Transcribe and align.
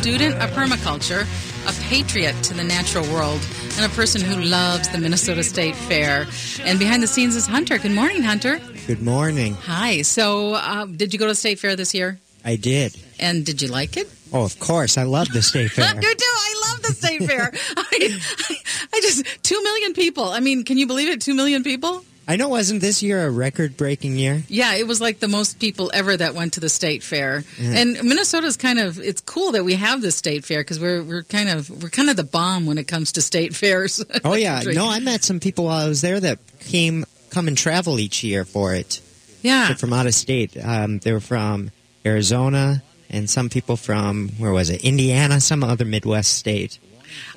Student 0.00 0.36
of 0.36 0.50
permaculture, 0.50 1.22
a 1.68 1.88
patriot 1.88 2.34
to 2.44 2.54
the 2.54 2.62
natural 2.62 3.04
world, 3.12 3.40
and 3.76 3.84
a 3.84 3.94
person 3.94 4.20
who 4.20 4.40
loves 4.40 4.88
the 4.88 4.98
Minnesota 4.98 5.42
State 5.42 5.74
Fair. 5.74 6.26
And 6.62 6.78
behind 6.78 7.02
the 7.02 7.06
scenes 7.06 7.34
is 7.34 7.46
Hunter. 7.46 7.78
Good 7.78 7.90
morning, 7.92 8.22
Hunter. 8.22 8.60
Good 8.86 9.02
morning. 9.02 9.54
Hi. 9.64 10.02
So, 10.02 10.54
uh, 10.54 10.86
did 10.86 11.12
you 11.12 11.18
go 11.18 11.26
to 11.26 11.32
the 11.32 11.36
State 11.36 11.58
Fair 11.58 11.74
this 11.76 11.94
year? 11.94 12.18
I 12.44 12.54
did. 12.56 12.96
And 13.18 13.44
did 13.44 13.60
you 13.60 13.68
like 13.68 13.96
it? 13.96 14.08
Oh, 14.32 14.44
of 14.44 14.58
course. 14.60 14.96
I 14.96 15.02
love 15.02 15.28
the 15.32 15.42
State 15.42 15.70
Fair. 15.72 15.92
you 15.94 16.00
do. 16.00 16.24
I 16.24 16.70
love 16.70 16.82
the 16.82 16.92
State 16.92 17.24
Fair. 17.24 17.50
I, 17.76 18.18
I, 18.50 18.56
I 18.94 19.00
just, 19.00 19.24
two 19.42 19.60
million 19.62 19.94
people. 19.94 20.24
I 20.24 20.40
mean, 20.40 20.64
can 20.64 20.78
you 20.78 20.86
believe 20.86 21.08
it? 21.08 21.20
Two 21.20 21.34
million 21.34 21.62
people? 21.64 22.04
I 22.30 22.36
know, 22.36 22.50
wasn't 22.50 22.82
this 22.82 23.02
year 23.02 23.26
a 23.26 23.30
record 23.30 23.78
breaking 23.78 24.18
year? 24.18 24.42
Yeah, 24.48 24.74
it 24.74 24.86
was 24.86 25.00
like 25.00 25.18
the 25.18 25.28
most 25.28 25.58
people 25.58 25.90
ever 25.94 26.14
that 26.14 26.34
went 26.34 26.52
to 26.52 26.60
the 26.60 26.68
state 26.68 27.02
fair. 27.02 27.42
Yeah. 27.58 27.78
And 27.78 27.94
Minnesota's 28.04 28.58
kind 28.58 28.78
of 28.78 28.98
it's 29.00 29.22
cool 29.22 29.52
that 29.52 29.64
we 29.64 29.74
have 29.74 30.02
the 30.02 30.12
state 30.12 30.44
fair 30.44 30.60
because 30.60 30.78
we're 30.78 31.02
we're 31.02 31.22
kind 31.22 31.48
of 31.48 31.82
we're 31.82 31.88
kind 31.88 32.10
of 32.10 32.16
the 32.16 32.24
bomb 32.24 32.66
when 32.66 32.76
it 32.76 32.86
comes 32.86 33.12
to 33.12 33.22
state 33.22 33.56
fairs. 33.56 34.04
Oh 34.24 34.34
yeah, 34.34 34.60
no, 34.62 34.88
I 34.88 35.00
met 35.00 35.24
some 35.24 35.40
people 35.40 35.64
while 35.64 35.86
I 35.86 35.88
was 35.88 36.02
there 36.02 36.20
that 36.20 36.38
came 36.60 37.06
come 37.30 37.48
and 37.48 37.56
travel 37.56 37.98
each 37.98 38.22
year 38.22 38.44
for 38.44 38.74
it. 38.74 39.00
Yeah, 39.40 39.72
from 39.74 39.94
out 39.94 40.06
of 40.06 40.14
state. 40.14 40.54
Um, 40.62 40.98
they 40.98 41.12
were 41.12 41.20
from 41.20 41.70
Arizona 42.04 42.82
and 43.10 43.28
some 43.28 43.48
people 43.48 43.76
from 43.76 44.28
where 44.38 44.52
was 44.52 44.68
it? 44.68 44.84
Indiana, 44.84 45.40
some 45.40 45.64
other 45.64 45.84
Midwest 45.84 46.34
state. 46.34 46.78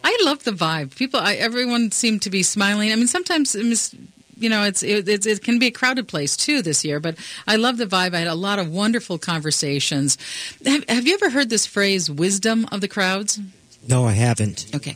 I 0.04 0.18
love 0.24 0.44
the 0.44 0.52
vibe. 0.52 0.96
People, 0.96 1.20
I, 1.22 1.36
everyone 1.36 1.92
seemed 1.92 2.24
to 2.24 2.30
be 2.30 2.44
smiling. 2.44 2.92
I 2.92 2.96
mean, 2.96 3.08
sometimes 3.08 3.56
you 4.42 4.50
know, 4.50 4.64
it's 4.64 4.84
it, 4.84 5.08
it, 5.08 5.26
it, 5.26 5.44
can 5.44 5.60
be 5.60 5.68
a 5.68 5.72
crowded 5.72 6.08
place 6.08 6.36
too 6.38 6.62
this 6.62 6.84
year. 6.84 7.00
But 7.00 7.18
I 7.48 7.56
love 7.56 7.78
the 7.78 7.86
vibe. 7.86 8.14
I 8.14 8.20
had 8.20 8.28
a 8.28 8.36
lot 8.36 8.60
of 8.60 8.70
wonderful 8.70 9.18
conversations. 9.18 10.18
Have, 10.66 10.88
have 10.90 11.08
you 11.08 11.14
ever 11.14 11.30
heard 11.30 11.50
this 11.50 11.66
phrase, 11.66 12.10
"wisdom 12.10 12.68
of 12.72 12.82
the 12.82 12.88
crowds"? 12.88 13.40
No, 13.88 14.06
I 14.06 14.12
haven't. 14.12 14.68
Okay. 14.76 14.96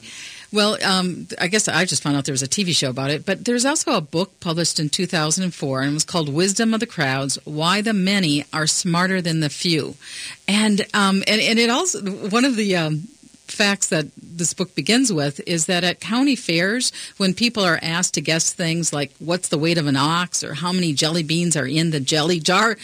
Well, 0.56 0.82
um, 0.86 1.28
I 1.40 1.48
guess 1.48 1.68
I 1.68 1.84
just 1.84 2.02
found 2.02 2.16
out 2.16 2.24
there 2.24 2.34
was 2.34 2.44
a 2.44 2.48
TV 2.48 2.74
show 2.74 2.90
about 2.90 3.12
it, 3.12 3.26
but 3.26 3.44
there's 3.44 3.66
also 3.66 3.92
a 3.92 4.00
book 4.00 4.40
published 4.40 4.80
in 4.80 4.90
2004, 4.90 5.82
and 5.82 5.92
it 5.92 5.94
was 5.94 6.06
called 6.06 6.30
"Wisdom 6.30 6.74
of 6.74 6.80
the 6.80 6.88
Crowds: 6.88 7.38
Why 7.44 7.82
the 7.82 7.94
Many 7.94 8.46
Are 8.54 8.66
Smarter 8.68 9.22
Than 9.22 9.42
the 9.42 9.50
Few," 9.50 9.96
and 10.48 10.86
um, 10.94 11.24
and, 11.28 11.42
and 11.42 11.60
it 11.60 11.70
also 11.70 12.02
one 12.30 12.46
of 12.46 12.56
the 12.56 12.76
um, 12.78 13.08
facts 13.48 13.88
that 13.88 14.08
this 14.18 14.54
book 14.54 14.76
begins 14.76 15.12
with 15.12 15.40
is 15.48 15.66
that 15.68 15.84
at 15.84 16.00
county 16.00 16.36
fairs, 16.36 16.92
when 17.18 17.34
people 17.34 17.64
are 17.64 17.80
asked 17.82 18.14
to 18.16 18.22
guess 18.22 18.52
things 18.52 18.92
like 18.92 19.12
what's 19.20 19.50
the 19.50 19.58
weight 19.58 19.78
of 19.78 19.88
an 19.88 19.96
ox 19.96 20.44
or 20.44 20.56
how 20.56 20.72
many 20.72 20.94
jelly 20.94 21.24
beans 21.24 21.56
are 21.56 21.68
in 21.68 21.92
the 21.92 22.00
jelly 22.00 22.40
jar, 22.40 22.78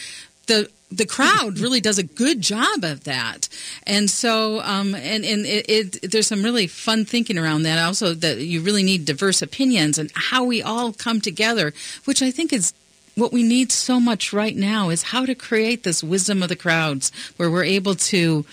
the 0.47 0.69
the 0.91 1.05
crowd 1.05 1.57
really 1.59 1.79
does 1.79 1.97
a 1.97 2.03
good 2.03 2.41
job 2.41 2.83
of 2.83 3.05
that, 3.05 3.47
and 3.87 4.09
so 4.09 4.59
um, 4.61 4.93
and 4.93 5.23
and 5.23 5.45
it, 5.45 5.69
it, 5.69 6.11
there's 6.11 6.27
some 6.27 6.43
really 6.43 6.67
fun 6.67 7.05
thinking 7.05 7.37
around 7.37 7.63
that. 7.63 7.79
Also, 7.79 8.13
that 8.13 8.39
you 8.39 8.61
really 8.61 8.83
need 8.83 9.05
diverse 9.05 9.41
opinions 9.41 9.97
and 9.97 10.11
how 10.13 10.43
we 10.43 10.61
all 10.61 10.91
come 10.91 11.21
together, 11.21 11.73
which 12.03 12.21
I 12.21 12.29
think 12.29 12.51
is 12.51 12.73
what 13.15 13.31
we 13.31 13.43
need 13.43 13.71
so 13.71 13.99
much 13.99 14.33
right 14.33 14.55
now 14.55 14.89
is 14.89 15.03
how 15.03 15.25
to 15.25 15.35
create 15.35 15.83
this 15.83 16.03
wisdom 16.03 16.43
of 16.43 16.49
the 16.49 16.55
crowds, 16.55 17.11
where 17.37 17.49
we're 17.49 17.63
able 17.63 17.95
to 17.95 18.45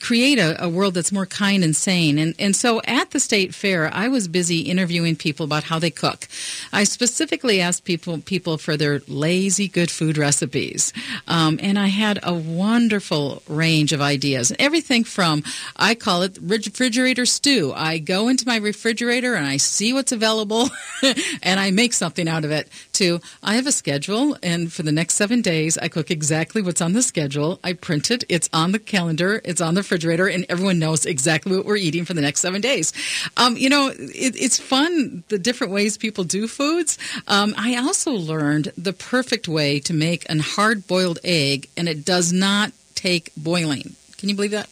create 0.00 0.38
a, 0.38 0.62
a, 0.62 0.68
world 0.68 0.94
that's 0.94 1.12
more 1.12 1.26
kind 1.26 1.64
and 1.64 1.74
sane. 1.74 2.18
And, 2.18 2.34
and 2.38 2.54
so 2.54 2.80
at 2.84 3.10
the 3.10 3.20
state 3.20 3.54
fair, 3.54 3.92
I 3.92 4.08
was 4.08 4.28
busy 4.28 4.60
interviewing 4.60 5.16
people 5.16 5.44
about 5.44 5.64
how 5.64 5.78
they 5.78 5.90
cook. 5.90 6.28
I 6.72 6.84
specifically 6.84 7.60
asked 7.60 7.84
people 7.84 8.18
people 8.18 8.58
for 8.58 8.76
their 8.76 9.00
lazy 9.08 9.68
good 9.68 9.90
food 9.90 10.18
recipes, 10.18 10.92
um, 11.26 11.58
and 11.62 11.78
I 11.78 11.86
had 11.86 12.18
a 12.22 12.34
wonderful 12.34 13.42
range 13.48 13.92
of 13.92 14.00
ideas. 14.00 14.52
Everything 14.58 15.04
from 15.04 15.42
I 15.76 15.94
call 15.94 16.22
it 16.22 16.38
refrigerator 16.40 17.26
stew. 17.26 17.72
I 17.74 17.98
go 17.98 18.28
into 18.28 18.46
my 18.46 18.56
refrigerator 18.56 19.34
and 19.34 19.46
I 19.46 19.56
see 19.56 19.92
what's 19.92 20.12
available, 20.12 20.68
and 21.42 21.58
I 21.60 21.70
make 21.70 21.92
something 21.92 22.28
out 22.28 22.44
of 22.44 22.50
it. 22.50 22.68
To 22.94 23.20
I 23.42 23.56
have 23.56 23.66
a 23.66 23.72
schedule, 23.72 24.36
and 24.42 24.72
for 24.72 24.82
the 24.82 24.92
next 24.92 25.14
seven 25.14 25.42
days, 25.42 25.78
I 25.78 25.88
cook 25.88 26.10
exactly 26.10 26.62
what's 26.62 26.80
on 26.80 26.92
the 26.92 27.02
schedule. 27.02 27.60
I 27.64 27.72
print 27.72 28.10
it. 28.10 28.24
It's 28.28 28.48
on 28.52 28.72
the 28.72 28.78
calendar. 28.78 29.40
It's 29.44 29.60
on 29.60 29.74
the 29.74 29.85
refrigerator 29.86 30.28
and 30.28 30.44
everyone 30.48 30.78
knows 30.78 31.06
exactly 31.06 31.56
what 31.56 31.64
we're 31.64 31.76
eating 31.76 32.04
for 32.04 32.14
the 32.14 32.20
next 32.20 32.40
seven 32.40 32.60
days. 32.60 32.92
Um, 33.36 33.56
you 33.56 33.68
know, 33.68 33.88
it, 33.88 34.36
it's 34.36 34.58
fun 34.58 35.22
the 35.28 35.38
different 35.38 35.72
ways 35.72 35.96
people 35.96 36.24
do 36.24 36.48
foods. 36.48 36.98
Um, 37.28 37.54
I 37.56 37.76
also 37.76 38.12
learned 38.12 38.72
the 38.76 38.92
perfect 38.92 39.48
way 39.48 39.80
to 39.80 39.94
make 39.94 40.28
an 40.28 40.40
hard 40.40 40.86
boiled 40.86 41.18
egg, 41.24 41.68
and 41.76 41.88
it 41.88 42.04
does 42.04 42.32
not 42.32 42.72
take 42.94 43.32
boiling. 43.36 43.94
Can 44.18 44.28
you 44.28 44.34
believe 44.34 44.50
that? 44.52 44.68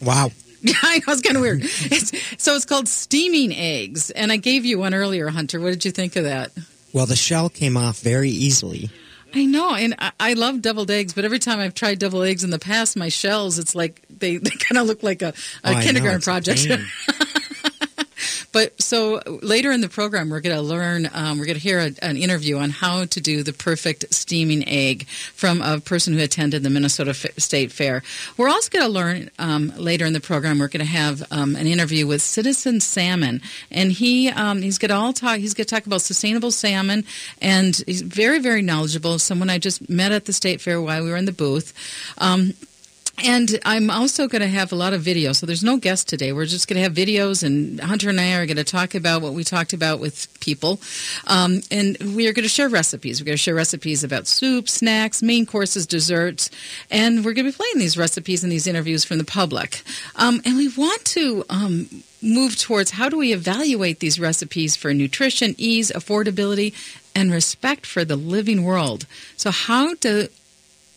Wow. 0.00 0.30
Yeah, 0.62 0.74
I 0.82 0.98
know 0.98 1.12
it's 1.12 1.22
kind 1.22 1.36
of 1.36 1.42
weird. 1.42 1.60
It's, 1.62 2.42
so 2.42 2.54
it's 2.54 2.64
called 2.64 2.88
steaming 2.88 3.52
eggs, 3.52 4.10
and 4.10 4.32
I 4.32 4.36
gave 4.36 4.64
you 4.64 4.78
one 4.78 4.94
earlier, 4.94 5.28
Hunter. 5.28 5.60
What 5.60 5.70
did 5.70 5.84
you 5.84 5.90
think 5.90 6.16
of 6.16 6.24
that? 6.24 6.52
Well, 6.92 7.06
the 7.06 7.16
shell 7.16 7.48
came 7.48 7.76
off 7.76 8.00
very 8.00 8.30
easily. 8.30 8.90
I 9.34 9.44
know, 9.44 9.74
and 9.74 9.94
I, 9.98 10.12
I 10.18 10.32
love 10.34 10.62
deviled 10.62 10.90
eggs, 10.90 11.12
but 11.12 11.24
every 11.24 11.38
time 11.38 11.58
I've 11.58 11.74
tried 11.74 11.98
deviled 11.98 12.24
eggs 12.24 12.44
in 12.44 12.50
the 12.50 12.58
past, 12.58 12.96
my 12.96 13.08
shells, 13.08 13.58
it's 13.58 13.74
like 13.74 14.04
they, 14.08 14.36
they 14.38 14.50
kind 14.50 14.78
of 14.78 14.86
look 14.86 15.02
like 15.02 15.22
a, 15.22 15.34
a 15.64 15.76
oh, 15.76 15.80
kindergarten 15.80 16.20
project. 16.20 16.66
But 18.58 18.82
so 18.82 19.22
later 19.40 19.70
in 19.70 19.82
the 19.82 19.88
program, 19.88 20.30
we're 20.30 20.40
going 20.40 20.56
to 20.56 20.60
learn, 20.60 21.08
um, 21.14 21.38
we're 21.38 21.44
going 21.44 21.58
to 21.58 21.62
hear 21.62 21.78
a, 21.78 21.92
an 22.02 22.16
interview 22.16 22.58
on 22.58 22.70
how 22.70 23.04
to 23.04 23.20
do 23.20 23.44
the 23.44 23.52
perfect 23.52 24.12
steaming 24.12 24.66
egg 24.66 25.06
from 25.06 25.62
a 25.62 25.78
person 25.78 26.12
who 26.12 26.18
attended 26.18 26.64
the 26.64 26.70
Minnesota 26.70 27.10
F- 27.10 27.38
State 27.38 27.70
Fair. 27.70 28.02
We're 28.36 28.48
also 28.48 28.68
going 28.68 28.84
to 28.84 28.90
learn 28.90 29.30
um, 29.38 29.72
later 29.76 30.06
in 30.06 30.12
the 30.12 30.18
program, 30.18 30.58
we're 30.58 30.66
going 30.66 30.84
to 30.84 30.90
have 30.90 31.22
um, 31.30 31.54
an 31.54 31.68
interview 31.68 32.04
with 32.08 32.20
Citizen 32.20 32.80
Salmon, 32.80 33.42
and 33.70 33.92
he 33.92 34.28
um, 34.30 34.60
he's 34.60 34.78
going 34.78 34.88
to 34.88 34.96
all 34.96 35.12
talk. 35.12 35.38
He's 35.38 35.54
going 35.54 35.66
to 35.66 35.72
talk 35.72 35.86
about 35.86 36.02
sustainable 36.02 36.50
salmon, 36.50 37.04
and 37.40 37.80
he's 37.86 38.02
very 38.02 38.40
very 38.40 38.62
knowledgeable. 38.62 39.20
Someone 39.20 39.50
I 39.50 39.58
just 39.58 39.88
met 39.88 40.10
at 40.10 40.24
the 40.24 40.32
state 40.32 40.60
fair 40.60 40.82
while 40.82 41.04
we 41.04 41.10
were 41.10 41.16
in 41.16 41.26
the 41.26 41.32
booth. 41.32 41.72
And 43.24 43.58
I'm 43.64 43.90
also 43.90 44.28
going 44.28 44.42
to 44.42 44.48
have 44.48 44.72
a 44.72 44.76
lot 44.76 44.92
of 44.92 45.02
videos. 45.02 45.36
So 45.36 45.46
there's 45.46 45.64
no 45.64 45.76
guest 45.76 46.08
today. 46.08 46.32
We're 46.32 46.46
just 46.46 46.68
going 46.68 46.76
to 46.76 46.82
have 46.82 46.92
videos, 46.92 47.42
and 47.42 47.80
Hunter 47.80 48.08
and 48.10 48.20
I 48.20 48.34
are 48.34 48.46
going 48.46 48.56
to 48.56 48.64
talk 48.64 48.94
about 48.94 49.22
what 49.22 49.32
we 49.32 49.44
talked 49.44 49.72
about 49.72 49.98
with 49.98 50.28
people. 50.40 50.80
Um, 51.26 51.60
and 51.70 51.96
we 51.98 52.28
are 52.28 52.32
going 52.32 52.44
to 52.44 52.48
share 52.48 52.68
recipes. 52.68 53.20
We're 53.20 53.26
going 53.26 53.36
to 53.36 53.42
share 53.42 53.54
recipes 53.54 54.04
about 54.04 54.26
soup, 54.26 54.68
snacks, 54.68 55.22
main 55.22 55.46
courses, 55.46 55.86
desserts. 55.86 56.50
And 56.90 57.24
we're 57.24 57.34
going 57.34 57.46
to 57.46 57.52
be 57.52 57.56
playing 57.56 57.78
these 57.78 57.98
recipes 57.98 58.42
and 58.42 58.52
these 58.52 58.66
interviews 58.66 59.04
from 59.04 59.18
the 59.18 59.24
public. 59.24 59.82
Um, 60.16 60.40
and 60.44 60.56
we 60.56 60.68
want 60.68 61.04
to. 61.06 61.44
Um, 61.50 62.02
move 62.20 62.58
towards 62.58 62.90
how 62.90 63.08
do 63.08 63.16
we 63.16 63.32
evaluate 63.32 64.00
these 64.00 64.18
recipes 64.18 64.74
for 64.74 64.92
nutrition, 64.92 65.54
ease, 65.56 65.92
affordability, 65.92 66.74
and 67.14 67.32
respect 67.32 67.86
for 67.86 68.04
the 68.04 68.16
living 68.16 68.64
world. 68.64 69.06
So, 69.36 69.50
how 69.50 69.94
do 69.94 70.28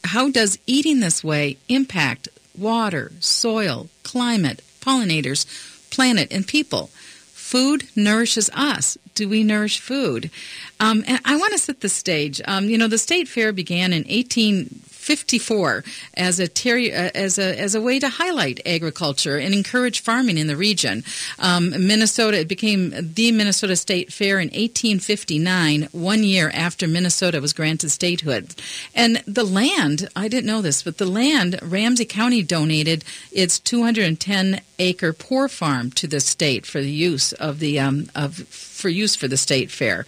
how 0.06 0.30
does 0.30 0.60
eating 0.66 1.00
this 1.00 1.24
way 1.24 1.58
impact 1.70 2.28
water, 2.58 3.12
soil, 3.20 3.88
climate, 4.04 4.62
pollinators, 4.82 5.46
planet, 5.90 6.28
and 6.32 6.48
people? 6.48 6.90
Food 7.32 7.90
nourishes 7.96 8.50
us. 8.54 8.98
Do 9.14 9.28
we 9.28 9.44
nourish 9.44 9.80
food? 9.80 10.32
Um, 10.80 11.04
and 11.06 11.20
I 11.26 11.36
want 11.36 11.52
to 11.52 11.60
set 11.60 11.82
the 11.82 11.90
stage. 11.90 12.42
Um, 12.46 12.70
you 12.70 12.78
know, 12.78 12.88
the 12.88 12.98
state 12.98 13.28
fair 13.28 13.52
began 13.52 13.92
in 13.92 14.06
18 14.08 14.68
54 15.02 15.84
as 16.16 16.40
a 16.40 16.48
ter- 16.48 16.78
uh, 16.78 17.12
as 17.16 17.38
a 17.38 17.60
as 17.60 17.76
a 17.76 17.82
way 17.82 18.00
to 18.00 18.08
highlight 18.08 18.60
agriculture 18.66 19.38
and 19.38 19.54
encourage 19.54 20.02
farming 20.02 20.38
in 20.38 20.48
the 20.48 20.56
region. 20.56 21.04
Um, 21.40 21.72
Minnesota 21.72 22.40
it 22.40 22.48
became 22.48 22.94
the 23.14 23.32
Minnesota 23.32 23.76
State 23.76 24.14
Fair 24.14 24.40
in 24.40 24.48
1859, 24.48 25.90
one 25.92 26.24
year 26.24 26.52
after 26.54 26.88
Minnesota 26.88 27.42
was 27.42 27.54
granted 27.54 27.90
statehood. 27.90 28.56
And 28.94 29.24
the 29.26 29.44
land, 29.44 30.08
I 30.16 30.28
didn't 30.28 30.46
know 30.46 30.62
this, 30.62 30.84
but 30.84 30.98
the 30.98 31.06
land 31.06 31.60
Ramsey 31.62 32.06
County 32.06 32.44
donated 32.44 33.04
its 33.32 33.60
210 33.60 34.62
acre 34.80 35.14
poor 35.14 35.48
farm 35.48 35.92
to 35.92 36.08
the 36.08 36.20
state 36.20 36.66
for 36.66 36.82
the 36.82 36.92
use 36.92 37.34
of 37.34 37.60
the 37.60 37.80
um, 37.80 38.10
of 38.16 38.48
for 38.82 38.90
use 38.90 39.16
for 39.16 39.28
the 39.28 39.38
state 39.38 39.72
fair. 39.72 40.06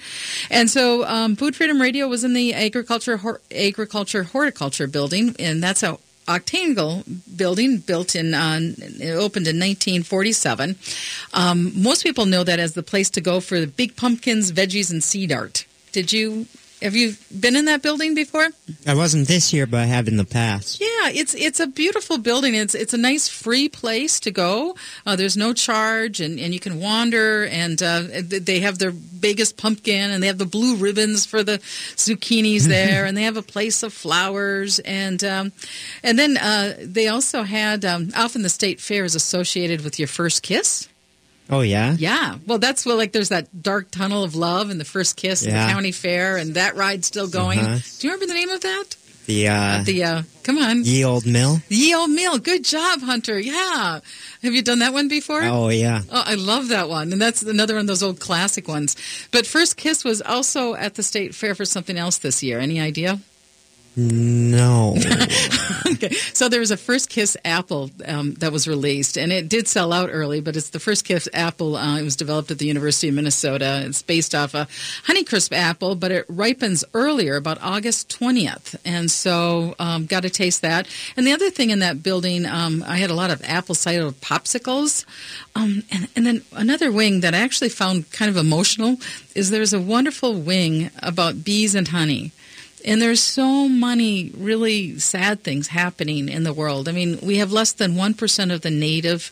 And 0.49 0.69
so 0.69 1.05
um, 1.05 1.35
Food 1.35 1.55
Freedom 1.55 1.79
Radio 1.79 2.07
was 2.07 2.23
in 2.23 2.33
the 2.33 2.53
agriculture 2.53 3.17
hor- 3.17 3.41
agriculture 3.51 4.23
horticulture 4.23 4.87
building, 4.87 5.35
and 5.39 5.63
that's 5.63 5.83
a 5.83 5.97
octagonal 6.27 7.03
building 7.35 7.77
built 7.79 8.15
in 8.15 8.33
uh, 8.33 8.55
opened 9.17 9.45
in 9.45 9.59
1947 9.59 10.77
um, 11.33 11.71
most 11.75 12.01
people 12.01 12.25
know 12.25 12.45
that 12.45 12.59
as 12.59 12.75
the 12.75 12.81
place 12.81 13.09
to 13.09 13.19
go 13.19 13.41
for 13.41 13.59
the 13.59 13.67
big 13.67 13.97
pumpkins 13.97 14.49
veggies 14.53 14.89
and 14.89 15.03
seed 15.03 15.33
art 15.33 15.65
did 15.91 16.13
you 16.13 16.45
Have 16.83 16.97
you 16.97 17.15
been 17.39 17.55
in 17.55 17.63
that 17.65 17.81
building 17.81 18.13
before? 18.13 18.49
I 18.85 18.93
wasn't 18.93 19.29
this 19.29 19.53
year, 19.53 19.65
but 19.65 19.79
I 19.79 19.85
have 19.85 20.09
in 20.09 20.17
the 20.17 20.25
past. 20.25 20.81
Yeah, 20.81 21.09
it's 21.13 21.33
it's 21.33 21.61
a 21.61 21.67
beautiful 21.67 22.17
building. 22.17 22.55
It's 22.55 22.75
it's 22.75 22.93
a 22.93 22.97
nice 22.97 23.29
free 23.29 23.69
place 23.69 24.19
to 24.19 24.31
go. 24.31 24.75
Uh, 25.05 25.15
there's 25.15 25.37
no 25.37 25.53
charge, 25.53 26.19
and, 26.19 26.37
and 26.37 26.53
you 26.53 26.59
can 26.59 26.81
wander. 26.81 27.45
And 27.45 27.81
uh, 27.81 28.03
they 28.21 28.59
have 28.59 28.79
their 28.79 28.91
biggest 28.91 29.55
pumpkin, 29.55 30.11
and 30.11 30.21
they 30.21 30.27
have 30.27 30.39
the 30.39 30.45
blue 30.45 30.75
ribbons 30.75 31.25
for 31.25 31.41
the 31.41 31.59
zucchinis 31.95 32.63
there, 32.67 33.05
and 33.05 33.15
they 33.15 33.23
have 33.23 33.37
a 33.37 33.41
place 33.41 33.81
of 33.81 33.93
flowers, 33.93 34.79
and 34.79 35.23
um, 35.23 35.53
and 36.03 36.19
then 36.19 36.35
uh, 36.35 36.73
they 36.81 37.07
also 37.07 37.43
had 37.43 37.85
um, 37.85 38.09
often 38.13 38.41
the 38.41 38.49
state 38.49 38.81
fair 38.81 39.05
is 39.05 39.15
associated 39.15 39.85
with 39.85 39.99
your 39.99 40.09
first 40.09 40.43
kiss. 40.43 40.89
Oh 41.49 41.61
yeah, 41.61 41.95
Yeah, 41.99 42.37
well, 42.47 42.57
that's 42.59 42.85
well, 42.85 42.95
like 42.97 43.11
there's 43.11 43.29
that 43.29 43.61
dark 43.61 43.91
tunnel 43.91 44.23
of 44.23 44.35
love 44.35 44.69
and 44.69 44.79
the 44.79 44.85
first 44.85 45.17
kiss 45.17 45.43
at 45.45 45.49
Yeah. 45.51 45.67
the 45.67 45.73
county 45.73 45.91
fair, 45.91 46.37
and 46.37 46.55
that 46.55 46.75
ride's 46.75 47.07
still 47.07 47.27
going. 47.27 47.59
Uh-huh. 47.59 47.79
Do 47.99 48.07
you 48.07 48.13
remember 48.13 48.27
the 48.33 48.39
name 48.39 48.49
of 48.49 48.61
that? 48.61 48.95
the 49.25 49.47
uh, 49.47 49.83
the 49.85 50.03
uh, 50.03 50.21
come 50.43 50.57
on, 50.57 50.83
ye 50.83 51.03
old 51.05 51.25
mill. 51.25 51.57
Ye 51.69 51.95
Old 51.95 52.09
Mill. 52.09 52.39
Good 52.39 52.65
job, 52.65 52.99
Hunter. 53.01 53.39
Yeah, 53.39 53.99
have 54.41 54.53
you 54.53 54.61
done 54.61 54.79
that 54.79 54.91
one 54.93 55.07
before? 55.07 55.43
Oh 55.43 55.69
yeah, 55.69 56.01
Oh, 56.11 56.23
I 56.25 56.35
love 56.35 56.67
that 56.69 56.89
one, 56.89 57.13
and 57.13 57.21
that's 57.21 57.41
another 57.41 57.75
one 57.75 57.81
of 57.81 57.87
those 57.87 58.03
old 58.03 58.19
classic 58.19 58.67
ones. 58.67 58.97
But 59.31 59.45
First 59.47 59.77
Kiss 59.77 60.03
was 60.03 60.21
also 60.21 60.75
at 60.75 60.95
the 60.95 61.03
state 61.03 61.33
fair 61.35 61.55
for 61.55 61.63
something 61.65 61.97
else 61.97 62.17
this 62.17 62.43
year. 62.43 62.59
Any 62.59 62.81
idea? 62.81 63.19
No. 63.95 64.95
okay, 65.91 66.13
so 66.33 66.49
there 66.49 66.59
was 66.59 66.71
a 66.71 66.77
First 66.77 67.09
Kiss 67.09 67.37
apple 67.45 67.91
um, 68.05 68.33
that 68.35 68.51
was 68.51 68.67
released, 68.67 69.17
and 69.17 69.31
it 69.31 69.47
did 69.47 69.67
sell 69.67 69.93
out 69.93 70.09
early. 70.11 70.41
But 70.41 70.55
it's 70.55 70.69
the 70.69 70.79
First 70.79 71.05
Kiss 71.05 71.29
apple. 71.33 71.75
Uh, 71.75 71.99
it 71.99 72.03
was 72.03 72.15
developed 72.15 72.49
at 72.49 72.57
the 72.57 72.65
University 72.65 73.09
of 73.09 73.15
Minnesota. 73.15 73.83
It's 73.85 74.01
based 74.01 74.33
off 74.33 74.55
a 74.55 74.67
Honeycrisp 75.05 75.51
apple, 75.51 75.95
but 75.95 76.11
it 76.11 76.25
ripens 76.27 76.83
earlier, 76.95 77.35
about 77.35 77.59
August 77.61 78.09
twentieth. 78.09 78.75
And 78.83 79.11
so, 79.11 79.75
um, 79.77 80.07
got 80.07 80.23
to 80.23 80.29
taste 80.29 80.63
that. 80.63 80.87
And 81.15 81.27
the 81.27 81.33
other 81.33 81.51
thing 81.51 81.69
in 81.69 81.79
that 81.79 82.01
building, 82.01 82.47
um, 82.47 82.83
I 82.87 82.97
had 82.97 83.11
a 83.11 83.15
lot 83.15 83.29
of 83.29 83.43
apple 83.43 83.75
cider 83.75 84.09
popsicles, 84.09 85.05
um, 85.55 85.83
and, 85.91 86.07
and 86.15 86.25
then 86.25 86.41
another 86.53 86.91
wing 86.91 87.21
that 87.21 87.35
I 87.35 87.39
actually 87.39 87.69
found 87.69 88.11
kind 88.11 88.29
of 88.29 88.37
emotional 88.37 88.97
is 89.35 89.51
there's 89.51 89.73
a 89.73 89.79
wonderful 89.79 90.33
wing 90.33 90.89
about 90.99 91.43
bees 91.43 91.75
and 91.75 91.87
honey. 91.87 92.31
And 92.85 93.01
there's 93.01 93.21
so 93.21 93.69
many 93.69 94.31
really 94.35 94.99
sad 94.99 95.43
things 95.43 95.67
happening 95.67 96.29
in 96.29 96.43
the 96.43 96.53
world. 96.53 96.89
I 96.89 96.91
mean, 96.91 97.19
we 97.21 97.37
have 97.37 97.51
less 97.51 97.71
than 97.71 97.93
1% 97.93 98.53
of 98.53 98.61
the 98.61 98.71
native 98.71 99.31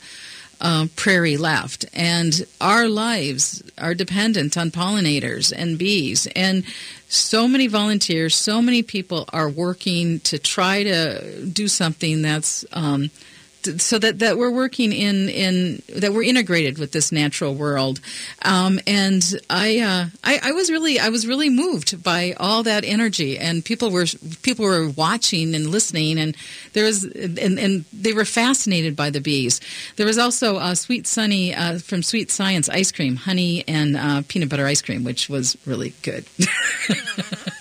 uh, 0.61 0.85
prairie 0.95 1.37
left, 1.37 1.85
and 1.91 2.45
our 2.61 2.87
lives 2.87 3.63
are 3.79 3.95
dependent 3.95 4.57
on 4.57 4.69
pollinators 4.69 5.51
and 5.55 5.77
bees. 5.77 6.27
And 6.35 6.63
so 7.09 7.47
many 7.47 7.67
volunteers, 7.67 8.35
so 8.35 8.61
many 8.61 8.83
people 8.83 9.27
are 9.33 9.49
working 9.49 10.19
to 10.21 10.37
try 10.37 10.83
to 10.83 11.45
do 11.45 11.67
something 11.67 12.21
that's. 12.21 12.63
Um, 12.73 13.09
so 13.81 13.99
that, 13.99 14.19
that 14.19 14.37
we're 14.37 14.51
working 14.51 14.91
in, 14.91 15.29
in 15.29 15.81
that 15.95 16.13
we're 16.13 16.23
integrated 16.23 16.77
with 16.77 16.91
this 16.91 17.11
natural 17.11 17.53
world, 17.53 17.99
um, 18.43 18.79
and 18.87 19.23
I, 19.49 19.79
uh, 19.79 20.05
I 20.23 20.39
I 20.43 20.51
was 20.51 20.69
really 20.69 20.99
I 20.99 21.09
was 21.09 21.27
really 21.27 21.49
moved 21.49 22.03
by 22.03 22.33
all 22.39 22.63
that 22.63 22.83
energy, 22.83 23.37
and 23.37 23.63
people 23.63 23.91
were 23.91 24.05
people 24.41 24.65
were 24.65 24.89
watching 24.89 25.55
and 25.55 25.67
listening, 25.67 26.17
and 26.17 26.35
there 26.73 26.85
was 26.85 27.03
and, 27.03 27.39
and 27.39 27.85
they 27.93 28.13
were 28.13 28.25
fascinated 28.25 28.95
by 28.95 29.09
the 29.09 29.21
bees. 29.21 29.61
There 29.95 30.05
was 30.05 30.17
also 30.17 30.57
uh, 30.57 30.75
Sweet 30.75 31.07
Sunny 31.07 31.53
uh, 31.53 31.79
from 31.79 32.03
Sweet 32.03 32.31
Science 32.31 32.69
ice 32.69 32.91
cream, 32.91 33.15
honey 33.15 33.63
and 33.67 33.97
uh, 33.97 34.23
peanut 34.27 34.49
butter 34.49 34.65
ice 34.65 34.81
cream, 34.81 35.03
which 35.03 35.29
was 35.29 35.57
really 35.65 35.93
good. 36.01 36.25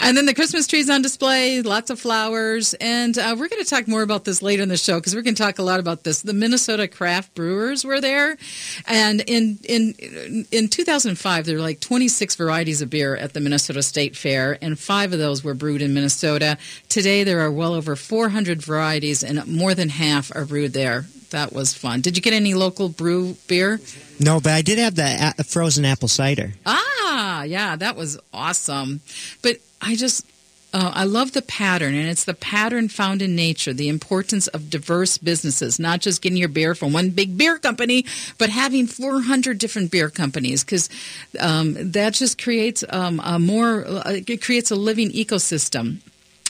And 0.00 0.16
then 0.16 0.26
the 0.26 0.34
Christmas 0.34 0.66
trees 0.66 0.90
on 0.90 1.02
display, 1.02 1.62
lots 1.62 1.90
of 1.90 2.00
flowers, 2.00 2.74
and 2.74 3.16
uh, 3.16 3.34
we're 3.38 3.48
going 3.48 3.62
to 3.62 3.68
talk 3.68 3.88
more 3.88 4.02
about 4.02 4.24
this 4.24 4.42
later 4.42 4.62
in 4.62 4.68
the 4.68 4.76
show 4.76 4.98
because 4.98 5.14
we're 5.14 5.22
going 5.22 5.34
to 5.34 5.42
talk 5.42 5.58
a 5.58 5.62
lot 5.62 5.80
about 5.80 6.04
this. 6.04 6.22
The 6.22 6.32
Minnesota 6.32 6.88
craft 6.88 7.34
brewers 7.34 7.84
were 7.84 8.00
there, 8.00 8.36
and 8.86 9.20
in 9.22 9.58
in 9.64 10.46
in 10.50 10.68
2005 10.68 11.46
there 11.46 11.56
were 11.56 11.62
like 11.62 11.80
26 11.80 12.34
varieties 12.36 12.82
of 12.82 12.90
beer 12.90 13.16
at 13.16 13.32
the 13.34 13.40
Minnesota 13.40 13.82
State 13.82 14.16
Fair, 14.16 14.58
and 14.60 14.78
five 14.78 15.12
of 15.12 15.18
those 15.18 15.42
were 15.44 15.54
brewed 15.54 15.82
in 15.82 15.94
Minnesota. 15.94 16.58
Today 16.88 17.24
there 17.24 17.40
are 17.40 17.50
well 17.50 17.74
over 17.74 17.96
400 17.96 18.62
varieties, 18.62 19.22
and 19.22 19.46
more 19.46 19.74
than 19.74 19.88
half 19.88 20.34
are 20.34 20.44
brewed 20.44 20.72
there. 20.72 21.06
That 21.30 21.52
was 21.52 21.74
fun. 21.74 22.00
Did 22.00 22.16
you 22.16 22.22
get 22.22 22.32
any 22.32 22.54
local 22.54 22.88
brew 22.88 23.36
beer? 23.48 23.80
No, 24.18 24.40
but 24.40 24.52
I 24.52 24.62
did 24.62 24.78
have 24.78 24.94
the 24.94 25.34
a- 25.38 25.44
frozen 25.44 25.84
apple 25.84 26.08
cider. 26.08 26.52
Ah, 26.64 27.42
yeah, 27.44 27.76
that 27.76 27.96
was 27.96 28.18
awesome. 28.32 29.00
But 29.42 29.58
I 29.80 29.94
just, 29.96 30.26
uh, 30.72 30.92
I 30.94 31.04
love 31.04 31.32
the 31.32 31.42
pattern, 31.42 31.94
and 31.94 32.08
it's 32.08 32.24
the 32.24 32.34
pattern 32.34 32.88
found 32.88 33.22
in 33.22 33.36
nature, 33.36 33.72
the 33.72 33.88
importance 33.88 34.46
of 34.48 34.70
diverse 34.70 35.18
businesses, 35.18 35.78
not 35.78 36.00
just 36.00 36.22
getting 36.22 36.38
your 36.38 36.48
beer 36.48 36.74
from 36.74 36.92
one 36.92 37.10
big 37.10 37.36
beer 37.38 37.58
company, 37.58 38.04
but 38.38 38.50
having 38.50 38.86
400 38.86 39.58
different 39.58 39.90
beer 39.90 40.10
companies, 40.10 40.64
because 40.64 40.88
um, 41.40 41.74
that 41.92 42.14
just 42.14 42.42
creates 42.42 42.84
um, 42.90 43.20
a 43.24 43.38
more, 43.38 43.86
uh, 43.86 44.02
it 44.26 44.42
creates 44.42 44.70
a 44.70 44.76
living 44.76 45.10
ecosystem. 45.12 45.98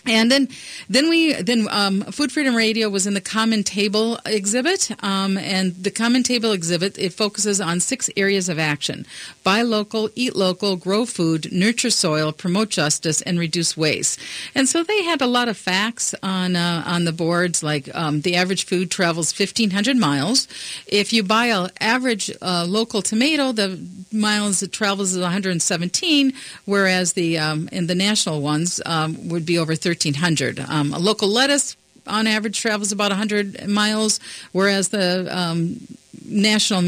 And 0.07 0.31
then, 0.31 0.49
then 0.89 1.09
we 1.09 1.33
then 1.35 1.67
um, 1.71 2.03
Food 2.03 2.31
Freedom 2.31 2.55
Radio 2.55 2.89
was 2.89 3.07
in 3.07 3.15
the 3.15 3.21
Common 3.21 3.65
Table 3.65 4.19
exhibit, 4.25 4.91
um, 5.03 5.37
and 5.37 5.75
the 5.75 5.91
Common 5.91 6.23
Table 6.23 6.53
exhibit 6.53 6.97
it 6.99 7.13
focuses 7.13 7.61
on 7.61 7.81
six 7.81 8.09
areas 8.17 8.49
of 8.49 8.59
action: 8.59 9.07
buy 9.43 9.63
local, 9.63 10.09
eat 10.15 10.37
local, 10.37 10.77
grow 10.77 11.07
food, 11.07 11.51
nurture 11.53 11.91
soil, 11.91 12.33
promote 12.33 12.69
justice, 12.69 13.21
and 13.23 13.39
reduce 13.39 13.77
waste. 13.77 14.21
And 14.55 14.69
so 14.69 14.85
they 14.85 15.03
had 15.03 15.21
a 15.21 15.27
lot 15.27 15.49
of 15.49 15.57
facts 15.57 16.15
on 16.23 16.55
uh, 16.55 16.85
on 16.87 17.05
the 17.05 17.13
boards, 17.13 17.63
like 17.63 17.93
um, 17.95 18.21
the 18.21 18.37
average 18.37 18.65
food 18.65 18.91
travels 18.91 19.37
1,500 19.37 19.97
miles. 19.97 20.47
If 20.87 21.13
you 21.13 21.23
buy 21.23 21.47
an 21.47 21.71
average 21.81 22.31
uh, 22.41 22.65
local 22.69 23.03
tomato, 23.03 23.53
the 23.53 23.81
miles 24.13 24.63
it 24.63 24.73
travels 24.73 25.13
is 25.15 25.21
117, 25.21 26.33
whereas 26.65 27.15
the 27.15 27.39
um, 27.39 27.69
in 27.73 27.87
the 27.87 27.95
national 27.95 28.41
ones 28.41 28.81
um, 28.87 29.29
would 29.29 29.45
be 29.45 29.59
over 29.59 29.75
1,300. 30.05 30.61
Um, 30.61 30.93
a 30.93 30.99
local 30.99 31.29
lettuce 31.29 31.77
on 32.07 32.27
average 32.27 32.61
travels 32.61 32.93
about 32.93 33.11
100 33.11 33.69
miles, 33.69 34.21
whereas 34.53 34.89
the 34.91 35.27
um, 35.37 35.81
national 36.29 36.83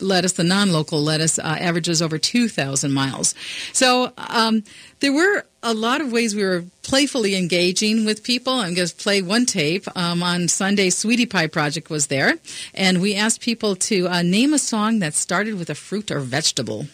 lettuce, 0.00 0.32
the 0.32 0.44
non-local 0.44 1.02
lettuce, 1.02 1.38
uh, 1.38 1.56
averages 1.60 2.02
over 2.02 2.18
2,000 2.18 2.92
miles. 2.92 3.34
So 3.72 4.12
um, 4.16 4.64
there 5.00 5.12
were 5.12 5.44
a 5.62 5.74
lot 5.74 6.00
of 6.00 6.12
ways 6.12 6.34
we 6.34 6.44
were 6.44 6.64
playfully 6.82 7.34
engaging 7.36 8.04
with 8.04 8.22
people. 8.22 8.52
I'm 8.52 8.74
going 8.74 8.88
to 8.88 8.94
play 8.94 9.22
one 9.22 9.44
tape. 9.44 9.84
Um, 9.96 10.22
on 10.22 10.48
Sunday, 10.48 10.90
Sweetie 10.90 11.26
Pie 11.26 11.48
Project 11.48 11.90
was 11.90 12.06
there, 12.06 12.34
and 12.74 13.00
we 13.00 13.14
asked 13.14 13.40
people 13.40 13.76
to 13.76 14.08
uh, 14.08 14.22
name 14.22 14.54
a 14.54 14.58
song 14.58 15.00
that 15.00 15.14
started 15.14 15.58
with 15.58 15.68
a 15.70 15.74
fruit 15.74 16.10
or 16.10 16.20
vegetable. 16.20 16.86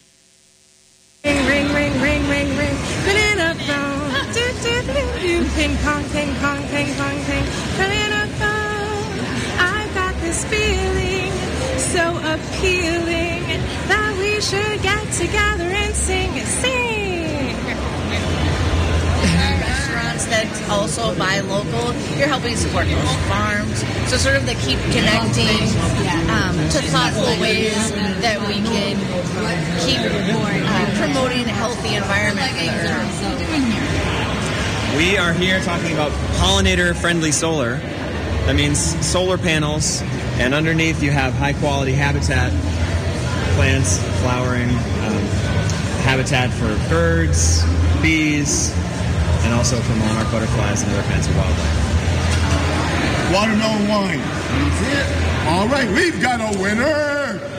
Ring, 1.24 1.46
ring, 1.46 1.72
ring, 1.72 2.00
ring, 2.00 2.28
ring, 2.28 2.56
ring. 2.56 2.73
Appealing 12.54 13.42
that 13.88 14.14
we 14.18 14.40
should 14.40 14.82
get 14.82 15.02
together 15.12 15.64
and 15.64 15.94
sing, 15.94 16.30
sing. 16.44 17.54
restaurants 19.24 20.26
that 20.26 20.46
also 20.70 21.16
buy 21.18 21.40
local, 21.40 21.92
you're 22.16 22.28
helping 22.28 22.56
support 22.56 22.86
local 22.86 23.18
farms. 23.26 23.82
So 24.10 24.16
sort 24.16 24.36
of 24.36 24.46
the 24.46 24.54
keep 24.54 24.78
connecting 24.94 25.58
um, 26.30 26.54
to 26.70 26.78
thoughtful 26.90 27.40
ways 27.40 27.74
that 28.22 28.38
we 28.46 28.62
can 28.62 28.96
keep 29.82 30.00
uh, 30.00 30.98
promoting 30.98 31.44
a 31.46 31.54
healthy 31.54 31.96
environment. 31.96 32.54
We 34.96 35.18
are 35.18 35.32
here 35.32 35.60
talking 35.60 35.92
about 35.92 36.12
pollinator 36.38 36.94
friendly 36.94 37.32
solar. 37.32 37.80
That 38.46 38.56
means 38.56 38.78
solar 39.04 39.38
panels, 39.38 40.02
and 40.38 40.52
underneath 40.52 41.02
you 41.02 41.10
have 41.10 41.32
high 41.32 41.54
quality 41.54 41.92
habitat, 41.92 42.52
plants, 43.56 43.98
flowering, 44.20 44.68
um, 44.68 45.24
habitat 46.04 46.50
for 46.50 46.76
birds, 46.90 47.64
bees, 48.02 48.70
and 49.44 49.54
also 49.54 49.80
for 49.80 49.94
monarch 49.96 50.30
butterflies 50.30 50.82
and 50.82 50.92
other 50.92 51.02
kinds 51.08 51.26
of 51.26 51.36
wildlife. 51.36 51.84
Watermelon 53.32 53.88
wine. 53.88 54.18
That's 54.18 54.80
it. 54.92 55.48
All 55.48 55.66
right, 55.68 55.88
we've 55.90 56.20
got 56.20 56.40
a 56.40 56.58
winner. 56.58 57.53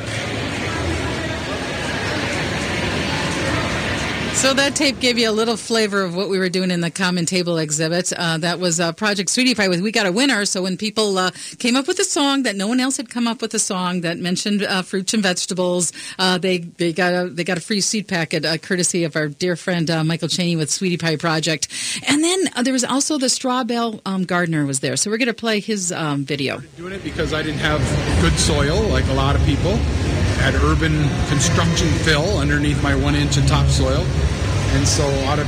So 4.45 4.53
that 4.53 4.75
tape 4.75 4.99
gave 4.99 5.17
you 5.17 5.27
a 5.27 5.31
little 5.31 5.57
flavor 5.57 6.03
of 6.03 6.15
what 6.15 6.29
we 6.29 6.37
were 6.37 6.49
doing 6.49 6.69
in 6.69 6.79
the 6.79 6.91
common 6.91 7.25
table 7.25 7.57
exhibit. 7.57 8.13
Uh, 8.13 8.37
that 8.37 8.59
was 8.59 8.79
uh, 8.79 8.91
Project 8.91 9.31
Sweetie 9.31 9.55
Pie 9.55 9.69
We 9.69 9.91
Got 9.91 10.05
a 10.05 10.11
Winner. 10.11 10.45
So 10.45 10.61
when 10.61 10.77
people 10.77 11.17
uh, 11.17 11.31
came 11.57 11.75
up 11.75 11.87
with 11.87 11.97
a 11.97 12.03
song 12.03 12.43
that 12.43 12.55
no 12.55 12.67
one 12.67 12.79
else 12.79 12.95
had 12.97 13.09
come 13.09 13.27
up 13.27 13.41
with 13.41 13.55
a 13.55 13.59
song 13.59 14.01
that 14.01 14.19
mentioned 14.19 14.61
uh, 14.61 14.83
fruits 14.83 15.15
and 15.15 15.23
vegetables, 15.23 15.91
uh, 16.19 16.37
they 16.37 16.59
they 16.59 16.93
got 16.93 17.11
a 17.15 17.27
they 17.27 17.43
got 17.43 17.57
a 17.57 17.59
free 17.59 17.81
seed 17.81 18.07
packet 18.07 18.45
uh, 18.45 18.59
courtesy 18.59 19.03
of 19.03 19.15
our 19.15 19.29
dear 19.29 19.55
friend 19.55 19.89
Michael 20.05 20.27
Chaney 20.27 20.55
with 20.55 20.69
Sweetie 20.69 20.97
Pie 20.97 21.15
Project. 21.15 21.67
And 22.07 22.23
then 22.23 22.45
there 22.61 22.73
was 22.73 22.83
also 22.83 23.17
the 23.17 23.29
Straw 23.29 23.63
Bale 23.63 23.99
um, 24.05 24.25
Gardener 24.25 24.67
was 24.67 24.79
there. 24.79 24.95
So 24.95 25.09
we're 25.09 25.17
going 25.17 25.25
to 25.25 25.33
play 25.33 25.59
his 25.59 25.91
um, 25.91 26.23
video. 26.23 26.59
doing 26.77 26.93
it 26.93 27.03
because 27.03 27.33
I 27.33 27.41
didn't 27.41 27.61
have 27.61 27.81
good 28.21 28.37
soil 28.37 28.79
like 28.89 29.07
a 29.07 29.13
lot 29.13 29.35
of 29.35 29.43
people. 29.47 29.75
Had 30.37 30.53
urban 30.55 31.09
construction 31.29 31.87
fill 32.03 32.37
underneath 32.37 32.83
my 32.83 32.93
one 32.93 33.15
inch 33.15 33.37
of 33.37 33.47
topsoil. 33.47 34.05
And 34.75 34.87
so, 34.87 35.07
out 35.25 35.39
of 35.39 35.47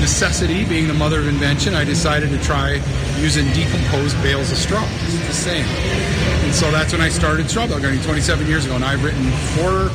necessity, 0.00 0.64
being 0.64 0.86
the 0.86 0.94
mother 0.94 1.20
of 1.20 1.28
invention, 1.28 1.74
I 1.74 1.84
decided 1.84 2.30
to 2.30 2.38
try 2.42 2.80
using 3.18 3.46
decomposed 3.52 4.20
bales 4.22 4.50
of 4.52 4.58
straw. 4.58 4.84
It's 5.04 5.26
the 5.26 5.32
same. 5.32 5.64
And 6.44 6.54
so 6.54 6.70
that's 6.70 6.92
when 6.92 7.00
I 7.00 7.08
started 7.08 7.50
straw 7.50 7.66
bale 7.66 7.80
gardening 7.80 8.02
27 8.04 8.46
years 8.46 8.64
ago. 8.64 8.76
And 8.76 8.84
I've 8.84 9.02
written 9.04 9.30
four 9.54 9.88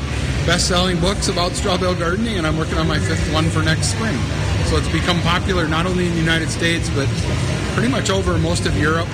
best 0.46 0.67
selling 0.67 1.00
books 1.00 1.29
about 1.29 1.53
straw 1.53 1.77
bale 1.77 1.96
gardening, 1.96 2.38
and 2.38 2.46
I'm 2.46 2.58
working 2.58 2.77
on 2.77 2.88
my 2.88 3.00
fifth 3.00 3.34
one 3.34 3.50
for 3.50 3.63
next 3.63 3.88
spring. 3.88 4.17
So 4.67 4.77
it's 4.77 4.91
become 4.91 5.20
popular 5.22 5.67
not 5.67 5.86
only 5.86 6.08
in 6.08 6.13
the 6.13 6.20
United 6.20 6.50
States, 6.50 6.89
but 6.89 7.08
pretty 7.74 7.89
much 7.89 8.10
over 8.10 8.38
most 8.38 8.65
of 8.65 8.77
Europe. 8.77 9.08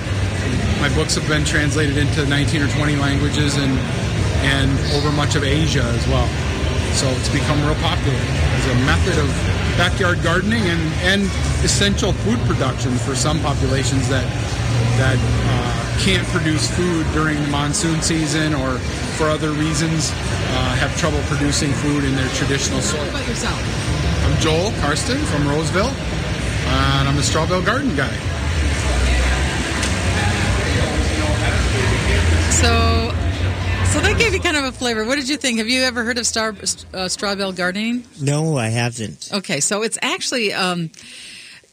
My 0.80 0.90
books 0.94 1.14
have 1.14 1.26
been 1.28 1.44
translated 1.44 1.96
into 1.98 2.26
19 2.26 2.62
or 2.62 2.68
20 2.68 2.96
languages 2.96 3.56
and 3.56 3.78
and 4.42 4.70
over 4.94 5.12
much 5.12 5.34
of 5.34 5.44
Asia 5.44 5.82
as 5.82 6.06
well. 6.08 6.49
So 6.92 7.08
it's 7.08 7.28
become 7.28 7.60
real 7.64 7.74
popular 7.76 8.18
as 8.18 8.66
a 8.66 8.74
method 8.84 9.18
of 9.18 9.28
backyard 9.76 10.22
gardening 10.22 10.62
and, 10.68 10.82
and 11.06 11.22
essential 11.64 12.12
food 12.12 12.38
production 12.40 12.92
for 12.98 13.14
some 13.14 13.40
populations 13.40 14.08
that 14.08 14.26
that 14.98 15.16
uh, 15.16 15.80
can't 16.00 16.26
produce 16.28 16.70
food 16.76 17.06
during 17.12 17.40
the 17.40 17.48
monsoon 17.48 18.00
season 18.02 18.54
or 18.54 18.78
for 19.16 19.28
other 19.28 19.50
reasons 19.52 20.10
uh, 20.10 20.76
have 20.76 20.94
trouble 20.98 21.20
producing 21.24 21.72
food 21.72 22.04
in 22.04 22.14
their 22.14 22.28
traditional 22.34 22.80
soil. 22.80 23.08
about 23.08 23.26
yourself? 23.26 23.58
I'm 24.24 24.38
Joel 24.40 24.72
Karsten 24.80 25.18
from 25.18 25.48
Roseville, 25.48 25.88
and 25.88 27.08
I'm 27.08 27.18
a 27.18 27.22
straw 27.22 27.46
bale 27.46 27.62
garden 27.62 27.94
guy. 27.96 28.12
So, 32.50 33.09
so 33.90 34.00
that 34.00 34.16
gave 34.18 34.32
you 34.32 34.40
kind 34.40 34.56
of 34.56 34.64
a 34.64 34.72
flavor. 34.72 35.04
What 35.04 35.16
did 35.16 35.28
you 35.28 35.36
think? 35.36 35.58
Have 35.58 35.68
you 35.68 35.82
ever 35.82 36.04
heard 36.04 36.18
of 36.18 36.26
star, 36.26 36.54
uh, 36.94 37.08
straw 37.08 37.34
bale 37.34 37.52
gardening? 37.52 38.04
No, 38.20 38.56
I 38.56 38.68
haven't. 38.68 39.30
Okay, 39.32 39.60
so 39.60 39.82
it's 39.82 39.98
actually 40.00 40.52
um, 40.52 40.90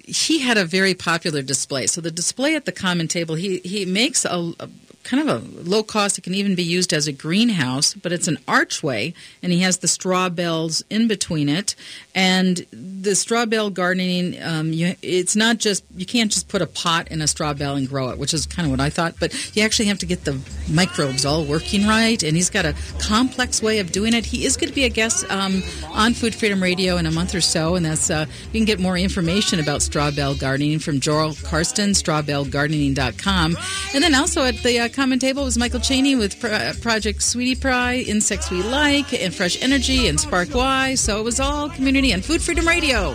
he 0.03 0.39
had 0.39 0.57
a 0.57 0.65
very 0.65 0.93
popular 0.93 1.41
display. 1.41 1.85
So 1.85 2.01
the 2.01 2.09
display 2.09 2.55
at 2.55 2.65
the 2.65 2.71
common 2.71 3.07
table, 3.07 3.35
he 3.35 3.59
he 3.59 3.85
makes 3.85 4.25
a, 4.25 4.53
a 4.59 4.69
kind 5.07 5.27
of 5.27 5.41
a 5.41 5.61
low 5.69 5.83
cost. 5.83 6.17
It 6.17 6.21
can 6.21 6.33
even 6.33 6.53
be 6.53 6.63
used 6.63 6.91
as 6.91 7.07
a 7.07 7.11
greenhouse, 7.11 7.93
but 7.93 8.11
it's 8.11 8.27
an 8.27 8.37
archway, 8.47 9.13
and 9.41 9.53
he 9.53 9.59
has 9.59 9.77
the 9.77 9.87
straw 9.87 10.27
bales 10.27 10.83
in 10.89 11.07
between 11.07 11.47
it. 11.47 11.75
And 12.13 12.65
the 12.71 13.15
straw 13.15 13.45
bale 13.45 13.69
gardening, 13.69 14.41
um, 14.43 14.73
you, 14.73 14.95
it's 15.01 15.35
not 15.35 15.59
just 15.59 15.83
you 15.95 16.05
can't 16.05 16.31
just 16.31 16.49
put 16.49 16.61
a 16.61 16.67
pot 16.67 17.07
in 17.09 17.21
a 17.21 17.27
straw 17.27 17.53
bale 17.53 17.75
and 17.75 17.87
grow 17.87 18.09
it, 18.09 18.17
which 18.17 18.33
is 18.33 18.45
kind 18.45 18.65
of 18.65 18.71
what 18.71 18.81
I 18.81 18.89
thought. 18.89 19.15
But 19.19 19.55
you 19.55 19.63
actually 19.63 19.85
have 19.85 19.99
to 19.99 20.05
get 20.05 20.25
the 20.25 20.37
microbes 20.69 21.25
all 21.25 21.45
working 21.45 21.87
right, 21.87 22.21
and 22.21 22.35
he's 22.35 22.49
got 22.49 22.65
a 22.65 22.75
complex 22.99 23.63
way 23.63 23.79
of 23.79 23.91
doing 23.91 24.13
it. 24.13 24.25
He 24.25 24.45
is 24.45 24.57
going 24.57 24.69
to 24.69 24.75
be 24.75 24.83
a 24.83 24.89
guest 24.89 25.29
um, 25.31 25.63
on 25.91 26.13
Food 26.13 26.35
Freedom 26.35 26.61
Radio 26.61 26.97
in 26.97 27.05
a 27.05 27.11
month 27.11 27.33
or 27.33 27.41
so, 27.41 27.75
and 27.75 27.85
that's 27.85 28.09
uh, 28.09 28.25
you 28.51 28.59
can 28.59 28.65
get 28.65 28.79
more 28.79 28.97
information 28.97 29.59
about 29.61 29.81
straw 29.81 30.11
bale 30.11 30.35
gardening 30.35 30.79
from 30.79 30.99
Joel 30.99 31.33
Karsten, 31.43 31.91
strawbalegardening.com, 31.91 33.57
and 33.93 34.03
then 34.03 34.13
also 34.13 34.43
at 34.43 34.55
the 34.63 34.79
uh, 34.79 34.89
common 34.97 35.19
table 35.19 35.43
was 35.43 35.59
Michael 35.59 35.79
Chaney 35.79 36.15
with 36.15 36.39
Pro- 36.39 36.49
uh, 36.49 36.73
Project 36.81 37.21
Sweetie 37.21 37.53
Pie, 37.53 37.97
Insects 38.07 38.49
We 38.49 38.63
Like, 38.63 39.13
and 39.13 39.31
Fresh 39.31 39.61
Energy, 39.61 40.07
and 40.07 40.19
Spark 40.19 40.55
Y. 40.55 40.95
So 40.95 41.19
it 41.19 41.23
was 41.23 41.39
all 41.39 41.69
community 41.69 42.13
and 42.13 42.25
Food 42.25 42.41
Freedom 42.41 42.67
Radio. 42.67 43.11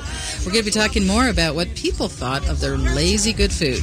We're 0.47 0.53
going 0.53 0.65
to 0.65 0.71
be 0.71 0.71
talking 0.71 1.05
more 1.09 1.27
about 1.27 1.57
what 1.57 1.75
people 1.75 2.07
thought 2.07 2.49
of 2.49 2.61
their 2.61 2.79
lazy 2.79 3.33
good 3.33 3.51
food. 3.51 3.83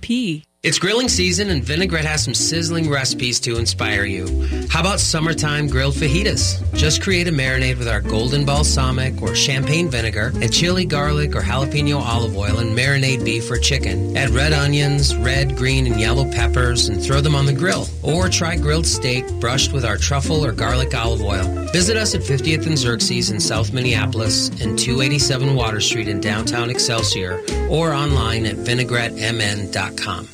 P. 0.00 0.44
It's 0.62 0.78
grilling 0.78 1.08
season 1.08 1.48
and 1.48 1.64
Vinaigrette 1.64 2.04
has 2.04 2.22
some 2.22 2.34
sizzling 2.34 2.90
recipes 2.90 3.40
to 3.40 3.56
inspire 3.56 4.04
you. 4.04 4.26
How 4.68 4.80
about 4.80 5.00
summertime 5.00 5.68
grilled 5.68 5.94
fajitas? 5.94 6.60
Just 6.74 7.00
create 7.00 7.28
a 7.28 7.32
marinade 7.32 7.78
with 7.78 7.88
our 7.88 8.02
golden 8.02 8.44
balsamic 8.44 9.22
or 9.22 9.34
champagne 9.34 9.88
vinegar, 9.88 10.32
and 10.34 10.52
chili, 10.52 10.84
garlic, 10.84 11.34
or 11.34 11.40
jalapeno 11.40 11.98
olive 11.98 12.36
oil 12.36 12.58
and 12.58 12.76
marinade 12.76 13.24
beef 13.24 13.50
or 13.50 13.56
chicken. 13.56 14.14
Add 14.14 14.28
red 14.30 14.52
onions, 14.52 15.16
red, 15.16 15.56
green, 15.56 15.86
and 15.86 15.98
yellow 15.98 16.30
peppers 16.30 16.90
and 16.90 17.02
throw 17.02 17.22
them 17.22 17.34
on 17.34 17.46
the 17.46 17.54
grill. 17.54 17.86
Or 18.02 18.28
try 18.28 18.56
grilled 18.56 18.86
steak 18.86 19.26
brushed 19.40 19.72
with 19.72 19.86
our 19.86 19.96
truffle 19.96 20.44
or 20.44 20.52
garlic 20.52 20.94
olive 20.94 21.22
oil. 21.22 21.44
Visit 21.72 21.96
us 21.96 22.14
at 22.14 22.20
50th 22.20 22.66
and 22.66 22.76
Xerxes 22.76 23.30
in 23.30 23.40
South 23.40 23.72
Minneapolis 23.72 24.50
and 24.60 24.78
287 24.78 25.54
Water 25.54 25.80
Street 25.80 26.08
in 26.08 26.20
downtown 26.20 26.68
Excelsior 26.68 27.42
or 27.70 27.94
online 27.94 28.44
at 28.44 28.56
vinaigrettemn.com. 28.56 30.28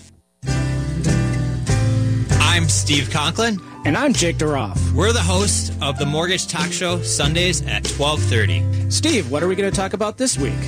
I'm 2.56 2.70
Steve 2.70 3.10
Conklin. 3.10 3.60
And 3.84 3.98
I'm 3.98 4.14
Jake 4.14 4.38
Duroff. 4.38 4.80
We're 4.94 5.12
the 5.12 5.20
hosts 5.20 5.76
of 5.82 5.98
the 5.98 6.06
Mortgage 6.06 6.46
Talk 6.46 6.72
Show 6.72 7.02
Sundays 7.02 7.60
at 7.66 7.82
12:30. 7.82 8.90
Steve, 8.90 9.30
what 9.30 9.42
are 9.42 9.46
we 9.46 9.54
going 9.54 9.70
to 9.70 9.76
talk 9.76 9.92
about 9.92 10.16
this 10.16 10.38
week? 10.38 10.58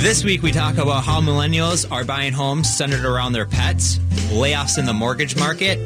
This 0.00 0.24
week 0.24 0.42
we 0.42 0.52
talk 0.52 0.78
about 0.78 1.04
how 1.04 1.20
millennials 1.20 1.86
are 1.92 2.02
buying 2.02 2.32
homes 2.32 2.74
centered 2.74 3.04
around 3.04 3.34
their 3.34 3.44
pets, 3.44 3.98
layoffs 4.32 4.78
in 4.78 4.86
the 4.86 4.94
mortgage 4.94 5.36
market, 5.36 5.78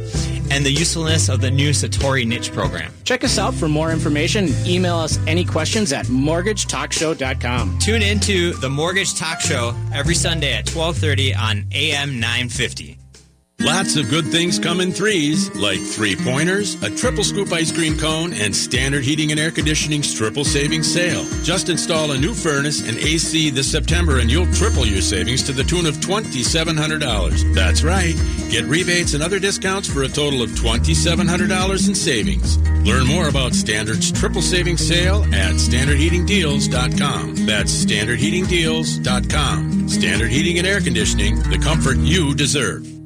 and 0.53 0.65
the 0.65 0.71
usefulness 0.71 1.29
of 1.29 1.41
the 1.41 1.51
new 1.51 1.71
Satori 1.71 2.25
niche 2.25 2.53
program. 2.53 2.93
Check 3.03 3.25
us 3.25 3.37
out 3.37 3.53
for 3.53 3.69
more 3.69 3.91
information. 3.91 4.51
Email 4.65 4.99
us 4.99 5.19
any 5.27 5.45
questions 5.45 5.93
at 5.93 6.07
mortgagetalkshow.com. 6.07 7.81
Tune 7.81 8.03
into 8.03 8.53
the 8.61 8.71
Mortgage 8.71 9.17
Talk 9.17 9.41
Show 9.41 9.75
every 9.93 10.15
Sunday 10.15 10.53
at 10.53 10.67
12:30 10.67 11.35
on 11.35 11.67
AM 11.73 12.21
950. 12.21 12.99
Lots 13.61 13.97
of 13.97 14.09
good 14.09 14.27
things 14.27 14.61
come 14.61 14.81
in 14.81 14.93
threes, 14.93 15.53
like 15.57 15.81
three 15.81 16.15
pointers, 16.15 16.81
a 16.81 16.95
triple 16.95 17.25
scoop 17.25 17.53
ice 17.53 17.73
cream 17.73 17.99
cone, 17.99 18.33
and 18.33 18.55
standard 18.55 19.03
heating 19.03 19.33
and 19.33 19.41
air 19.41 19.51
conditioning's 19.51 20.15
triple 20.15 20.45
savings 20.45 20.87
sale. 20.87 21.25
Just 21.43 21.69
install 21.69 22.13
a 22.13 22.19
new 22.19 22.35
furnace 22.35 22.87
and 22.87 22.97
AC 22.99 23.51
this 23.51 23.69
September 23.69 24.21
and 24.21 24.31
you'll 24.31 24.47
triple 24.53 24.87
your 24.87 25.01
savings 25.01 25.43
to 25.43 25.51
the 25.53 25.65
tune 25.65 25.87
of 25.87 25.97
$2,700. 25.97 27.53
That's 27.53 27.83
right. 27.83 28.15
Get 28.49 28.65
rebates 28.67 29.15
and 29.15 29.25
other 29.25 29.41
discounts 29.41 29.93
for 29.93 30.05
a 30.05 30.09
total 30.09 30.41
of 30.41 30.51
$2,700 30.51 31.89
in 31.89 31.97
savings. 31.97 32.59
Learn 32.87 33.09
more 33.09 33.27
about 33.29 33.55
Standard's 33.55 34.13
triple 34.13 34.41
savings 34.41 34.87
sale 34.87 35.25
at 35.35 35.55
standardheatingdeals.com. 35.55 37.35
That's 37.45 37.73
standardheatingdeals.com. 37.85 39.89
Standard 39.89 40.31
Heating 40.31 40.59
and 40.59 40.67
Air 40.67 40.81
Conditioning, 40.81 41.43
the 41.51 41.59
comfort 41.59 41.97
you 41.97 42.37
deserve. 42.37 42.98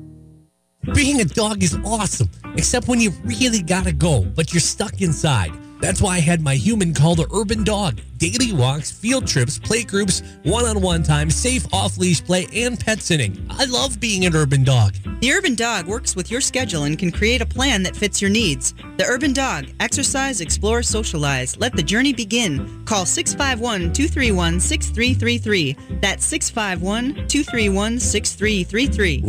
Being 0.90 1.20
a 1.20 1.24
dog 1.24 1.62
is 1.62 1.78
awesome, 1.84 2.28
except 2.56 2.88
when 2.88 3.00
you 3.00 3.12
really 3.22 3.62
gotta 3.62 3.92
go, 3.92 4.22
but 4.22 4.52
you're 4.52 4.60
stuck 4.60 5.00
inside. 5.00 5.52
That's 5.80 6.02
why 6.02 6.16
I 6.16 6.18
had 6.18 6.40
my 6.40 6.56
human 6.56 6.92
called 6.92 7.18
the 7.18 7.28
Urban 7.32 7.62
Dog. 7.62 8.00
Daily 8.18 8.52
walks, 8.52 8.90
field 8.90 9.26
trips, 9.26 9.60
play 9.60 9.84
groups, 9.84 10.22
one 10.42 10.64
on 10.64 10.80
one 10.80 11.04
time, 11.04 11.30
safe 11.30 11.64
off 11.72 11.98
leash 11.98 12.24
play, 12.24 12.48
and 12.52 12.78
pet 12.78 13.00
sitting. 13.00 13.46
I 13.48 13.64
love 13.66 14.00
being 14.00 14.24
an 14.24 14.34
urban 14.34 14.64
dog. 14.64 14.94
The 15.20 15.32
Urban 15.32 15.54
Dog 15.54 15.86
works 15.86 16.16
with 16.16 16.32
your 16.32 16.40
schedule 16.40 16.82
and 16.82 16.98
can 16.98 17.12
create 17.12 17.42
a 17.42 17.46
plan 17.46 17.84
that 17.84 17.96
fits 17.96 18.20
your 18.20 18.30
needs. 18.30 18.74
The 18.96 19.06
Urban 19.06 19.32
Dog. 19.32 19.66
Exercise, 19.78 20.40
explore, 20.40 20.82
socialize. 20.82 21.56
Let 21.58 21.74
the 21.74 21.82
journey 21.82 22.12
begin. 22.12 22.84
Call 22.86 23.06
651 23.06 23.92
231 23.92 24.58
6333. 24.58 25.76
That's 26.00 26.24
651 26.24 27.28
231 27.28 28.00
6333. 28.00 29.22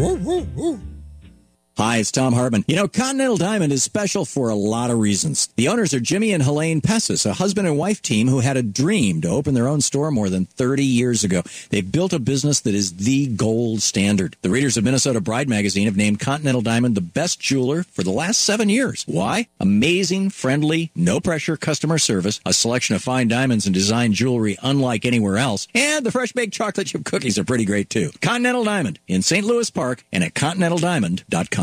Hi, 1.75 1.97
it's 1.97 2.11
Tom 2.11 2.33
Hartman. 2.33 2.63
You 2.67 2.75
know, 2.75 2.87
Continental 2.87 3.35
Diamond 3.35 3.73
is 3.73 3.81
special 3.81 4.25
for 4.25 4.49
a 4.49 4.55
lot 4.55 4.91
of 4.91 4.99
reasons. 4.99 5.47
The 5.55 5.69
owners 5.69 5.91
are 5.91 5.99
Jimmy 5.99 6.31
and 6.31 6.43
Helene 6.43 6.81
Pessis, 6.81 7.25
a 7.25 7.33
husband 7.33 7.67
and 7.67 7.79
wife 7.79 7.99
team 7.99 8.27
who 8.27 8.41
had 8.41 8.57
a 8.57 8.61
dream 8.61 9.21
to 9.21 9.29
open 9.29 9.55
their 9.55 9.67
own 9.67 9.81
store 9.81 10.11
more 10.11 10.29
than 10.29 10.45
30 10.45 10.85
years 10.85 11.23
ago. 11.23 11.41
They've 11.71 11.91
built 11.91 12.13
a 12.13 12.19
business 12.19 12.59
that 12.59 12.75
is 12.75 12.97
the 12.97 13.25
gold 13.25 13.81
standard. 13.81 14.37
The 14.43 14.51
readers 14.51 14.77
of 14.77 14.83
Minnesota 14.83 15.19
Bride 15.19 15.49
magazine 15.49 15.85
have 15.85 15.97
named 15.97 16.19
Continental 16.19 16.61
Diamond 16.61 16.93
the 16.93 17.01
best 17.01 17.39
jeweler 17.39 17.81
for 17.81 18.03
the 18.03 18.11
last 18.11 18.41
seven 18.41 18.69
years. 18.69 19.03
Why? 19.07 19.47
Amazing, 19.59 20.29
friendly, 20.29 20.91
no 20.93 21.19
pressure 21.19 21.57
customer 21.57 21.97
service, 21.97 22.39
a 22.45 22.53
selection 22.53 22.95
of 22.95 23.01
fine 23.01 23.27
diamonds 23.27 23.65
and 23.65 23.73
design 23.73 24.13
jewelry 24.13 24.59
unlike 24.61 25.05
anywhere 25.05 25.37
else, 25.39 25.67
and 25.73 26.05
the 26.05 26.11
fresh 26.11 26.33
baked 26.33 26.53
chocolate 26.53 26.85
chip 26.85 27.03
cookies 27.03 27.39
are 27.39 27.43
pretty 27.43 27.65
great 27.65 27.89
too. 27.89 28.11
Continental 28.21 28.63
Diamond 28.63 28.99
in 29.07 29.23
St. 29.23 29.43
Louis 29.43 29.71
Park 29.71 30.05
and 30.11 30.23
at 30.23 30.35
continentaldiamond.com. 30.35 31.62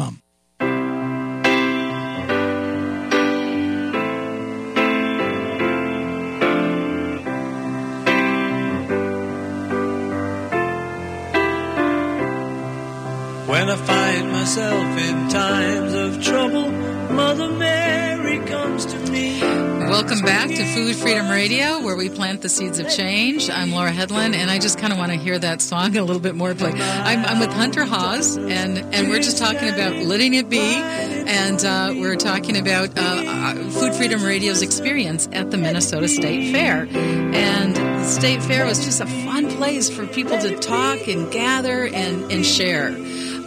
myself 14.41 14.99
in 14.99 15.29
times 15.29 15.93
of 15.93 16.25
trouble, 16.25 16.71
Mother 17.13 17.51
Mary 17.51 18.39
comes 18.47 18.87
to 18.87 18.97
me. 19.11 19.39
Welcome 19.39 20.23
back 20.23 20.49
to 20.49 20.75
Food 20.75 20.97
Freedom 20.97 21.29
Radio, 21.29 21.83
where 21.83 21.95
we 21.95 22.09
plant 22.09 22.41
the 22.41 22.49
seeds 22.49 22.79
of 22.79 22.89
change. 22.89 23.51
I'm 23.51 23.71
Laura 23.71 23.91
Hedlund, 23.91 24.35
and 24.35 24.51
I 24.51 24.59
just 24.59 24.79
kind 24.79 24.95
of 24.95 24.99
want 24.99 25.13
to 25.13 25.19
hear 25.19 25.39
that 25.39 25.61
song 25.61 25.95
a 25.95 26.03
little 26.03 26.23
bit 26.23 26.35
more. 26.35 26.55
Play. 26.55 26.71
I'm, 26.71 27.23
I'm 27.27 27.39
with 27.39 27.53
Hunter 27.53 27.85
Hawes, 27.85 28.39
and, 28.39 28.79
and 28.95 29.11
we're 29.11 29.21
just 29.21 29.37
talking 29.37 29.69
about 29.69 29.95
letting 29.97 30.33
it 30.33 30.49
be, 30.49 30.59
and 30.59 31.63
uh, 31.63 31.93
we're 31.97 32.17
talking 32.17 32.57
about 32.57 32.99
uh, 32.99 33.03
uh, 33.03 33.55
Food 33.73 33.95
Freedom 33.95 34.23
Radio's 34.25 34.63
experience 34.63 35.29
at 35.33 35.51
the 35.51 35.59
Minnesota 35.59 36.09
State 36.09 36.51
Fair. 36.51 36.89
And 36.95 37.77
the 37.77 38.05
State 38.05 38.43
Fair 38.43 38.65
was 38.65 38.83
just 38.87 39.03
a 39.03 39.07
fun 39.07 39.51
place 39.51 39.91
for 39.91 40.07
people 40.07 40.39
to 40.39 40.57
talk 40.61 41.09
and 41.09 41.31
gather 41.31 41.85
and, 41.89 42.33
and 42.33 42.47
share. 42.47 42.97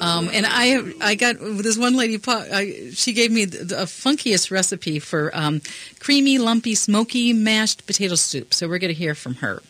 Um, 0.04 0.30
and 0.34 0.46
I 0.46 0.84
I 1.00 1.16
got 1.16 1.38
this 1.40 1.78
one 1.78 1.96
lady. 1.96 2.20
I, 2.28 2.92
she 2.94 3.14
gave 3.14 3.32
me 3.32 3.46
the, 3.46 3.64
the 3.64 3.76
funkiest 3.86 4.52
recipe 4.52 5.00
for 5.00 5.32
um, 5.34 5.62
creamy, 6.00 6.38
lumpy, 6.40 6.76
smoky 6.76 7.32
mashed 7.32 7.88
potato 7.88 8.16
soup. 8.16 8.54
So 8.54 8.68
we're 8.68 8.80
going 8.80 8.94
to 8.94 9.00
hear 9.00 9.16
from 9.16 9.36
her. 9.36 9.62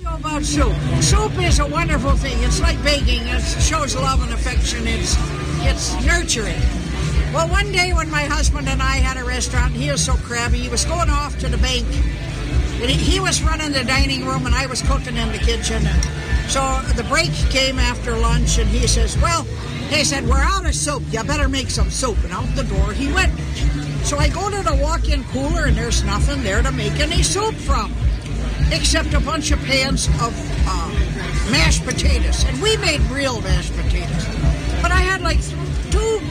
About 0.00 0.42
soup. 0.42 0.74
Soup 1.00 1.32
is 1.40 1.58
a 1.58 1.66
wonderful 1.66 2.12
thing. 2.12 2.36
It's 2.42 2.60
like 2.60 2.76
baking. 2.84 3.22
It 3.26 3.40
shows 3.62 3.96
love 3.96 4.22
and 4.22 4.34
affection. 4.34 4.86
It's 4.86 5.16
it's 5.64 5.94
nurturing. 6.04 6.60
Well, 7.32 7.48
one 7.48 7.72
day 7.72 7.94
when 7.94 8.10
my 8.10 8.24
husband 8.24 8.68
and 8.68 8.82
I 8.82 8.96
had 8.96 9.16
a 9.16 9.24
restaurant, 9.24 9.72
he 9.72 9.90
was 9.90 10.04
so 10.04 10.12
crabby. 10.14 10.58
He 10.58 10.68
was 10.68 10.84
going 10.84 11.08
off 11.08 11.38
to 11.38 11.48
the 11.48 11.58
bank. 11.58 11.86
And 12.80 12.90
he, 12.90 13.20
was 13.20 13.42
running 13.42 13.72
the 13.72 13.84
dining 13.84 14.26
room, 14.26 14.46
and 14.46 14.54
I 14.54 14.66
was 14.66 14.82
cooking 14.82 15.16
in 15.16 15.32
the 15.32 15.38
kitchen. 15.38 15.86
And 15.86 16.04
so 16.50 16.60
the 16.94 17.04
break 17.04 17.32
came 17.50 17.78
after 17.78 18.16
lunch, 18.16 18.58
and 18.58 18.68
he 18.68 18.86
says, 18.86 19.16
"Well," 19.18 19.44
he 19.88 20.04
said, 20.04 20.28
"we're 20.28 20.36
out 20.36 20.66
of 20.66 20.74
soap. 20.74 21.02
You 21.10 21.24
better 21.24 21.48
make 21.48 21.70
some 21.70 21.90
soap." 21.90 22.18
And 22.24 22.32
out 22.32 22.46
the 22.54 22.64
door 22.64 22.92
he 22.92 23.12
went. 23.12 23.32
So 24.04 24.18
I 24.18 24.28
go 24.28 24.50
to 24.50 24.62
the 24.62 24.78
walk-in 24.80 25.24
cooler, 25.24 25.64
and 25.64 25.76
there's 25.76 26.04
nothing 26.04 26.42
there 26.42 26.62
to 26.62 26.70
make 26.70 27.00
any 27.00 27.22
soup 27.22 27.54
from, 27.54 27.92
except 28.70 29.14
a 29.14 29.20
bunch 29.20 29.50
of 29.50 29.58
pans 29.64 30.06
of 30.22 30.32
uh, 30.68 30.90
mashed 31.50 31.84
potatoes. 31.84 32.44
And 32.44 32.60
we 32.62 32.76
made 32.76 33.00
real 33.10 33.40
mashed 33.40 33.74
potatoes. 33.74 34.26
But 34.82 34.92
I 34.92 35.00
had 35.00 35.22
like 35.22 35.40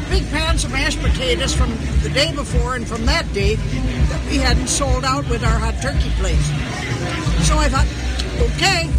big 0.10 0.30
pans 0.30 0.64
of 0.64 0.72
mashed 0.72 1.00
potatoes 1.02 1.54
from 1.54 1.70
the 2.02 2.10
day 2.10 2.34
before 2.34 2.76
and 2.76 2.88
from 2.88 3.06
that 3.06 3.32
day 3.34 3.56
that 3.56 4.26
we 4.30 4.38
hadn't 4.38 4.68
sold 4.68 5.04
out 5.04 5.28
with 5.30 5.44
our 5.44 5.60
hot 5.60 5.76
turkey 5.82 6.12
place. 6.20 6.46
So 7.48 7.58
I 7.58 7.68
thought, 7.70 7.88
okay. 8.52 8.90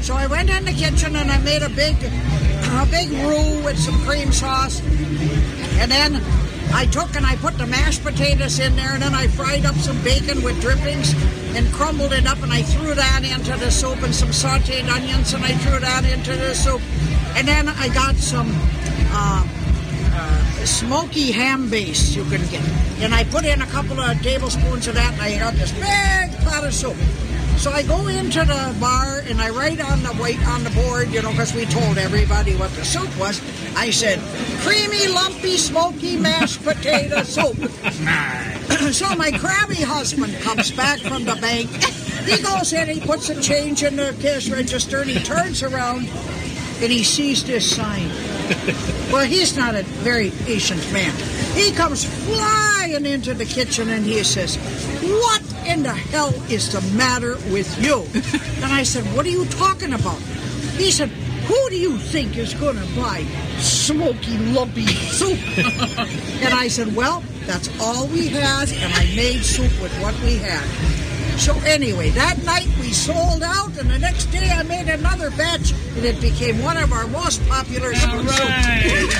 So 0.00 0.14
I 0.14 0.26
went 0.26 0.50
in 0.50 0.64
the 0.64 0.72
kitchen 0.72 1.16
and 1.16 1.30
I 1.30 1.38
made 1.38 1.62
a 1.62 1.68
big, 1.68 1.96
a 2.02 2.86
big 2.90 3.10
roux 3.26 3.62
with 3.64 3.78
some 3.78 3.98
cream 4.00 4.32
sauce, 4.32 4.80
and 5.78 5.90
then 5.90 6.22
I 6.72 6.86
took 6.86 7.14
and 7.16 7.26
I 7.26 7.36
put 7.36 7.58
the 7.58 7.66
mashed 7.66 8.02
potatoes 8.02 8.58
in 8.60 8.76
there, 8.76 8.94
and 8.94 9.02
then 9.02 9.14
I 9.14 9.26
fried 9.28 9.66
up 9.66 9.74
some 9.76 10.02
bacon 10.02 10.42
with 10.42 10.60
drippings 10.60 11.14
and 11.54 11.70
crumbled 11.72 12.12
it 12.12 12.26
up, 12.26 12.42
and 12.42 12.52
I 12.52 12.62
threw 12.62 12.94
that 12.94 13.24
into 13.24 13.56
the 13.62 13.70
soup 13.70 14.02
and 14.02 14.14
some 14.14 14.30
sautéed 14.30 14.88
onions, 14.88 15.34
and 15.34 15.44
I 15.44 15.52
threw 15.54 15.78
that 15.80 16.04
into 16.04 16.34
the 16.34 16.54
soup, 16.54 16.80
and 17.36 17.46
then 17.46 17.68
I 17.68 17.88
got 17.88 18.16
some. 18.16 18.50
Uh, 19.12 19.46
smoky 20.66 21.30
ham 21.30 21.68
base 21.70 22.14
you 22.14 22.24
can 22.24 22.42
get. 22.48 22.62
And 23.00 23.14
I 23.14 23.24
put 23.24 23.44
in 23.44 23.62
a 23.62 23.66
couple 23.66 24.00
of 24.00 24.20
tablespoons 24.22 24.88
of 24.88 24.94
that 24.94 25.12
and 25.14 25.22
I 25.22 25.38
got 25.38 25.54
this 25.54 25.72
big 25.72 26.38
pot 26.46 26.64
of 26.64 26.74
soup. 26.74 26.96
So 27.60 27.70
I 27.70 27.82
go 27.82 28.08
into 28.08 28.38
the 28.40 28.74
bar 28.80 29.20
and 29.26 29.38
I 29.38 29.50
write 29.50 29.82
on 29.82 30.02
the 30.02 30.14
white 30.14 30.42
on 30.48 30.64
the 30.64 30.70
board, 30.70 31.10
you 31.10 31.20
know, 31.20 31.30
because 31.30 31.52
we 31.52 31.66
told 31.66 31.98
everybody 31.98 32.56
what 32.56 32.70
the 32.70 32.84
soup 32.84 33.10
was. 33.18 33.38
I 33.76 33.90
said, 33.90 34.18
creamy, 34.62 35.08
lumpy, 35.08 35.58
smoky 35.58 36.16
mashed 36.16 36.62
potato 36.64 37.22
soup. 37.22 37.56
so 38.92 39.14
my 39.14 39.30
crabby 39.30 39.82
husband 39.82 40.34
comes 40.40 40.70
back 40.70 41.00
from 41.00 41.24
the 41.24 41.36
bank. 41.36 41.68
He 42.24 42.42
goes 42.42 42.72
in, 42.72 42.88
he 42.88 43.00
puts 43.00 43.28
a 43.28 43.40
change 43.40 43.82
in 43.82 43.96
the 43.96 44.16
cash 44.22 44.48
register, 44.48 45.02
and 45.02 45.10
he 45.10 45.22
turns 45.22 45.62
around 45.62 46.08
and 46.80 46.90
he 46.90 47.04
sees 47.04 47.44
this 47.44 47.76
sign. 47.76 48.08
Well, 49.12 49.24
he's 49.24 49.56
not 49.56 49.74
a 49.74 49.82
very 50.02 50.30
patient 50.44 50.80
man. 50.92 51.14
He 51.54 51.72
comes 51.72 52.04
flying 52.04 53.06
into 53.06 53.34
the 53.34 53.44
kitchen 53.44 53.88
and 53.88 54.04
he 54.04 54.22
says, 54.24 54.56
What 55.02 55.42
in 55.66 55.82
the 55.82 55.92
hell 55.92 56.34
is 56.50 56.72
the 56.72 56.80
matter 56.96 57.36
with 57.52 57.70
you? 57.82 58.06
And 58.62 58.72
I 58.72 58.82
said, 58.82 59.04
What 59.14 59.24
are 59.26 59.30
you 59.30 59.44
talking 59.46 59.94
about? 59.94 60.20
He 60.76 60.90
said, 60.90 61.08
Who 61.08 61.70
do 61.70 61.76
you 61.78 61.96
think 61.98 62.36
is 62.36 62.54
going 62.54 62.76
to 62.76 62.86
buy 62.96 63.24
smoky, 63.58 64.36
lumpy 64.38 64.86
soup? 64.86 65.38
and 66.44 66.54
I 66.54 66.68
said, 66.68 66.94
Well, 66.94 67.22
that's 67.46 67.68
all 67.80 68.06
we 68.08 68.28
had, 68.28 68.70
and 68.70 68.92
I 68.94 69.04
made 69.16 69.42
soup 69.42 69.72
with 69.82 69.92
what 70.02 70.14
we 70.22 70.36
had. 70.36 71.09
So 71.40 71.58
anyway, 71.64 72.10
that 72.10 72.44
night 72.44 72.68
we 72.80 72.92
sold 72.92 73.42
out, 73.42 73.74
and 73.78 73.88
the 73.88 73.98
next 73.98 74.26
day 74.26 74.50
I 74.50 74.62
made 74.62 74.88
another 74.88 75.30
batch, 75.30 75.72
and 75.96 76.04
it 76.04 76.20
became 76.20 76.62
one 76.62 76.76
of 76.76 76.92
our 76.92 77.06
most 77.06 77.40
popular 77.48 77.94
soup 77.94 78.28
soups. 78.28 79.14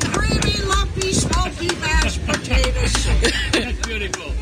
Creamy, 0.16 0.56
lumpy, 0.66 1.12
smoky 1.12 1.68
mashed 1.76 2.24
potato 2.24 2.86
soup. 2.86 3.32
That's 3.52 3.86
beautiful. 3.86 4.32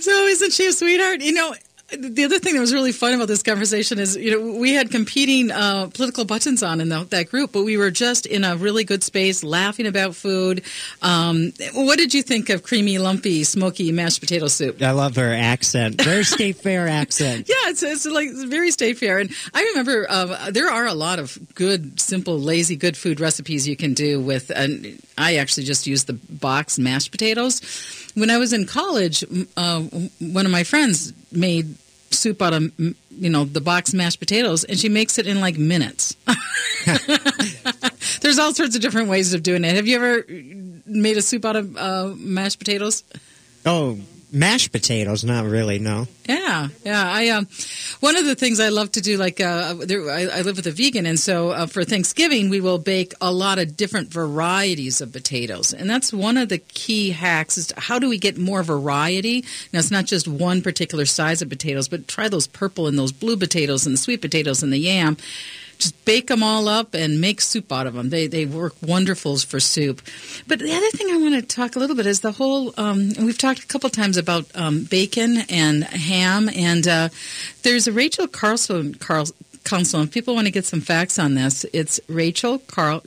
So 0.00 0.10
isn't 0.26 0.52
she 0.52 0.66
a 0.66 0.72
sweetheart? 0.72 1.20
You 1.20 1.32
know, 1.32 1.54
the 1.98 2.24
other 2.24 2.38
thing 2.38 2.54
that 2.54 2.60
was 2.60 2.72
really 2.72 2.92
fun 2.92 3.14
about 3.14 3.28
this 3.28 3.42
conversation 3.42 3.98
is, 3.98 4.16
you 4.16 4.30
know, 4.30 4.58
we 4.58 4.72
had 4.72 4.90
competing 4.90 5.50
uh, 5.50 5.88
political 5.92 6.24
buttons 6.24 6.62
on 6.62 6.80
in 6.80 6.88
the, 6.88 7.04
that 7.10 7.28
group, 7.28 7.52
but 7.52 7.64
we 7.64 7.76
were 7.76 7.90
just 7.90 8.26
in 8.26 8.44
a 8.44 8.56
really 8.56 8.84
good 8.84 9.02
space, 9.02 9.44
laughing 9.44 9.86
about 9.86 10.14
food. 10.14 10.62
Um, 11.02 11.52
what 11.74 11.98
did 11.98 12.14
you 12.14 12.22
think 12.22 12.48
of 12.48 12.62
creamy, 12.62 12.98
lumpy, 12.98 13.44
smoky 13.44 13.92
mashed 13.92 14.20
potato 14.20 14.46
soup? 14.48 14.80
I 14.80 14.92
love 14.92 15.16
her 15.16 15.34
accent. 15.34 16.00
Very 16.00 16.24
state 16.24 16.56
fair 16.56 16.88
accent. 16.88 17.48
Yeah, 17.52 17.70
it's, 17.70 17.82
it's 17.82 18.06
like 18.06 18.30
very 18.46 18.70
state 18.70 18.98
fair. 18.98 19.18
And 19.18 19.30
I 19.52 19.62
remember 19.62 20.06
uh, 20.08 20.50
there 20.50 20.70
are 20.70 20.86
a 20.86 20.94
lot 20.94 21.18
of 21.18 21.38
good, 21.54 22.00
simple, 22.00 22.38
lazy, 22.38 22.76
good 22.76 22.96
food 22.96 23.20
recipes 23.20 23.68
you 23.68 23.76
can 23.76 23.92
do 23.92 24.20
with. 24.20 24.50
And 24.50 24.98
I 25.18 25.36
actually 25.36 25.64
just 25.64 25.86
use 25.86 26.04
the 26.04 26.14
box 26.14 26.78
mashed 26.78 27.10
potatoes. 27.10 27.60
When 28.14 28.30
I 28.30 28.38
was 28.38 28.54
in 28.54 28.64
college, 28.64 29.22
uh, 29.56 29.80
one 29.80 30.46
of 30.46 30.52
my 30.52 30.64
friends 30.64 31.12
made 31.30 31.76
soup 32.14 32.42
out 32.42 32.52
of 32.52 32.72
you 32.78 33.30
know 33.30 33.44
the 33.44 33.60
box 33.60 33.94
mashed 33.94 34.20
potatoes, 34.20 34.64
and 34.64 34.78
she 34.78 34.88
makes 34.88 35.18
it 35.18 35.26
in 35.26 35.40
like 35.40 35.58
minutes. 35.58 36.16
There's 38.20 38.38
all 38.38 38.54
sorts 38.54 38.76
of 38.76 38.82
different 38.82 39.08
ways 39.08 39.34
of 39.34 39.42
doing 39.42 39.64
it. 39.64 39.74
Have 39.74 39.86
you 39.86 39.96
ever 39.96 40.24
made 40.86 41.16
a 41.16 41.22
soup 41.22 41.44
out 41.44 41.56
of 41.56 41.76
uh, 41.76 42.12
mashed 42.16 42.58
potatoes? 42.58 43.04
Oh, 43.64 43.98
mashed 44.32 44.72
potatoes? 44.72 45.22
Not 45.24 45.44
really. 45.44 45.78
No. 45.78 46.08
Yeah, 46.28 46.68
yeah. 46.84 47.04
I 47.06 47.28
um, 47.28 47.46
one 48.00 48.16
of 48.16 48.24
the 48.24 48.34
things 48.34 48.58
I 48.60 48.70
love 48.70 48.92
to 48.92 49.00
do, 49.00 49.16
like 49.18 49.40
uh, 49.40 49.74
there, 49.74 50.10
I, 50.10 50.22
I 50.22 50.40
live 50.42 50.56
with 50.56 50.66
a 50.66 50.70
vegan, 50.72 51.06
and 51.06 51.18
so 51.18 51.50
uh, 51.50 51.66
for 51.66 51.84
Thanksgiving 51.84 52.48
we 52.48 52.60
will 52.60 52.78
bake 52.78 53.12
a 53.20 53.32
lot 53.32 53.58
of 53.58 53.76
different 53.76 54.12
varieties 54.12 55.00
of 55.00 55.12
potatoes, 55.12 55.72
and 55.72 55.88
that's 55.88 56.12
one 56.12 56.36
of 56.36 56.48
the 56.48 56.58
key 56.58 57.10
hacks. 57.10 57.58
Is 57.58 57.72
how 57.76 57.98
do 57.98 58.08
we 58.08 58.18
get 58.18 58.38
more 58.38 58.62
variety? 58.62 59.44
Now 59.72 59.80
it's 59.80 59.90
not 59.90 60.06
just 60.06 60.26
one 60.26 60.62
particular 60.62 61.06
size 61.06 61.42
of 61.42 61.48
potatoes, 61.48 61.88
but 61.88 62.08
try 62.08 62.28
those 62.28 62.46
purple 62.46 62.86
and 62.86 62.98
those 62.98 63.12
blue 63.12 63.36
potatoes 63.36 63.86
and 63.86 63.92
the 63.92 63.98
sweet 63.98 64.20
potatoes 64.20 64.62
and 64.62 64.72
the 64.72 64.78
yam. 64.78 65.16
Just 65.82 66.04
bake 66.04 66.28
them 66.28 66.42
all 66.42 66.68
up 66.68 66.94
and 66.94 67.20
make 67.20 67.40
soup 67.40 67.72
out 67.72 67.86
of 67.86 67.94
them. 67.94 68.10
They 68.10 68.28
they 68.28 68.46
work 68.46 68.74
wonderfuls 68.76 69.44
for 69.44 69.58
soup. 69.60 70.00
But 70.46 70.60
the 70.60 70.72
other 70.72 70.90
thing 70.90 71.08
I 71.10 71.16
want 71.16 71.34
to 71.34 71.42
talk 71.42 71.76
a 71.76 71.78
little 71.78 71.96
bit 71.96 72.06
is 72.06 72.20
the 72.20 72.32
whole. 72.32 72.72
Um, 72.76 73.10
we've 73.18 73.38
talked 73.38 73.60
a 73.64 73.66
couple 73.66 73.90
times 73.90 74.16
about 74.16 74.46
um, 74.54 74.84
bacon 74.84 75.38
and 75.48 75.84
ham, 75.84 76.48
and 76.54 76.86
uh, 76.86 77.08
there's 77.62 77.86
a 77.88 77.92
Rachel 77.92 78.28
Carlson 78.28 78.94
Carl. 78.94 79.26
Council, 79.64 80.04
people 80.08 80.34
want 80.34 80.48
to 80.48 80.50
get 80.50 80.64
some 80.64 80.80
facts 80.80 81.20
on 81.20 81.36
this, 81.36 81.64
it's 81.72 82.00
Rachel 82.08 82.58
Carl 82.58 83.04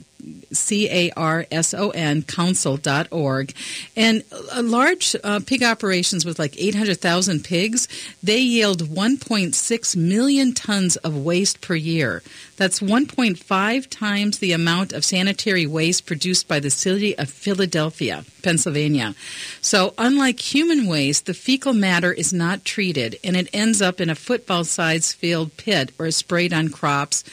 C 0.52 0.88
A 0.90 1.10
R 1.16 1.46
S 1.50 1.74
O 1.74 1.90
N, 1.90 2.22
council.org. 2.22 3.54
And 3.96 4.24
large 4.60 5.16
uh, 5.22 5.40
pig 5.46 5.62
operations 5.62 6.24
with 6.24 6.38
like 6.38 6.58
800,000 6.58 7.44
pigs, 7.44 7.88
they 8.22 8.38
yield 8.38 8.88
1.6 8.88 9.96
million 9.96 10.52
tons 10.52 10.96
of 10.96 11.16
waste 11.16 11.60
per 11.60 11.74
year. 11.74 12.22
That's 12.56 12.80
1.5 12.80 13.86
times 13.90 14.38
the 14.38 14.52
amount 14.52 14.92
of 14.92 15.04
sanitary 15.04 15.66
waste 15.66 16.06
produced 16.06 16.48
by 16.48 16.58
the 16.58 16.70
city 16.70 17.16
of 17.18 17.28
Philadelphia, 17.28 18.24
Pennsylvania. 18.42 19.14
So, 19.60 19.94
unlike 19.98 20.40
human 20.40 20.86
waste, 20.86 21.26
the 21.26 21.34
fecal 21.34 21.74
matter 21.74 22.12
is 22.12 22.32
not 22.32 22.64
treated 22.64 23.18
and 23.22 23.36
it 23.36 23.50
ends 23.52 23.82
up 23.82 24.00
in 24.00 24.08
a 24.08 24.14
football 24.14 24.64
sized 24.64 25.16
field 25.16 25.56
pit 25.56 25.92
or 25.98 26.10
sprayed 26.10 26.52
on 26.52 26.70
crops 26.70 27.24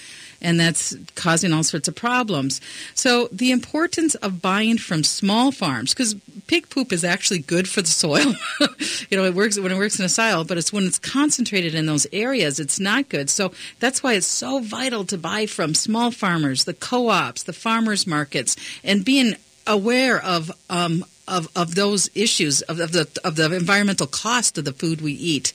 and 0.43 0.59
that's 0.59 0.95
causing 1.15 1.53
all 1.53 1.63
sorts 1.63 1.87
of 1.87 1.95
problems. 1.95 2.61
So 2.93 3.29
the 3.31 3.51
importance 3.51 4.15
of 4.15 4.41
buying 4.41 4.77
from 4.77 5.03
small 5.03 5.51
farms, 5.51 5.93
because 5.93 6.15
pig 6.47 6.69
poop 6.69 6.91
is 6.91 7.03
actually 7.03 7.39
good 7.39 7.67
for 7.67 7.81
the 7.81 7.87
soil. 7.87 8.35
you 9.09 9.17
know, 9.17 9.23
it 9.23 9.33
works 9.33 9.59
when 9.59 9.71
it 9.71 9.77
works 9.77 9.97
in 9.97 10.05
a 10.05 10.09
silo, 10.09 10.43
but 10.43 10.57
it's 10.57 10.73
when 10.73 10.85
it's 10.85 10.99
concentrated 10.99 11.73
in 11.73 11.85
those 11.85 12.05
areas, 12.11 12.59
it's 12.59 12.79
not 12.79 13.09
good. 13.09 13.29
So 13.29 13.53
that's 13.79 14.03
why 14.03 14.13
it's 14.13 14.27
so 14.27 14.59
vital 14.59 15.05
to 15.05 15.17
buy 15.17 15.45
from 15.45 15.73
small 15.73 16.11
farmers, 16.11 16.65
the 16.65 16.73
co-ops, 16.73 17.43
the 17.43 17.53
farmers 17.53 18.05
markets, 18.05 18.55
and 18.83 19.05
being 19.05 19.35
aware 19.65 20.21
of 20.21 20.51
um, 20.69 21.05
of, 21.33 21.49
of 21.55 21.75
those 21.75 22.09
issues 22.13 22.61
of, 22.61 22.79
of 22.79 22.91
the 22.91 23.09
of 23.23 23.35
the 23.35 23.51
environmental 23.55 24.07
cost 24.07 24.57
of 24.57 24.65
the 24.65 24.73
food 24.73 25.01
we 25.01 25.13
eat. 25.13 25.53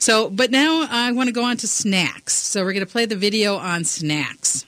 So, 0.00 0.30
but 0.30 0.50
now 0.50 0.86
I 0.90 1.12
want 1.12 1.28
to 1.28 1.32
go 1.32 1.44
on 1.44 1.58
to 1.58 1.68
snacks. 1.68 2.34
So 2.34 2.64
we're 2.64 2.72
going 2.72 2.86
to 2.86 2.90
play 2.90 3.04
the 3.04 3.16
video 3.16 3.56
on 3.56 3.84
snacks. 3.84 4.64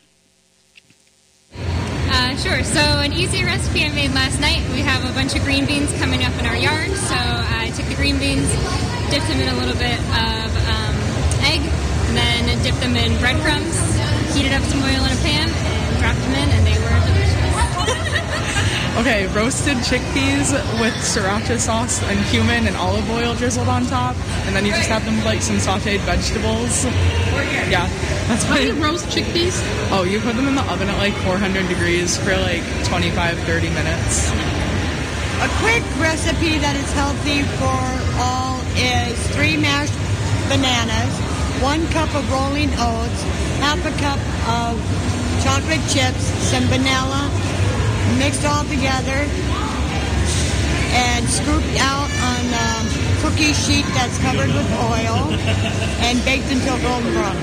Uh, 2.12 2.36
sure. 2.36 2.62
So, 2.62 2.80
an 2.80 3.12
easy 3.14 3.42
recipe 3.42 3.84
I 3.84 3.92
made 3.92 4.12
last 4.12 4.38
night. 4.38 4.60
We 4.76 4.80
have 4.84 5.08
a 5.08 5.12
bunch 5.14 5.34
of 5.34 5.42
green 5.42 5.64
beans 5.64 5.90
coming 5.98 6.24
up 6.24 6.36
in 6.38 6.44
our 6.44 6.56
yard. 6.56 6.90
So, 6.92 7.16
I 7.16 7.72
took 7.74 7.86
the 7.88 7.96
green 7.96 8.18
beans, 8.18 8.44
dipped 9.08 9.28
them 9.32 9.40
in 9.40 9.48
a 9.48 9.56
little 9.56 9.76
bit 9.80 9.96
of 10.12 10.48
um, 10.68 10.94
egg, 11.48 11.64
and 11.64 12.44
then 12.46 12.62
dipped 12.62 12.80
them 12.84 12.96
in 12.96 13.16
breadcrumbs, 13.16 13.80
heated 14.36 14.52
up 14.52 14.62
some 14.68 14.84
oil 14.84 15.00
in 15.08 15.12
a 15.12 15.20
pan, 15.24 15.48
and 15.48 15.98
dropped 16.04 16.20
them 16.20 16.36
in, 16.36 16.61
Okay, 18.92 19.26
roasted 19.28 19.78
chickpeas 19.78 20.52
with 20.78 20.92
sriracha 21.00 21.58
sauce 21.58 22.02
and 22.04 22.24
cumin 22.26 22.66
and 22.66 22.76
olive 22.76 23.08
oil 23.10 23.34
drizzled 23.34 23.66
on 23.66 23.86
top, 23.86 24.14
and 24.44 24.54
then 24.54 24.66
you 24.66 24.72
just 24.72 24.88
have 24.88 25.02
them 25.06 25.16
with, 25.16 25.24
like 25.24 25.40
some 25.40 25.56
sautéed 25.56 26.00
vegetables. 26.00 26.84
Yeah, 27.72 27.88
that's 28.28 28.44
How 28.44 28.56
do 28.56 28.66
you 28.66 28.74
roast 28.74 29.06
chickpeas? 29.06 29.56
Oh, 29.90 30.04
you 30.04 30.20
put 30.20 30.36
them 30.36 30.46
in 30.46 30.54
the 30.54 30.62
oven 30.70 30.90
at 30.90 30.98
like 30.98 31.14
400 31.24 31.66
degrees 31.68 32.18
for 32.18 32.36
like 32.36 32.62
25, 32.84 33.38
30 33.48 33.70
minutes. 33.70 34.28
A 35.40 35.48
quick 35.64 35.82
recipe 35.96 36.60
that 36.60 36.76
is 36.76 36.92
healthy 36.92 37.48
for 37.56 37.80
all 38.20 38.60
is 38.76 39.16
three 39.32 39.56
mashed 39.56 39.96
bananas, 40.52 41.10
one 41.64 41.80
cup 41.96 42.12
of 42.14 42.28
rolling 42.30 42.68
oats, 42.76 43.20
half 43.64 43.80
a 43.88 43.94
cup 43.96 44.20
of 44.52 44.76
chocolate 45.40 45.82
chips, 45.88 46.28
some 46.44 46.68
vanilla, 46.68 47.26
mixed 48.18 48.44
all 48.44 48.64
together, 48.64 49.26
and 50.94 51.28
scooped 51.28 51.76
out 51.80 52.10
on 52.30 52.42
a 52.52 52.68
cookie 53.22 53.52
sheet 53.52 53.86
that's 53.94 54.18
covered 54.18 54.52
with 54.52 54.68
oil, 54.92 55.30
and 56.04 56.22
baked 56.24 56.50
until 56.50 56.78
golden 56.82 57.12
brown. 57.12 57.36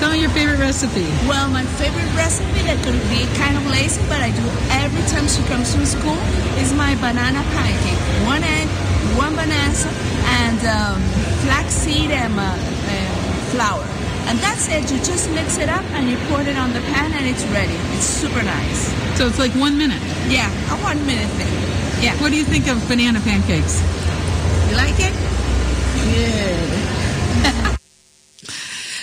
Tell 0.00 0.12
me 0.12 0.20
your 0.20 0.30
favorite 0.30 0.58
recipe. 0.58 1.04
Well, 1.28 1.50
my 1.50 1.64
favorite 1.76 2.08
recipe 2.16 2.64
that 2.64 2.80
could 2.80 2.96
be 3.12 3.28
kind 3.36 3.52
of 3.52 3.66
lazy, 3.68 4.00
but 4.08 4.24
I 4.24 4.32
do 4.32 4.46
every 4.80 5.04
time 5.12 5.28
she 5.28 5.44
comes 5.44 5.74
from 5.74 5.84
school 5.84 6.16
is 6.56 6.72
my 6.72 6.94
banana 7.04 7.44
pancake. 7.52 8.00
One 8.24 8.40
egg, 8.40 8.64
one 9.20 9.36
banana, 9.36 9.76
and 10.40 10.60
um, 10.64 10.96
flaxseed 11.44 12.10
and, 12.10 12.32
uh, 12.32 12.56
and 12.56 13.12
flour. 13.52 13.99
And 14.28 14.38
that's 14.38 14.68
it. 14.68 14.90
You 14.90 14.98
just 14.98 15.30
mix 15.30 15.58
it 15.58 15.68
up 15.68 15.84
and 15.92 16.08
you 16.08 16.16
pour 16.28 16.40
it 16.42 16.56
on 16.56 16.72
the 16.72 16.80
pan 16.92 17.12
and 17.12 17.26
it's 17.26 17.44
ready. 17.46 17.74
It's 17.96 18.04
super 18.04 18.42
nice. 18.42 18.88
So 19.18 19.26
it's 19.26 19.38
like 19.38 19.52
one 19.52 19.76
minute. 19.78 20.00
Yeah, 20.28 20.48
a 20.72 20.76
one 20.82 21.04
minute 21.06 21.28
thing. 21.38 21.52
Yeah. 22.02 22.14
What 22.22 22.30
do 22.30 22.36
you 22.36 22.44
think 22.44 22.68
of 22.68 22.86
banana 22.88 23.20
pancakes? 23.20 23.80
You 24.70 24.76
like 24.76 24.98
it? 24.98 25.14
Good. 26.04 27.76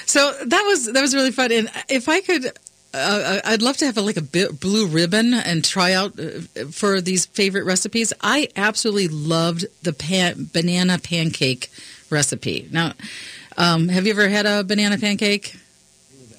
So 0.07 0.31
that 0.45 0.63
was 0.65 0.85
that 0.93 1.01
was 1.01 1.13
really 1.13 1.31
fun. 1.31 1.51
And 1.51 1.69
if 1.89 2.07
I 2.07 2.21
could, 2.21 2.45
uh, 2.93 3.41
I'd 3.43 3.61
love 3.61 3.75
to 3.77 3.85
have 3.85 3.97
a, 3.97 4.01
like 4.01 4.15
a 4.17 4.21
blue 4.21 4.87
ribbon 4.87 5.33
and 5.33 5.65
try 5.65 5.91
out 5.91 6.17
uh, 6.17 6.39
for 6.71 7.01
these 7.01 7.25
favorite 7.25 7.65
recipes. 7.65 8.13
I 8.21 8.47
absolutely 8.55 9.09
loved 9.09 9.65
the 9.83 9.91
pan- 9.91 10.49
banana 10.53 10.97
pancake 10.97 11.69
recipe. 12.09 12.69
Now, 12.71 12.93
um, 13.57 13.87
have 13.89 14.05
you 14.05 14.11
ever 14.13 14.27
had 14.29 14.45
a 14.45 14.63
banana 14.63 14.97
pancake? 14.97 15.55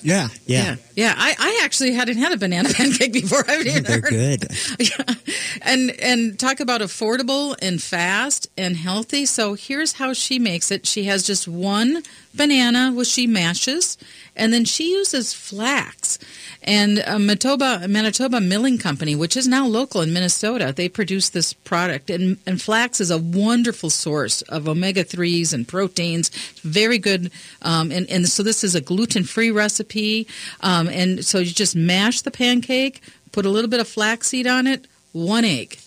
Yeah, 0.01 0.29
yeah. 0.47 0.77
Yeah, 0.95 1.13
I, 1.17 1.35
I 1.39 1.61
actually 1.65 1.93
hadn't 1.93 2.19
had 2.19 2.31
a 2.33 2.37
banana 2.37 2.69
pancake 2.73 3.13
before. 3.13 3.45
I've 3.49 3.67
even 3.67 3.83
They're 3.83 4.01
heard. 4.01 4.11
good. 4.11 4.49
Yeah. 4.79 5.15
And 5.63 5.91
and 6.01 6.39
talk 6.39 6.61
about 6.61 6.81
affordable 6.83 7.57
and 7.61 7.83
fast 7.83 8.49
and 8.57 8.77
healthy. 8.77 9.27
So 9.27 9.55
here's 9.55 9.95
how 9.95 10.13
she 10.13 10.39
makes 10.39 10.71
it. 10.71 10.87
She 10.87 11.05
has 11.05 11.25
just 11.25 11.49
one 11.49 12.05
banana 12.33 12.93
which 12.93 13.09
she 13.09 13.27
mashes, 13.27 13.99
and 14.39 14.53
then 14.53 14.65
she 14.65 14.93
uses 14.93 15.35
flax. 15.35 16.19
And 16.63 17.03
uh, 17.07 17.19
Manitoba 17.19 17.87
Manitoba 17.89 18.41
Milling 18.41 18.79
Company, 18.79 19.15
which 19.15 19.37
is 19.37 19.49
now 19.49 19.67
local 19.67 20.01
in 20.01 20.13
Minnesota, 20.13 20.73
they 20.75 20.89
produce 20.89 21.29
this 21.29 21.53
product. 21.53 22.11
And, 22.11 22.39
and 22.47 22.61
flax 22.61 23.01
is 23.01 23.11
a 23.11 23.19
wonderful 23.19 23.91
source 23.91 24.43
of 24.43 24.69
omega 24.69 25.05
threes 25.05 25.53
and 25.53 25.67
proteins. 25.67 26.29
Very 26.63 26.99
good. 26.99 27.31
Um, 27.63 27.91
and 27.91 28.09
and 28.09 28.29
so 28.29 28.43
this 28.43 28.65
is 28.65 28.75
a 28.75 28.81
gluten 28.81 29.25
free 29.25 29.51
recipe. 29.51 30.27
Um, 30.61 30.89
and 30.89 31.25
so 31.25 31.39
you 31.39 31.53
just 31.53 31.77
mash 31.77 32.23
the 32.23 32.31
pancake, 32.31 33.03
put 33.33 33.45
a 33.45 33.51
little 33.51 33.71
bit 33.71 33.81
of 33.81 33.89
flaxseed 33.89 34.47
on 34.47 34.67
it, 34.67 34.87
one 35.13 35.45
egg. 35.45 35.79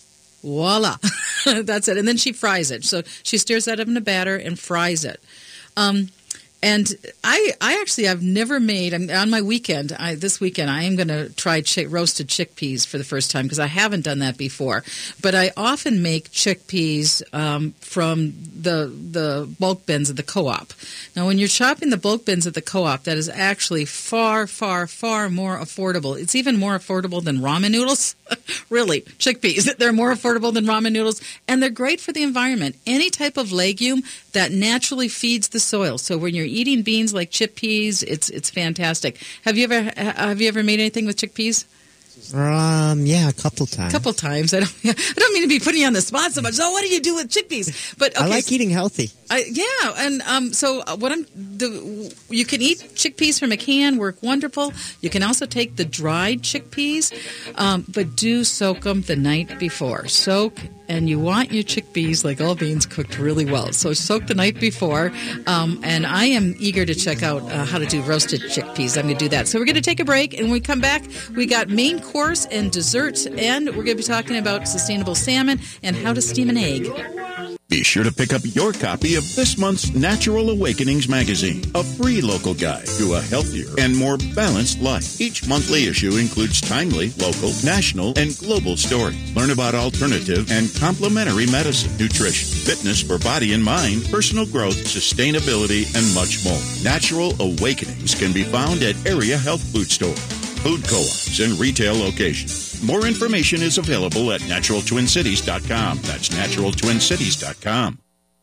Voila. 0.42 0.96
That's 1.44 1.88
it. 1.88 1.96
And 1.96 2.06
then 2.06 2.16
she 2.16 2.32
fries 2.32 2.70
it. 2.70 2.84
So 2.84 3.02
she 3.22 3.38
stirs 3.38 3.66
that 3.66 3.80
up 3.80 3.86
in 3.86 3.96
a 3.96 4.00
batter 4.00 4.36
and 4.36 4.58
fries 4.58 5.04
it. 5.04 5.22
Um, 5.76 6.08
and 6.62 6.94
I, 7.24 7.52
I 7.60 7.80
actually, 7.80 8.08
I've 8.08 8.22
never 8.22 8.60
made. 8.60 8.94
I'm, 8.94 9.10
on 9.10 9.30
my 9.30 9.42
weekend, 9.42 9.92
I, 9.98 10.14
this 10.14 10.38
weekend, 10.40 10.70
I 10.70 10.84
am 10.84 10.94
going 10.94 11.08
to 11.08 11.28
try 11.30 11.62
roasted 11.88 12.28
chickpeas 12.28 12.86
for 12.86 12.98
the 12.98 13.04
first 13.04 13.32
time 13.32 13.46
because 13.46 13.58
I 13.58 13.66
haven't 13.66 14.02
done 14.02 14.20
that 14.20 14.38
before. 14.38 14.84
But 15.20 15.34
I 15.34 15.50
often 15.56 16.02
make 16.02 16.30
chickpeas 16.30 17.22
um, 17.34 17.72
from 17.80 18.34
the 18.54 18.86
the 18.86 19.52
bulk 19.58 19.86
bins 19.86 20.08
at 20.08 20.16
the 20.16 20.22
co-op. 20.22 20.72
Now, 21.16 21.26
when 21.26 21.38
you're 21.38 21.48
chopping 21.48 21.90
the 21.90 21.96
bulk 21.96 22.24
bins 22.24 22.46
at 22.46 22.54
the 22.54 22.62
co-op, 22.62 23.02
that 23.04 23.16
is 23.16 23.28
actually 23.28 23.84
far, 23.84 24.46
far, 24.46 24.86
far 24.86 25.28
more 25.28 25.58
affordable. 25.58 26.18
It's 26.18 26.36
even 26.36 26.58
more 26.58 26.78
affordable 26.78 27.24
than 27.24 27.38
ramen 27.38 27.72
noodles. 27.72 28.14
really, 28.70 29.00
chickpeas. 29.00 29.76
They're 29.78 29.92
more 29.92 30.14
affordable 30.14 30.54
than 30.54 30.66
ramen 30.66 30.92
noodles, 30.92 31.20
and 31.48 31.60
they're 31.60 31.70
great 31.70 32.00
for 32.00 32.12
the 32.12 32.22
environment. 32.22 32.76
Any 32.86 33.10
type 33.10 33.36
of 33.36 33.52
legume 33.52 34.02
that 34.32 34.52
naturally 34.52 35.08
feeds 35.08 35.48
the 35.48 35.60
soil. 35.60 35.98
So 35.98 36.16
when 36.18 36.34
you're 36.34 36.46
eating 36.52 36.82
beans 36.82 37.12
like 37.12 37.30
chickpeas, 37.30 38.02
it's 38.06 38.28
it's 38.30 38.50
fantastic. 38.50 39.18
Have 39.44 39.56
you 39.56 39.64
ever 39.64 39.90
have 39.96 40.40
you 40.40 40.48
ever 40.48 40.62
made 40.62 40.80
anything 40.80 41.06
with 41.06 41.16
chickpeas? 41.16 41.64
Um, 42.34 43.04
yeah, 43.04 43.28
a 43.28 43.32
couple 43.32 43.66
times. 43.66 43.92
A 43.92 43.96
couple 43.96 44.12
times. 44.12 44.54
I 44.54 44.60
don't. 44.60 44.74
I 44.84 45.12
don't 45.16 45.32
mean 45.34 45.42
to 45.42 45.48
be 45.48 45.58
putting 45.58 45.80
you 45.80 45.86
on 45.86 45.92
the 45.92 46.02
spot 46.02 46.32
so 46.32 46.42
much. 46.42 46.54
So, 46.54 46.70
what 46.70 46.82
do 46.82 46.88
you 46.88 47.00
do 47.00 47.14
with 47.14 47.28
chickpeas? 47.30 47.96
But 47.98 48.14
okay, 48.16 48.24
I 48.24 48.28
like 48.28 48.52
eating 48.52 48.70
healthy. 48.70 49.10
I, 49.32 49.44
yeah, 49.50 49.94
and 49.96 50.20
um, 50.22 50.52
so 50.52 50.82
uh, 50.86 50.94
what 50.94 51.10
I'm 51.10 51.24
the 51.34 52.14
you 52.28 52.44
can 52.44 52.60
eat 52.60 52.80
chickpeas 52.94 53.40
from 53.40 53.50
a 53.50 53.56
can, 53.56 53.96
work 53.96 54.22
wonderful. 54.22 54.74
You 55.00 55.08
can 55.08 55.22
also 55.22 55.46
take 55.46 55.76
the 55.76 55.86
dried 55.86 56.42
chickpeas, 56.42 57.10
um, 57.58 57.86
but 57.88 58.14
do 58.14 58.44
soak 58.44 58.82
them 58.82 59.00
the 59.00 59.16
night 59.16 59.58
before. 59.58 60.06
Soak, 60.06 60.58
and 60.86 61.08
you 61.08 61.18
want 61.18 61.50
your 61.50 61.64
chickpeas 61.64 62.26
like 62.26 62.42
all 62.42 62.54
beans 62.54 62.84
cooked 62.84 63.18
really 63.18 63.46
well. 63.46 63.72
So 63.72 63.94
soak 63.94 64.26
the 64.26 64.34
night 64.34 64.60
before, 64.60 65.10
um, 65.46 65.80
and 65.82 66.06
I 66.06 66.26
am 66.26 66.54
eager 66.58 66.84
to 66.84 66.94
check 66.94 67.22
out 67.22 67.40
uh, 67.44 67.64
how 67.64 67.78
to 67.78 67.86
do 67.86 68.02
roasted 68.02 68.42
chickpeas. 68.42 68.98
I'm 68.98 69.04
going 69.04 69.16
to 69.16 69.24
do 69.24 69.30
that. 69.30 69.48
So 69.48 69.58
we're 69.58 69.64
going 69.64 69.76
to 69.76 69.80
take 69.80 70.00
a 70.00 70.04
break, 70.04 70.34
and 70.34 70.42
when 70.42 70.52
we 70.52 70.60
come 70.60 70.82
back, 70.82 71.04
we 71.34 71.46
got 71.46 71.70
main 71.70 72.00
course 72.00 72.44
and 72.50 72.70
dessert, 72.70 73.26
and 73.38 73.68
we're 73.68 73.84
going 73.84 73.96
to 73.96 74.02
be 74.02 74.02
talking 74.02 74.36
about 74.36 74.68
sustainable 74.68 75.14
salmon 75.14 75.58
and 75.82 75.96
how 75.96 76.12
to 76.12 76.20
steam 76.20 76.50
an 76.50 76.58
egg. 76.58 76.86
Be 77.72 77.82
sure 77.82 78.04
to 78.04 78.12
pick 78.12 78.34
up 78.34 78.42
your 78.44 78.74
copy 78.74 79.14
of 79.14 79.24
this 79.34 79.56
month's 79.56 79.94
Natural 79.94 80.50
Awakenings 80.50 81.08
magazine, 81.08 81.64
a 81.74 81.82
free 81.82 82.20
local 82.20 82.52
guide 82.52 82.84
to 82.98 83.14
a 83.14 83.20
healthier 83.22 83.70
and 83.78 83.96
more 83.96 84.18
balanced 84.36 84.82
life. 84.82 85.18
Each 85.18 85.48
monthly 85.48 85.86
issue 85.86 86.16
includes 86.16 86.60
timely, 86.60 87.12
local, 87.16 87.50
national, 87.64 88.12
and 88.18 88.36
global 88.36 88.76
stories. 88.76 89.34
Learn 89.34 89.52
about 89.52 89.74
alternative 89.74 90.52
and 90.52 90.70
complementary 90.78 91.46
medicine, 91.46 91.96
nutrition, 91.96 92.46
fitness 92.46 93.00
for 93.00 93.16
body 93.16 93.54
and 93.54 93.64
mind, 93.64 94.04
personal 94.10 94.44
growth, 94.44 94.76
sustainability, 94.76 95.88
and 95.96 96.14
much 96.14 96.44
more. 96.44 96.60
Natural 96.84 97.32
Awakenings 97.40 98.14
can 98.14 98.34
be 98.34 98.44
found 98.44 98.82
at 98.82 98.96
area 99.06 99.38
health 99.38 99.62
food 99.72 99.90
stores. 99.90 100.20
food 100.62 100.84
co-ops, 100.84 101.40
and 101.40 101.58
retail 101.58 101.94
locations. 101.94 102.71
More 102.82 103.06
information 103.06 103.62
is 103.62 103.78
available 103.78 104.32
at 104.32 104.40
naturaltwincities.com. 104.42 105.98
That's 106.02 106.28
naturaltwincities.com. 106.30 107.98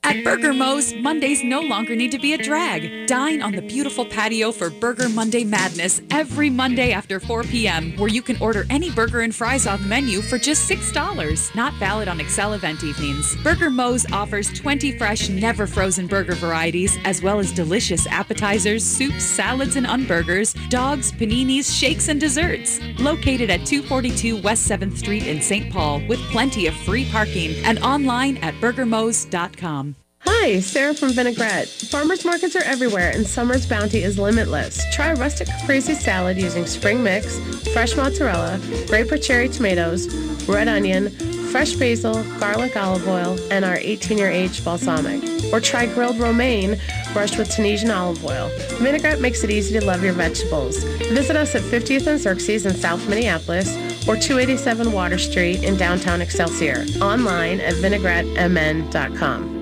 At 0.09 0.23
Burger 0.23 0.53
Mo's, 0.53 0.91
Mondays 0.95 1.43
no 1.43 1.59
longer 1.59 1.95
need 1.95 2.11
to 2.13 2.17
be 2.17 2.33
a 2.33 2.37
drag. 2.39 3.05
Dine 3.05 3.43
on 3.43 3.51
the 3.51 3.61
beautiful 3.61 4.03
patio 4.07 4.51
for 4.51 4.71
Burger 4.71 5.07
Monday 5.07 5.43
Madness 5.43 6.01
every 6.09 6.49
Monday 6.49 6.91
after 6.93 7.19
4 7.19 7.43
p.m., 7.43 7.91
where 7.95 8.09
you 8.09 8.23
can 8.23 8.35
order 8.41 8.65
any 8.71 8.89
burger 8.89 9.21
and 9.21 9.35
fries 9.35 9.65
the 9.65 9.77
menu 9.85 10.23
for 10.23 10.39
just 10.39 10.67
$6. 10.67 11.53
Not 11.53 11.73
valid 11.75 12.07
on 12.07 12.17
Xcel 12.17 12.55
event 12.55 12.83
evenings. 12.83 13.35
Burger 13.43 13.69
Mo's 13.69 14.11
offers 14.11 14.51
20 14.53 14.97
fresh, 14.97 15.29
never 15.29 15.67
frozen 15.67 16.07
burger 16.07 16.33
varieties, 16.33 16.97
as 17.03 17.21
well 17.21 17.37
as 17.37 17.51
delicious 17.51 18.07
appetizers, 18.07 18.83
soups, 18.83 19.23
salads, 19.23 19.75
and 19.75 19.85
unburgers, 19.85 20.55
dogs, 20.69 21.11
paninis, 21.11 21.71
shakes, 21.71 22.07
and 22.07 22.19
desserts. 22.19 22.79
Located 22.97 23.51
at 23.51 23.63
242 23.63 24.41
West 24.41 24.67
7th 24.67 24.97
Street 24.97 25.27
in 25.27 25.39
St. 25.39 25.71
Paul, 25.71 26.01
with 26.07 26.19
plenty 26.31 26.65
of 26.65 26.73
free 26.73 27.07
parking, 27.11 27.53
and 27.63 27.77
online 27.83 28.37
at 28.37 28.55
burgermos.com. 28.55 29.97
Hi, 30.41 30.61
Sarah 30.61 30.93
from 30.93 31.09
Vinaigrette. 31.09 31.67
Farmers 31.67 32.23
markets 32.23 32.55
are 32.55 32.63
everywhere 32.63 33.11
and 33.13 33.27
summer's 33.27 33.65
bounty 33.65 34.03
is 34.03 34.17
limitless. 34.17 34.81
Try 34.93 35.11
rustic 35.11 35.49
caprese 35.49 35.95
salad 35.95 36.37
using 36.37 36.65
spring 36.65 37.03
mix, 37.03 37.37
fresh 37.73 37.97
mozzarella, 37.97 38.57
grape 38.87 39.11
or 39.11 39.17
cherry 39.17 39.49
tomatoes, 39.49 40.07
red 40.47 40.69
onion, 40.69 41.09
fresh 41.51 41.73
basil, 41.73 42.23
garlic 42.39 42.77
olive 42.77 43.05
oil, 43.05 43.37
and 43.51 43.65
our 43.65 43.75
18-year 43.79 44.29
aged 44.29 44.63
balsamic. 44.63 45.21
Or 45.51 45.59
try 45.59 45.87
grilled 45.87 46.17
romaine 46.17 46.79
brushed 47.11 47.37
with 47.37 47.49
Tunisian 47.49 47.91
olive 47.91 48.23
oil. 48.23 48.49
Vinaigrette 48.77 49.19
makes 49.19 49.43
it 49.43 49.51
easy 49.51 49.77
to 49.77 49.85
love 49.85 50.01
your 50.01 50.13
vegetables. 50.13 50.81
Visit 51.11 51.35
us 51.35 51.53
at 51.53 51.63
50th 51.63 52.07
and 52.07 52.17
Xerxes 52.17 52.65
in 52.65 52.73
South 52.75 53.05
Minneapolis 53.09 53.75
or 54.07 54.15
287 54.15 54.93
Water 54.93 55.17
Street 55.17 55.65
in 55.65 55.75
downtown 55.75 56.21
Excelsior. 56.21 56.85
Online 57.01 57.59
at 57.59 57.73
vinaigrettemn.com. 57.73 59.58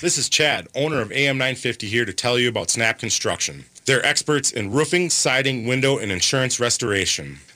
This 0.00 0.16
is 0.16 0.28
Chad, 0.28 0.68
owner 0.76 1.00
of 1.00 1.10
AM 1.10 1.38
950 1.38 1.88
here 1.88 2.04
to 2.04 2.12
tell 2.12 2.38
you 2.38 2.48
about 2.48 2.70
Snap 2.70 3.00
Construction. 3.00 3.64
They're 3.84 4.04
experts 4.06 4.52
in 4.52 4.70
roofing, 4.70 5.10
siding, 5.10 5.66
window, 5.66 5.98
and 5.98 6.12
insurance 6.12 6.60
restoration. 6.60 7.40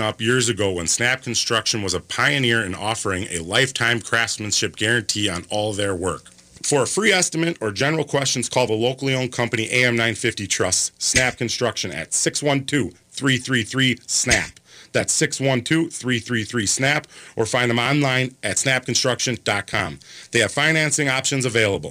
up 0.00 0.20
years 0.20 0.50
ago 0.50 0.72
when 0.72 0.86
Snap 0.86 1.22
Construction 1.22 1.82
was 1.82 1.94
a 1.94 2.00
pioneer 2.00 2.62
in 2.62 2.74
offering 2.74 3.26
a 3.30 3.38
lifetime 3.38 4.00
craftsmanship 4.00 4.76
guarantee 4.76 5.30
on 5.30 5.44
all 5.50 5.72
their 5.72 5.94
work. 5.94 6.30
For 6.62 6.82
a 6.82 6.86
free 6.86 7.10
estimate 7.10 7.56
or 7.60 7.72
general 7.72 8.04
questions, 8.04 8.50
call 8.50 8.66
the 8.66 8.74
locally 8.74 9.14
owned 9.14 9.32
company 9.32 9.68
AM950 9.68 10.48
Trust, 10.48 11.02
Snap 11.02 11.38
Construction 11.38 11.90
at 11.90 12.12
612 12.12 12.92
333 13.12 13.98
SNAP. 14.06 14.60
That's 14.92 15.18
612-333-SNAP 15.20 17.06
or 17.36 17.46
find 17.46 17.70
them 17.70 17.78
online 17.78 18.36
at 18.42 18.58
snapconstruction.com. 18.58 19.98
They 20.32 20.40
have 20.40 20.52
financing 20.52 21.08
options 21.08 21.46
available. 21.46 21.90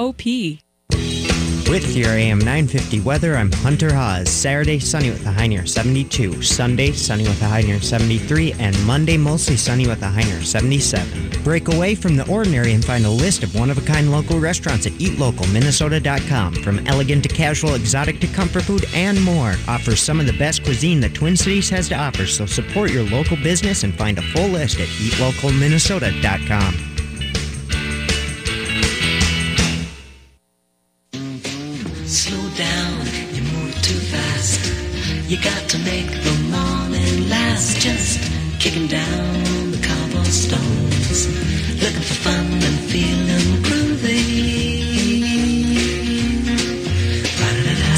seward.coop. 0.01 0.59
With 1.69 1.95
your 1.95 2.09
AM 2.09 2.39
950 2.39 2.99
weather, 2.99 3.37
I'm 3.37 3.49
Hunter 3.49 3.93
Haas. 3.93 4.29
Saturday, 4.29 4.77
sunny 4.77 5.09
with 5.09 5.25
a 5.25 5.31
high 5.31 5.47
near 5.47 5.65
72. 5.65 6.41
Sunday, 6.41 6.91
sunny 6.91 7.23
with 7.23 7.41
a 7.41 7.47
high 7.47 7.61
near 7.61 7.79
73. 7.79 8.51
And 8.59 8.75
Monday, 8.85 9.15
mostly 9.15 9.55
sunny 9.55 9.87
with 9.87 10.01
a 10.01 10.09
high 10.09 10.23
near 10.23 10.41
77. 10.41 11.43
Break 11.45 11.69
away 11.69 11.95
from 11.95 12.17
the 12.17 12.29
ordinary 12.29 12.73
and 12.73 12.83
find 12.83 13.05
a 13.05 13.09
list 13.09 13.43
of 13.43 13.55
one-of-a-kind 13.55 14.11
local 14.11 14.37
restaurants 14.37 14.85
at 14.85 14.91
eatlocalminnesota.com. 14.93 16.55
From 16.55 16.85
elegant 16.87 17.23
to 17.23 17.29
casual, 17.29 17.75
exotic 17.75 18.19
to 18.19 18.27
comfort 18.27 18.63
food, 18.63 18.83
and 18.93 19.23
more. 19.23 19.53
Offers 19.69 20.01
some 20.01 20.19
of 20.19 20.25
the 20.25 20.37
best 20.37 20.65
cuisine 20.65 20.99
the 20.99 21.07
Twin 21.07 21.37
Cities 21.37 21.69
has 21.69 21.87
to 21.87 21.95
offer, 21.95 22.25
so 22.25 22.45
support 22.45 22.91
your 22.91 23.03
local 23.03 23.37
business 23.37 23.85
and 23.85 23.97
find 23.97 24.17
a 24.17 24.23
full 24.33 24.49
list 24.49 24.81
at 24.81 24.89
eatlocalminnesota.com. 24.89 26.90
You 35.31 35.39
got 35.41 35.69
to 35.69 35.79
make 35.79 36.11
the 36.11 36.35
morning 36.51 37.29
last. 37.29 37.79
Just 37.79 38.19
kicking 38.59 38.87
down 38.87 39.71
the 39.71 39.79
cobblestones, 39.81 41.25
looking 41.81 42.01
for 42.01 42.15
fun 42.15 42.51
and 42.51 42.79
feeling 42.91 43.63
groovy. 43.63 44.81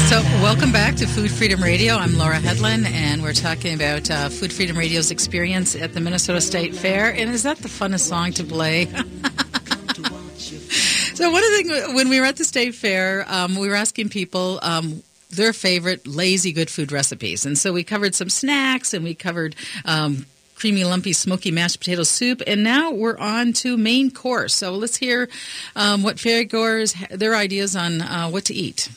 So, 0.08 0.22
welcome 0.44 0.70
back 0.70 0.94
to 0.94 1.08
Food 1.08 1.32
Freedom 1.32 1.60
Radio. 1.60 1.96
I'm 1.96 2.16
Laura 2.16 2.36
Hedlund, 2.36 2.86
and 2.86 3.20
we're 3.20 3.32
talking 3.32 3.74
about 3.74 4.08
uh, 4.12 4.28
Food 4.28 4.52
Freedom 4.52 4.78
Radio's 4.78 5.10
experience 5.10 5.74
at 5.74 5.92
the 5.92 6.00
Minnesota 6.00 6.40
State 6.40 6.72
Fair. 6.72 7.12
And 7.12 7.30
is 7.30 7.42
that 7.42 7.56
the 7.56 7.68
funnest 7.68 8.06
song 8.06 8.30
to 8.34 8.44
play? 8.44 8.84
so, 11.16 11.32
one 11.32 11.42
of 11.42 11.50
the 11.50 11.90
when 11.96 12.08
we 12.08 12.20
were 12.20 12.26
at 12.26 12.36
the 12.36 12.44
State 12.44 12.76
Fair, 12.76 13.24
um, 13.26 13.56
we 13.56 13.66
were 13.66 13.74
asking 13.74 14.10
people. 14.10 14.60
Um, 14.62 15.02
their 15.36 15.52
favorite 15.52 16.06
lazy 16.06 16.52
good 16.52 16.70
food 16.70 16.92
recipes. 16.92 17.46
And 17.46 17.56
so 17.56 17.72
we 17.72 17.84
covered 17.84 18.14
some 18.14 18.30
snacks 18.30 18.94
and 18.94 19.04
we 19.04 19.14
covered 19.14 19.56
um, 19.84 20.26
creamy, 20.54 20.84
lumpy, 20.84 21.12
smoky 21.12 21.50
mashed 21.50 21.80
potato 21.80 22.02
soup. 22.02 22.42
And 22.46 22.62
now 22.62 22.90
we're 22.90 23.18
on 23.18 23.52
to 23.54 23.76
main 23.76 24.10
course. 24.10 24.54
So 24.54 24.72
let's 24.72 24.96
hear 24.96 25.28
um, 25.76 26.02
what 26.02 26.16
fairgoers, 26.16 26.94
their 27.08 27.34
ideas 27.34 27.76
on 27.76 28.00
uh, 28.00 28.28
what 28.28 28.44
to 28.46 28.54
eat. 28.54 28.88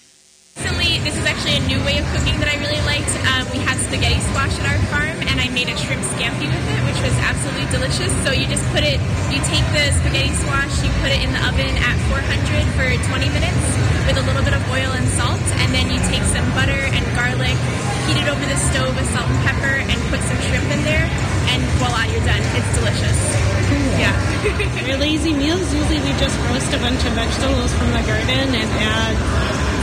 Recently, 0.56 1.00
this 1.00 1.16
is 1.16 1.26
actually 1.26 1.56
a 1.58 1.68
new 1.68 1.78
way 1.86 2.00
of 2.00 2.06
cooking 2.16 2.40
that 2.40 2.50
I 2.50 2.58
really 2.58 2.82
liked. 2.82 3.10
Um, 3.28 3.46
we 3.52 3.64
spaghetti 3.88 4.20
squash 4.20 4.52
at 4.60 4.68
our 4.68 4.82
farm, 4.92 5.16
and 5.32 5.40
I 5.40 5.48
made 5.56 5.72
a 5.72 5.78
shrimp 5.80 6.04
scampi 6.12 6.44
with 6.44 6.66
it, 6.68 6.80
which 6.84 7.00
was 7.00 7.16
absolutely 7.24 7.72
delicious. 7.72 8.12
So 8.28 8.36
you 8.36 8.44
just 8.52 8.68
put 8.76 8.84
it, 8.84 9.00
you 9.32 9.40
take 9.48 9.64
the 9.72 9.96
spaghetti 10.04 10.36
squash, 10.44 10.84
you 10.84 10.92
put 11.00 11.16
it 11.16 11.24
in 11.24 11.32
the 11.32 11.40
oven 11.48 11.72
at 11.80 11.96
400 12.12 12.68
for 12.76 12.84
20 12.84 13.32
minutes 13.32 13.64
with 14.04 14.20
a 14.20 14.24
little 14.28 14.44
bit 14.44 14.52
of 14.52 14.60
oil 14.68 14.92
and 14.92 15.08
salt, 15.16 15.40
and 15.64 15.72
then 15.72 15.88
you 15.88 16.04
take 16.12 16.20
some 16.36 16.44
butter 16.52 16.76
and 16.76 17.04
garlic, 17.16 17.56
heat 18.12 18.20
it 18.20 18.28
over 18.28 18.44
the 18.44 18.60
stove 18.60 18.92
with 18.92 19.08
salt 19.16 19.32
and 19.32 19.40
pepper, 19.48 19.80
and 19.80 19.98
put 20.12 20.20
some 20.28 20.40
shrimp 20.52 20.68
in 20.68 20.84
there, 20.84 21.08
and 21.56 21.64
voila, 21.80 22.04
you're 22.12 22.24
done. 22.28 22.44
It's 22.60 22.72
delicious. 22.76 23.20
Yeah. 23.96 24.12
Our 24.92 25.00
lazy 25.00 25.32
meals, 25.32 25.64
usually 25.72 26.04
we 26.04 26.12
just 26.20 26.36
roast 26.52 26.76
a 26.76 26.80
bunch 26.84 27.00
of 27.08 27.16
vegetables 27.16 27.72
from 27.80 27.96
the 27.96 28.04
garden 28.04 28.52
and 28.52 28.70
add 28.84 29.16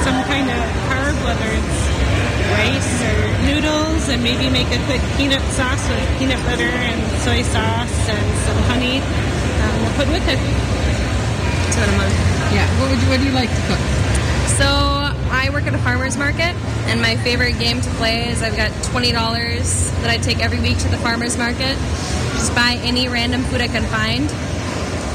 some 0.04 0.20
kind 0.28 0.44
of 0.44 0.60
carb, 0.92 1.16
whether 1.24 1.48
it's 1.48 2.03
rice 2.52 2.92
or 3.02 3.20
noodles, 3.46 4.08
and 4.08 4.22
maybe 4.22 4.50
make 4.50 4.68
a 4.68 4.80
quick 4.86 5.02
peanut 5.16 5.42
sauce 5.52 5.82
with 5.88 6.04
peanut 6.18 6.40
butter 6.44 6.68
and 6.68 7.00
soy 7.22 7.42
sauce 7.42 7.98
and 8.08 8.26
some 8.44 8.58
honey. 8.68 9.00
Um, 9.00 9.74
we'll 9.80 9.96
put 9.96 10.08
with 10.08 10.26
it. 10.28 10.40
That's 10.40 11.76
what 11.78 11.88
I'm 11.88 12.00
on. 12.00 12.10
Yeah. 12.54 12.66
What 12.80 12.90
would 12.90 13.00
you, 13.00 13.08
what 13.08 13.18
do 13.20 13.26
you 13.26 13.32
like 13.32 13.50
to 13.50 13.62
cook? 13.66 13.82
So 14.54 14.66
I 14.66 15.50
work 15.52 15.66
at 15.66 15.74
a 15.74 15.78
farmer's 15.78 16.16
market, 16.16 16.54
and 16.86 17.00
my 17.00 17.16
favorite 17.16 17.58
game 17.58 17.80
to 17.80 17.90
play 17.98 18.28
is 18.28 18.42
I've 18.42 18.56
got 18.56 18.70
$20 18.94 19.12
that 20.02 20.10
I 20.10 20.18
take 20.18 20.38
every 20.38 20.60
week 20.60 20.78
to 20.78 20.88
the 20.88 20.98
farmer's 20.98 21.36
market. 21.36 21.76
Just 22.34 22.54
buy 22.54 22.78
any 22.82 23.08
random 23.08 23.42
food 23.44 23.60
I 23.60 23.68
can 23.68 23.82
find. 23.84 24.30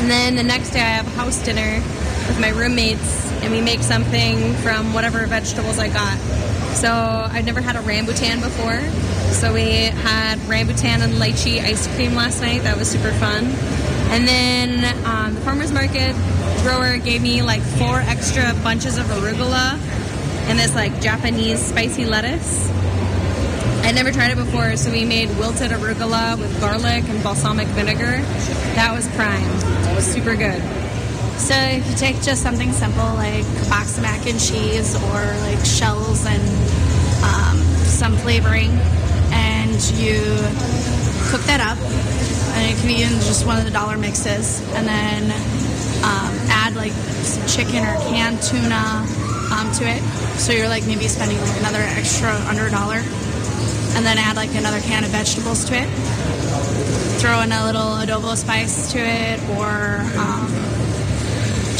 And 0.01 0.09
then 0.09 0.35
the 0.35 0.43
next 0.43 0.71
day 0.71 0.81
I 0.81 0.89
have 0.99 1.07
a 1.07 1.11
house 1.11 1.41
dinner 1.43 1.81
with 2.27 2.39
my 2.39 2.49
roommates, 2.49 3.31
and 3.41 3.51
we 3.53 3.61
make 3.61 3.81
something 3.81 4.53
from 4.55 4.93
whatever 4.93 5.25
vegetables 5.25 5.79
I 5.79 5.87
got. 5.87 6.17
So 6.73 6.91
I've 6.91 7.45
never 7.45 7.61
had 7.61 7.75
a 7.75 7.79
rambutan 7.79 8.41
before, 8.41 8.79
So 9.33 9.53
we 9.53 9.91
had 10.01 10.39
rambutan 10.39 11.01
and 11.01 11.13
lychee 11.13 11.61
ice 11.61 11.87
cream 11.95 12.15
last 12.15 12.41
night. 12.41 12.63
That 12.63 12.77
was 12.77 12.89
super 12.89 13.11
fun. 13.11 13.45
And 14.11 14.27
then 14.27 15.05
um, 15.05 15.35
the 15.35 15.41
farmer's 15.41 15.71
market 15.71 16.15
grower 16.63 16.97
gave 16.97 17.21
me 17.21 17.41
like 17.41 17.61
four 17.61 17.99
extra 17.99 18.53
bunches 18.63 18.97
of 18.97 19.05
arugula 19.05 19.77
and 20.49 20.57
this 20.57 20.73
like 20.73 20.99
Japanese 20.99 21.59
spicy 21.59 22.05
lettuce. 22.05 22.69
I'd 23.83 23.95
never 23.95 24.11
tried 24.11 24.31
it 24.31 24.35
before, 24.37 24.75
so 24.75 24.91
we 24.91 25.05
made 25.05 25.29
wilted 25.37 25.71
arugula 25.71 26.39
with 26.39 26.59
garlic 26.59 27.03
and 27.07 27.21
balsamic 27.23 27.67
vinegar. 27.69 28.21
That 28.75 28.93
was 28.93 29.07
prime. 29.09 29.49
It 29.91 29.95
was 29.95 30.05
super 30.05 30.35
good. 30.35 30.78
So 31.39 31.55
if 31.55 31.89
you 31.89 31.95
take 31.95 32.21
just 32.21 32.43
something 32.43 32.71
simple 32.73 33.03
like 33.15 33.45
a 33.65 33.69
box 33.69 33.97
of 33.97 34.03
mac 34.03 34.27
and 34.27 34.39
cheese 34.39 34.95
or 34.95 35.19
like 35.47 35.63
shells 35.65 36.25
and 36.27 36.43
um, 37.23 37.57
some 37.87 38.15
flavoring, 38.17 38.69
and 39.31 39.73
you 39.97 40.21
cook 41.31 41.41
that 41.49 41.59
up, 41.59 41.79
and 42.53 42.69
it 42.69 42.77
can 42.77 42.87
be 42.87 43.01
in 43.01 43.09
just 43.25 43.47
one 43.47 43.57
of 43.57 43.65
the 43.65 43.71
dollar 43.71 43.97
mixes, 43.97 44.61
and 44.75 44.85
then 44.85 45.23
um, 46.03 46.33
add 46.51 46.75
like 46.75 46.91
some 47.23 47.47
chicken 47.47 47.81
or 47.81 47.95
canned 48.11 48.41
tuna 48.43 49.07
um, 49.49 49.71
to 49.73 49.89
it. 49.89 50.01
So 50.37 50.53
you're 50.53 50.69
like 50.69 50.85
maybe 50.85 51.07
spending 51.07 51.39
like 51.41 51.59
another 51.59 51.81
extra 51.81 52.29
under 52.45 52.67
a 52.67 52.71
dollar, 52.71 53.01
and 53.95 54.05
then 54.05 54.17
add 54.19 54.35
like 54.35 54.53
another 54.53 54.81
can 54.81 55.03
of 55.03 55.09
vegetables 55.09 55.65
to 55.65 55.73
it. 55.73 55.89
Throw 57.19 57.41
in 57.41 57.51
a 57.51 57.65
little 57.65 57.97
adobo 57.97 58.35
spice 58.35 58.91
to 58.91 58.99
it, 58.99 59.41
or 59.57 59.97
um, 60.19 60.68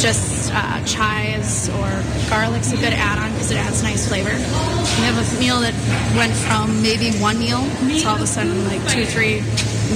just 0.00 0.50
uh, 0.54 0.82
chives 0.84 1.68
or 1.68 1.88
garlic's 2.30 2.72
a 2.72 2.76
good 2.76 2.94
add-on 2.94 3.30
because 3.32 3.50
it 3.50 3.58
adds 3.58 3.82
nice 3.82 4.08
flavor. 4.08 4.30
We 4.30 5.04
have 5.04 5.18
a 5.18 5.40
meal 5.40 5.60
that 5.60 5.74
went 6.16 6.32
from 6.32 6.80
maybe 6.82 7.12
one 7.18 7.38
meal 7.38 7.60
to 8.00 8.08
all 8.08 8.16
of 8.16 8.22
a 8.22 8.26
sudden 8.26 8.64
like 8.66 8.80
two, 8.88 9.04
three, 9.04 9.40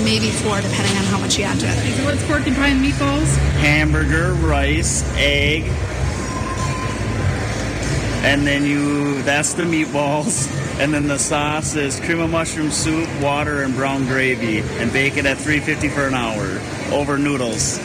maybe 0.04 0.30
four, 0.30 0.60
depending 0.60 0.96
on 0.98 1.04
how 1.04 1.18
much 1.18 1.38
you 1.38 1.44
add 1.44 1.58
to 1.60 1.66
it. 1.66 1.96
So 1.96 2.04
what's 2.04 2.24
porcupine 2.26 2.82
meatballs? 2.82 3.34
hamburger, 3.64 4.34
rice, 4.34 5.02
egg, 5.16 5.62
and 8.24 8.46
then 8.46 8.64
you 8.64 9.22
that's 9.22 9.54
the 9.54 9.64
meatballs. 9.64 10.50
And 10.74 10.92
then 10.92 11.06
the 11.06 11.18
sauce 11.20 11.76
is 11.76 12.00
cream 12.00 12.18
of 12.18 12.30
mushroom 12.30 12.72
soup, 12.72 13.08
water, 13.22 13.62
and 13.62 13.72
brown 13.76 14.06
gravy, 14.06 14.58
and 14.58 14.92
bake 14.92 15.16
it 15.16 15.24
at 15.24 15.38
350 15.38 15.88
for 15.90 16.08
an 16.08 16.14
hour 16.14 16.60
over 16.92 17.16
noodles. 17.16 17.78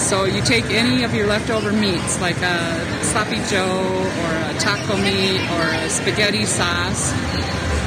So 0.00 0.24
you 0.24 0.42
take 0.42 0.64
any 0.70 1.04
of 1.04 1.14
your 1.14 1.28
leftover 1.28 1.72
meats, 1.72 2.20
like 2.20 2.38
a 2.42 3.04
sloppy 3.04 3.38
joe 3.46 3.78
or 3.78 4.32
a 4.50 4.58
taco 4.58 4.96
meat 4.96 5.38
or 5.54 5.62
a 5.62 5.88
spaghetti 5.88 6.44
sauce, 6.46 7.12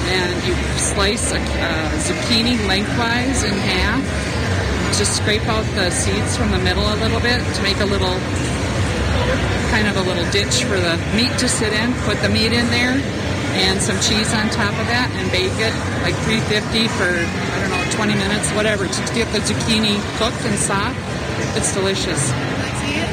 and 0.07 0.31
you 0.47 0.55
slice 0.77 1.33
a, 1.33 1.37
a 1.37 1.71
zucchini 1.99 2.55
lengthwise 2.65 3.43
in 3.43 3.51
half. 3.51 3.99
Just 4.97 5.17
scrape 5.17 5.45
out 5.49 5.65
the 5.75 5.89
seeds 5.89 6.37
from 6.37 6.51
the 6.51 6.59
middle 6.59 6.85
a 6.85 6.95
little 7.03 7.19
bit 7.19 7.43
to 7.55 7.61
make 7.61 7.81
a 7.81 7.85
little, 7.85 8.15
kind 9.67 9.87
of 9.89 9.97
a 9.97 10.03
little 10.07 10.23
ditch 10.31 10.63
for 10.63 10.79
the 10.79 10.95
meat 11.17 11.35
to 11.39 11.49
sit 11.49 11.73
in. 11.73 11.93
Put 12.05 12.21
the 12.21 12.29
meat 12.29 12.53
in 12.53 12.67
there 12.67 12.95
and 13.59 13.81
some 13.81 13.99
cheese 13.99 14.31
on 14.33 14.47
top 14.49 14.71
of 14.79 14.87
that 14.87 15.11
and 15.19 15.29
bake 15.29 15.51
it 15.59 15.75
like 16.07 16.15
350 16.23 16.87
for, 16.95 17.09
I 17.09 17.59
don't 17.59 17.69
know, 17.69 17.83
20 17.91 18.15
minutes, 18.15 18.49
whatever, 18.51 18.87
to 18.87 19.01
get 19.13 19.27
the 19.33 19.39
zucchini 19.39 19.99
cooked 20.17 20.45
and 20.45 20.57
soft. 20.57 21.12
It's 21.55 21.73
delicious. 21.73 22.31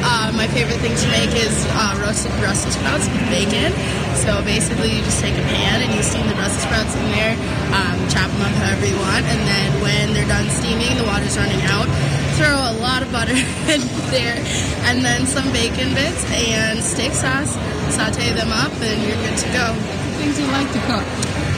Uh, 0.03 0.33
my 0.35 0.49
favorite 0.49 0.81
thing 0.81 0.97
to 0.97 1.09
make 1.13 1.31
is 1.37 1.53
uh, 1.77 1.93
roasted 2.01 2.33
Brussels 2.41 2.75
sprouts 2.75 3.07
with 3.09 3.21
bacon. 3.29 3.73
So 4.17 4.43
basically, 4.45 4.97
you 4.97 5.03
just 5.05 5.21
take 5.21 5.37
a 5.37 5.47
pan 5.53 5.83
and 5.83 5.93
you 5.93 6.03
steam 6.03 6.27
the 6.27 6.35
Brussels 6.35 6.63
sprouts 6.65 6.97
in 6.97 7.05
there, 7.13 7.37
um, 7.77 7.97
chop 8.09 8.31
them 8.33 8.43
up 8.43 8.53
however 8.61 8.87
you 8.87 8.97
want, 8.97 9.25
and 9.29 9.41
then 9.45 9.69
when 9.81 10.13
they're 10.13 10.29
done 10.29 10.49
steaming, 10.51 10.97
the 10.97 11.05
water's 11.05 11.37
running 11.37 11.61
out. 11.69 11.89
Throw 12.41 12.57
a 12.57 12.75
lot 12.81 13.03
of 13.03 13.13
butter 13.13 13.37
in 13.73 13.81
there, 14.09 14.41
and 14.89 15.05
then 15.05 15.27
some 15.27 15.51
bacon 15.53 15.93
bits 15.95 16.25
and 16.33 16.81
steak 16.81 17.13
sauce. 17.13 17.57
Saute 17.93 18.33
them 18.33 18.53
up, 18.53 18.73
and 18.81 18.97
you're 19.05 19.21
good 19.21 19.37
to 19.37 19.49
go. 19.53 19.75
Things 20.17 20.39
you 20.41 20.47
like 20.49 20.71
to 20.73 20.81
cook? 20.89 21.50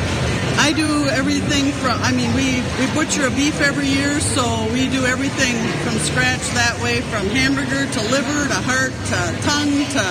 I 0.63 0.73
do 0.73 0.87
everything 1.11 1.73
from, 1.83 1.99
I 2.03 2.13
mean, 2.13 2.31
we, 2.39 2.63
we 2.79 2.87
butcher 2.95 3.27
a 3.27 3.31
beef 3.35 3.61
every 3.61 3.89
year, 3.89 4.21
so 4.21 4.71
we 4.73 4.89
do 4.89 5.05
everything 5.05 5.59
from 5.83 5.99
scratch 5.99 6.39
that 6.55 6.79
way, 6.79 7.01
from 7.11 7.27
hamburger 7.35 7.91
to 7.91 8.01
liver 8.15 8.47
to 8.47 8.61
heart 8.63 8.95
to 9.11 9.19
tongue 9.43 9.83
to 9.91 10.07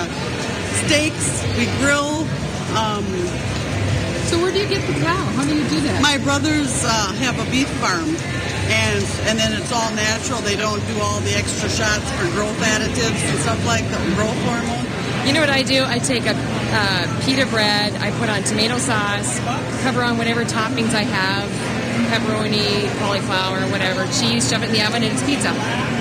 steaks. 0.84 1.40
We 1.56 1.64
grill. 1.80 2.28
Um, 2.76 3.08
so 4.28 4.36
where 4.44 4.52
do 4.52 4.60
you 4.60 4.68
get 4.68 4.84
the 4.86 5.00
cow? 5.00 5.24
How 5.40 5.44
do 5.48 5.56
you 5.56 5.64
do 5.72 5.80
that? 5.88 6.02
My 6.04 6.18
brothers 6.20 6.84
uh, 6.84 7.16
have 7.24 7.40
a 7.40 7.48
beef 7.50 7.68
farm, 7.80 8.12
and 8.68 9.00
and 9.24 9.40
then 9.40 9.56
it's 9.56 9.72
all 9.72 9.88
natural. 9.96 10.40
They 10.44 10.56
don't 10.56 10.84
do 10.84 11.00
all 11.00 11.20
the 11.20 11.32
extra 11.32 11.72
shots 11.72 12.04
for 12.20 12.28
growth 12.36 12.60
additives 12.60 13.24
and 13.24 13.38
stuff 13.40 13.60
like 13.64 13.88
that, 13.88 14.04
growth 14.20 14.36
hormone. 14.44 14.84
You 15.26 15.32
know 15.32 15.40
what 15.40 15.50
I 15.50 15.62
do? 15.64 15.84
I 15.88 15.98
take 15.98 16.28
a 16.28 16.36
uh, 16.72 17.20
pita 17.24 17.46
bread, 17.46 17.94
I 17.94 18.10
put 18.18 18.28
on 18.28 18.42
tomato 18.42 18.78
sauce, 18.78 19.38
cover 19.82 20.02
on 20.02 20.18
whatever 20.18 20.44
toppings 20.44 20.94
I 20.94 21.02
have, 21.02 21.48
pepperoni, 22.10 22.98
cauliflower, 22.98 23.60
whatever, 23.70 24.04
cheese, 24.12 24.50
shove 24.50 24.62
it 24.62 24.70
in 24.70 24.72
the 24.72 24.86
oven, 24.86 25.02
and 25.02 25.12
it's 25.12 25.24
pizza. 25.24 25.52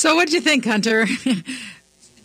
So, 0.00 0.14
what 0.14 0.28
do 0.28 0.34
you 0.34 0.40
think, 0.40 0.64
Hunter? 0.64 1.06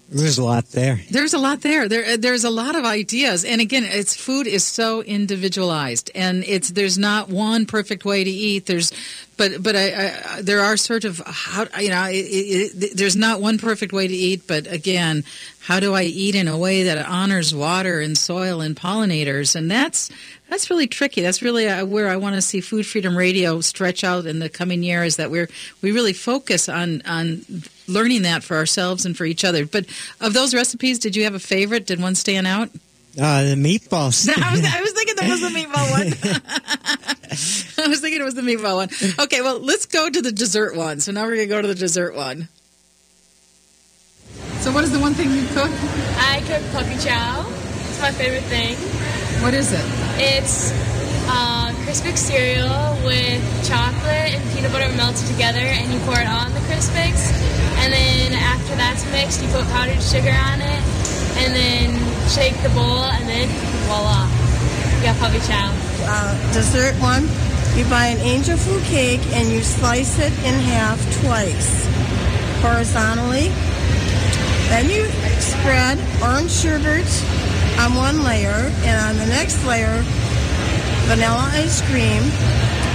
There's 0.10 0.38
a 0.38 0.44
lot 0.44 0.66
there. 0.72 1.02
There's 1.10 1.34
a 1.34 1.40
lot 1.40 1.62
there. 1.62 1.90
There, 1.90 2.06
uh, 2.06 2.18
there's 2.18 2.44
a 2.44 2.50
lot 2.52 2.76
of 2.76 2.86
ideas, 2.86 3.44
and 3.44 3.60
again, 3.60 3.84
it's 3.84 4.16
food 4.16 4.46
is 4.46 4.64
so 4.64 5.02
individualized, 5.02 6.12
and 6.14 6.44
it's 6.44 6.70
there's 6.70 6.98
not 6.98 7.28
one 7.28 7.66
perfect 7.66 8.06
way 8.06 8.24
to 8.24 8.30
eat. 8.30 8.68
There's, 8.68 8.92
but 9.36 9.64
but 9.64 9.76
I, 9.76 10.14
I 10.38 10.42
there 10.44 10.62
are 10.62 10.78
sort 10.78 11.06
of 11.06 11.24
how 11.26 11.66
you 11.80 11.90
know 11.90 12.04
it, 12.04 12.14
it, 12.14 12.98
there's 12.98 13.16
not 13.16 13.42
one 13.42 13.58
perfect 13.58 13.94
way 13.94 14.08
to 14.08 14.14
eat, 14.14 14.44
but 14.46 14.72
again, 14.72 15.24
how 15.62 15.80
do 15.80 15.96
I 15.96 16.04
eat 16.04 16.36
in 16.36 16.48
a 16.48 16.58
way 16.58 16.84
that 16.84 17.04
honors 17.08 17.56
water 17.56 18.00
and 18.00 18.16
soil 18.16 18.62
and 18.62 18.76
pollinators, 18.76 19.56
and 19.56 19.72
that's 19.72 20.12
that's 20.50 20.70
really 20.70 20.88
tricky. 20.88 21.22
That's 21.22 21.42
really 21.42 21.68
uh, 21.68 21.86
where 21.86 22.10
I 22.10 22.18
want 22.18 22.36
to 22.36 22.42
see 22.42 22.62
Food 22.62 22.86
Freedom 22.86 23.18
Radio 23.18 23.62
stretch 23.62 24.04
out 24.04 24.26
in 24.26 24.40
the 24.40 24.50
coming 24.50 24.84
years. 24.84 25.06
Is 25.06 25.18
that 25.18 25.32
we're 25.32 25.50
we 25.82 25.92
really 25.92 26.14
focus 26.14 26.70
on 26.70 27.02
on 27.06 27.42
learning 27.88 28.24
that 28.24 28.44
for 28.44 28.58
ourselves 28.58 29.06
and 29.06 29.16
for 29.16 29.26
each 29.26 29.44
other. 29.44 29.66
But 29.66 29.86
of 30.22 30.34
those 30.34 30.54
recipes, 30.54 31.00
did 31.00 31.16
you 31.16 31.24
have 31.24 31.34
a 31.34 31.40
favorite? 31.40 31.86
Did 31.86 32.02
one 32.02 32.16
stand 32.16 32.48
out? 32.48 32.70
Uh, 33.20 33.44
the 33.44 33.56
meatballs. 33.56 34.28
I 34.38 34.52
was, 34.52 34.66
I 34.66 34.82
was 34.82 34.92
thinking 34.92 35.16
that 35.16 35.30
was 35.30 35.42
the 35.42 35.48
meatball 35.48 35.92
one. 35.92 36.36
I 37.86 37.88
was 37.88 38.02
thinking 38.02 38.20
it 38.20 38.26
was 38.26 38.36
the 38.36 38.42
meatball 38.42 38.76
one. 38.76 38.90
Okay, 39.20 39.42
well, 39.42 39.60
let's 39.60 39.86
go 39.86 40.10
to 40.10 40.22
the 40.22 40.32
dessert 40.32 40.76
one. 40.76 41.00
So 41.00 41.12
now 41.12 41.24
we're 41.24 41.36
going 41.36 41.48
to 41.48 41.56
go 41.56 41.62
to 41.62 41.68
the 41.68 41.76
dessert 41.76 42.16
one. 42.16 42.50
So 44.60 44.72
what 44.72 44.84
is 44.84 44.92
the 44.92 45.00
one 45.00 45.14
thing 45.14 45.32
you 45.32 45.46
cook? 45.48 45.70
I 46.18 46.44
cook 46.46 46.62
puppy 46.72 46.98
chow. 46.98 47.46
It's 47.88 48.02
my 48.02 48.12
favorite 48.12 48.44
thing. 48.44 48.76
What 49.42 49.54
is 49.54 49.72
it? 49.72 50.05
It's 50.18 50.72
uh, 51.28 51.72
Crispix 51.84 52.18
cereal 52.18 52.96
with 53.04 53.42
chocolate 53.68 54.32
and 54.32 54.44
peanut 54.54 54.72
butter 54.72 54.88
melted 54.96 55.28
together, 55.28 55.60
and 55.60 55.92
you 55.92 56.00
pour 56.08 56.20
it 56.20 56.28
on 56.28 56.54
the 56.54 56.64
Crispix. 56.72 57.32
And 57.84 57.92
then 57.92 58.34
after 58.34 58.76
that's 58.76 59.04
mixed, 59.12 59.44
you 59.44 59.50
put 59.50 59.66
powdered 59.76 60.02
sugar 60.02 60.32
on 60.32 60.62
it, 60.62 60.82
and 61.44 61.52
then 61.52 62.00
shake 62.30 62.56
the 62.64 62.70
bowl, 62.70 63.12
and 63.12 63.28
then 63.28 63.50
voila, 63.88 64.24
you 64.96 65.04
got 65.04 65.18
puppy 65.20 65.40
chow. 65.44 65.74
uh, 66.08 66.54
dessert 66.54 66.96
one, 67.02 67.28
you 67.76 67.84
buy 67.90 68.08
an 68.08 68.20
angel 68.20 68.56
food 68.58 68.84
cake 68.84 69.20
and 69.34 69.52
you 69.52 69.62
slice 69.62 70.18
it 70.20 70.32
in 70.48 70.56
half 70.72 70.98
twice 71.22 71.86
horizontally. 72.62 73.50
Then 74.70 74.90
you 74.90 75.06
spread 75.42 76.00
orange 76.24 76.52
sherbet 76.52 77.06
on 77.80 77.96
one 77.96 78.24
layer 78.24 78.72
and 78.84 78.98
on 79.02 79.18
the 79.18 79.26
next 79.28 79.64
layer 79.66 80.02
vanilla 81.08 81.50
ice 81.54 81.82
cream. 81.90 82.24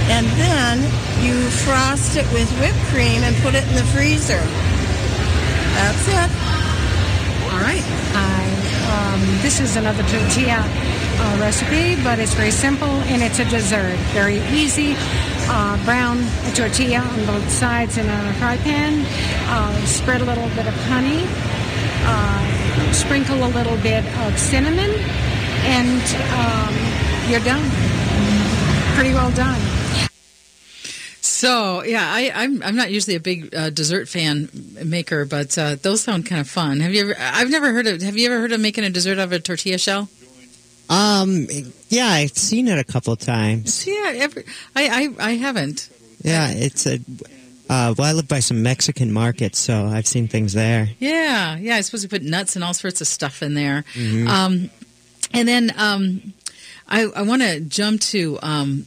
And 0.09 0.25
then 0.35 0.81
you 1.23 1.49
frost 1.63 2.17
it 2.17 2.25
with 2.33 2.49
whipped 2.59 2.83
cream 2.91 3.23
and 3.23 3.35
put 3.37 3.55
it 3.55 3.63
in 3.67 3.75
the 3.75 3.85
freezer. 3.95 4.43
That's 5.77 6.07
it. 6.07 6.29
All 7.53 7.61
right. 7.61 8.01
Um, 8.91 9.21
this 9.41 9.61
is 9.61 9.77
another 9.77 10.03
tortilla 10.03 10.59
uh, 10.65 11.37
recipe, 11.39 11.95
but 12.03 12.19
it's 12.19 12.33
very 12.33 12.51
simple 12.51 12.89
and 13.07 13.21
it's 13.21 13.39
a 13.39 13.45
dessert. 13.45 13.95
Very 14.11 14.39
easy. 14.51 14.95
Uh, 15.47 15.79
brown 15.85 16.17
tortilla 16.55 16.99
on 16.99 17.25
both 17.25 17.49
sides 17.49 17.97
in 17.97 18.05
a 18.05 18.33
fry 18.33 18.57
pan. 18.57 19.05
Uh, 19.47 19.85
spread 19.85 20.19
a 20.19 20.25
little 20.25 20.49
bit 20.49 20.67
of 20.67 20.73
honey. 20.91 21.23
Sprinkle 22.93 23.43
a 23.43 23.49
little 23.49 23.77
bit 23.77 24.05
of 24.19 24.37
cinnamon, 24.37 24.91
and 25.65 26.03
um, 26.33 26.73
you're 27.29 27.39
done. 27.41 27.63
Pretty 28.95 29.13
well 29.13 29.31
done. 29.31 29.59
So 31.21 31.83
yeah, 31.83 32.05
I, 32.05 32.31
I'm 32.33 32.61
I'm 32.61 32.75
not 32.75 32.91
usually 32.91 33.15
a 33.15 33.19
big 33.19 33.53
uh, 33.55 33.69
dessert 33.69 34.07
fan 34.07 34.49
maker, 34.83 35.25
but 35.25 35.57
uh, 35.57 35.75
those 35.81 36.01
sound 36.01 36.25
kind 36.25 36.39
of 36.39 36.47
fun. 36.49 36.79
Have 36.81 36.93
you 36.93 37.01
ever? 37.01 37.15
I've 37.19 37.49
never 37.49 37.73
heard 37.73 37.87
of. 37.87 38.01
Have 38.01 38.17
you 38.17 38.27
ever 38.27 38.39
heard 38.39 38.51
of 38.51 38.59
making 38.59 38.83
a 38.83 38.89
dessert 38.89 39.17
out 39.17 39.25
of 39.25 39.31
a 39.31 39.39
tortilla 39.39 39.77
shell? 39.77 40.09
Um, 40.89 41.47
yeah, 41.89 42.07
I've 42.07 42.37
seen 42.37 42.67
it 42.67 42.77
a 42.77 42.83
couple 42.83 43.15
times. 43.15 43.87
Yeah, 43.87 44.11
every, 44.15 44.43
I, 44.75 45.13
I 45.19 45.29
I 45.29 45.31
haven't. 45.31 45.89
Yeah, 46.21 46.49
it's 46.51 46.85
a. 46.85 46.99
Uh, 47.71 47.95
well, 47.97 48.05
I 48.05 48.11
live 48.11 48.27
by 48.27 48.41
some 48.41 48.61
Mexican 48.61 49.13
markets, 49.13 49.57
so 49.57 49.85
I've 49.85 50.05
seen 50.05 50.27
things 50.27 50.51
there. 50.51 50.89
Yeah, 50.99 51.55
yeah. 51.55 51.77
I 51.77 51.81
suppose 51.81 52.03
we 52.03 52.09
put 52.09 52.21
nuts 52.21 52.57
and 52.57 52.65
all 52.65 52.73
sorts 52.73 52.99
of 52.99 53.07
stuff 53.07 53.41
in 53.41 53.53
there. 53.53 53.85
Mhm. 53.93 54.27
Um, 54.27 54.69
and 55.33 55.47
then 55.47 55.71
um, 55.77 56.33
I, 56.89 57.03
I 57.05 57.21
want 57.21 57.43
to 57.43 57.61
jump 57.61 58.01
to 58.01 58.37
um, 58.41 58.85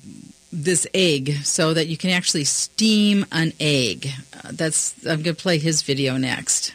this 0.53 0.87
egg 0.93 1.33
so 1.45 1.73
that 1.73 1.87
you 1.87 1.97
can 1.97 2.11
actually 2.11 2.45
steam 2.45 3.25
an 3.33 3.55
egg. 3.59 4.11
Uh, 4.35 4.51
that's 4.53 4.95
I'm 5.07 5.23
going 5.23 5.35
to 5.35 5.43
play 5.43 5.57
his 5.57 5.81
video 5.81 6.19
next. 6.19 6.75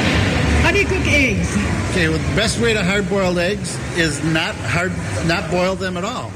How 0.00 0.72
do 0.72 0.80
you 0.80 0.84
cook 0.86 1.06
eggs? 1.06 1.56
Okay, 1.92 2.08
well, 2.08 2.18
the 2.18 2.34
best 2.34 2.58
way 2.60 2.72
to 2.74 2.82
hard 2.82 3.08
boiled 3.08 3.38
eggs 3.38 3.78
is 3.96 4.20
not 4.24 4.56
hard, 4.56 4.90
not 5.28 5.48
boil 5.48 5.76
them 5.76 5.96
at 5.96 6.04
all. 6.04 6.32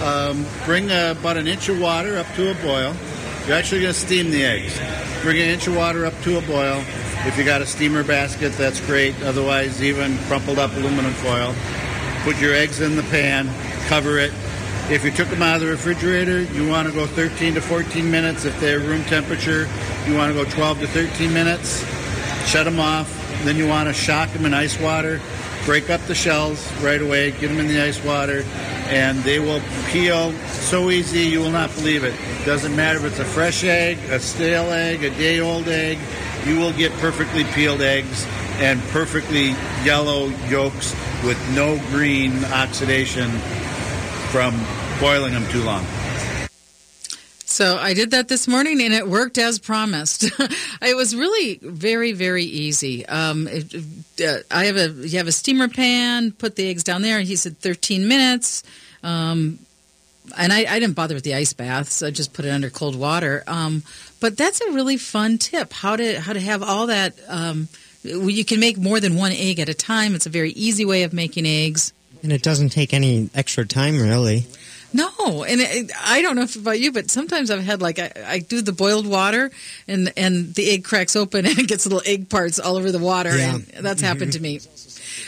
Um, 0.00 0.46
bring 0.64 0.90
uh, 0.90 1.14
about 1.18 1.36
an 1.36 1.46
inch 1.46 1.68
of 1.68 1.78
water 1.78 2.16
up 2.16 2.26
to 2.34 2.50
a 2.50 2.54
boil. 2.62 2.94
You're 3.46 3.56
actually 3.56 3.82
going 3.82 3.92
to 3.92 4.00
steam 4.00 4.30
the 4.30 4.42
eggs. 4.44 4.78
Bring 5.22 5.36
an 5.36 5.50
inch 5.50 5.66
of 5.66 5.76
water 5.76 6.06
up 6.06 6.18
to 6.22 6.38
a 6.38 6.40
boil. 6.42 6.82
If 7.26 7.36
you 7.36 7.44
got 7.44 7.60
a 7.60 7.66
steamer 7.66 8.02
basket, 8.02 8.52
that's 8.54 8.80
great. 8.86 9.14
Otherwise, 9.22 9.82
even 9.82 10.16
crumpled 10.20 10.58
up 10.58 10.72
aluminum 10.72 11.12
foil. 11.12 11.54
Put 12.22 12.40
your 12.40 12.54
eggs 12.54 12.80
in 12.80 12.96
the 12.96 13.02
pan, 13.04 13.50
cover 13.88 14.18
it. 14.18 14.32
If 14.88 15.04
you 15.04 15.10
took 15.10 15.28
them 15.28 15.42
out 15.42 15.56
of 15.56 15.60
the 15.60 15.68
refrigerator, 15.68 16.42
you 16.44 16.66
want 16.66 16.88
to 16.88 16.94
go 16.94 17.06
13 17.06 17.54
to 17.54 17.60
14 17.60 18.10
minutes. 18.10 18.46
If 18.46 18.58
they're 18.58 18.80
room 18.80 19.04
temperature, 19.04 19.68
you 20.06 20.14
want 20.14 20.34
to 20.34 20.44
go 20.44 20.50
12 20.50 20.80
to 20.80 20.86
13 20.86 21.32
minutes. 21.32 21.84
Shut 22.48 22.64
them 22.64 22.80
off. 22.80 23.16
Then 23.44 23.56
you 23.56 23.68
want 23.68 23.88
to 23.88 23.92
shock 23.92 24.30
them 24.32 24.46
in 24.46 24.54
ice 24.54 24.80
water. 24.80 25.20
Break 25.64 25.90
up 25.90 26.00
the 26.06 26.14
shells 26.14 26.70
right 26.82 27.00
away. 27.00 27.30
Get 27.32 27.48
them 27.48 27.58
in 27.58 27.68
the 27.68 27.82
ice 27.82 28.02
water, 28.02 28.42
and 28.86 29.18
they 29.24 29.38
will 29.38 29.60
peel 29.88 30.32
so 30.48 30.90
easy 30.90 31.20
you 31.20 31.40
will 31.40 31.50
not 31.50 31.72
believe 31.74 32.02
it. 32.02 32.14
Doesn't 32.44 32.74
matter 32.74 32.98
if 32.98 33.04
it's 33.04 33.18
a 33.18 33.24
fresh 33.24 33.62
egg, 33.64 33.98
a 34.10 34.18
stale 34.18 34.70
egg, 34.70 35.04
a 35.04 35.10
day-old 35.10 35.68
egg. 35.68 35.98
You 36.46 36.58
will 36.58 36.72
get 36.72 36.92
perfectly 36.94 37.44
peeled 37.44 37.82
eggs 37.82 38.26
and 38.58 38.80
perfectly 38.88 39.54
yellow 39.84 40.26
yolks 40.48 40.94
with 41.24 41.38
no 41.54 41.78
green 41.90 42.44
oxidation 42.46 43.30
from 44.30 44.58
boiling 44.98 45.34
them 45.34 45.46
too 45.48 45.62
long. 45.62 45.84
So 47.50 47.78
I 47.78 47.94
did 47.94 48.12
that 48.12 48.28
this 48.28 48.46
morning, 48.46 48.80
and 48.80 48.94
it 48.94 49.08
worked 49.08 49.36
as 49.36 49.58
promised. 49.58 50.22
it 50.82 50.96
was 50.96 51.16
really 51.16 51.58
very, 51.60 52.12
very 52.12 52.44
easy. 52.44 53.04
Um, 53.06 53.48
it, 53.48 53.74
uh, 54.24 54.38
I 54.52 54.66
have 54.66 54.76
a 54.76 54.88
you 54.88 55.18
have 55.18 55.26
a 55.26 55.32
steamer 55.32 55.68
pan. 55.68 56.30
Put 56.30 56.54
the 56.54 56.70
eggs 56.70 56.84
down 56.84 57.02
there. 57.02 57.20
He 57.20 57.34
said 57.34 57.58
13 57.58 58.06
minutes. 58.06 58.62
Um, 59.02 59.58
and 60.38 60.52
I, 60.52 60.58
I 60.60 60.78
didn't 60.78 60.94
bother 60.94 61.16
with 61.16 61.24
the 61.24 61.34
ice 61.34 61.52
baths. 61.52 62.04
I 62.04 62.12
just 62.12 62.34
put 62.34 62.44
it 62.44 62.50
under 62.50 62.70
cold 62.70 62.94
water. 62.94 63.42
Um, 63.48 63.82
but 64.20 64.36
that's 64.36 64.60
a 64.60 64.70
really 64.70 64.96
fun 64.96 65.36
tip. 65.36 65.72
How 65.72 65.96
to 65.96 66.20
how 66.20 66.32
to 66.32 66.40
have 66.40 66.62
all 66.62 66.86
that. 66.86 67.14
Um, 67.26 67.66
you 68.04 68.44
can 68.44 68.60
make 68.60 68.78
more 68.78 69.00
than 69.00 69.16
one 69.16 69.32
egg 69.32 69.58
at 69.58 69.68
a 69.68 69.74
time. 69.74 70.14
It's 70.14 70.26
a 70.26 70.30
very 70.30 70.52
easy 70.52 70.84
way 70.84 71.02
of 71.02 71.12
making 71.12 71.46
eggs. 71.46 71.92
And 72.22 72.30
it 72.30 72.44
doesn't 72.44 72.68
take 72.68 72.94
any 72.94 73.28
extra 73.34 73.66
time, 73.66 74.00
really. 74.00 74.46
No, 74.92 75.44
and 75.44 75.60
it, 75.60 75.90
I 76.04 76.20
don't 76.20 76.34
know 76.36 76.42
if 76.42 76.56
about 76.56 76.80
you, 76.80 76.90
but 76.92 77.10
sometimes 77.10 77.50
I've 77.50 77.62
had 77.62 77.80
like 77.80 77.98
I, 78.00 78.10
I 78.26 78.38
do 78.40 78.60
the 78.60 78.72
boiled 78.72 79.06
water, 79.06 79.50
and 79.86 80.12
and 80.16 80.52
the 80.54 80.68
egg 80.70 80.84
cracks 80.84 81.14
open 81.14 81.46
and 81.46 81.58
it 81.58 81.68
gets 81.68 81.86
little 81.86 82.02
egg 82.04 82.28
parts 82.28 82.58
all 82.58 82.76
over 82.76 82.90
the 82.90 82.98
water, 82.98 83.36
Yeah. 83.36 83.54
and 83.74 83.84
that's 83.86 84.02
happened 84.02 84.32
to 84.32 84.40
me. 84.40 84.60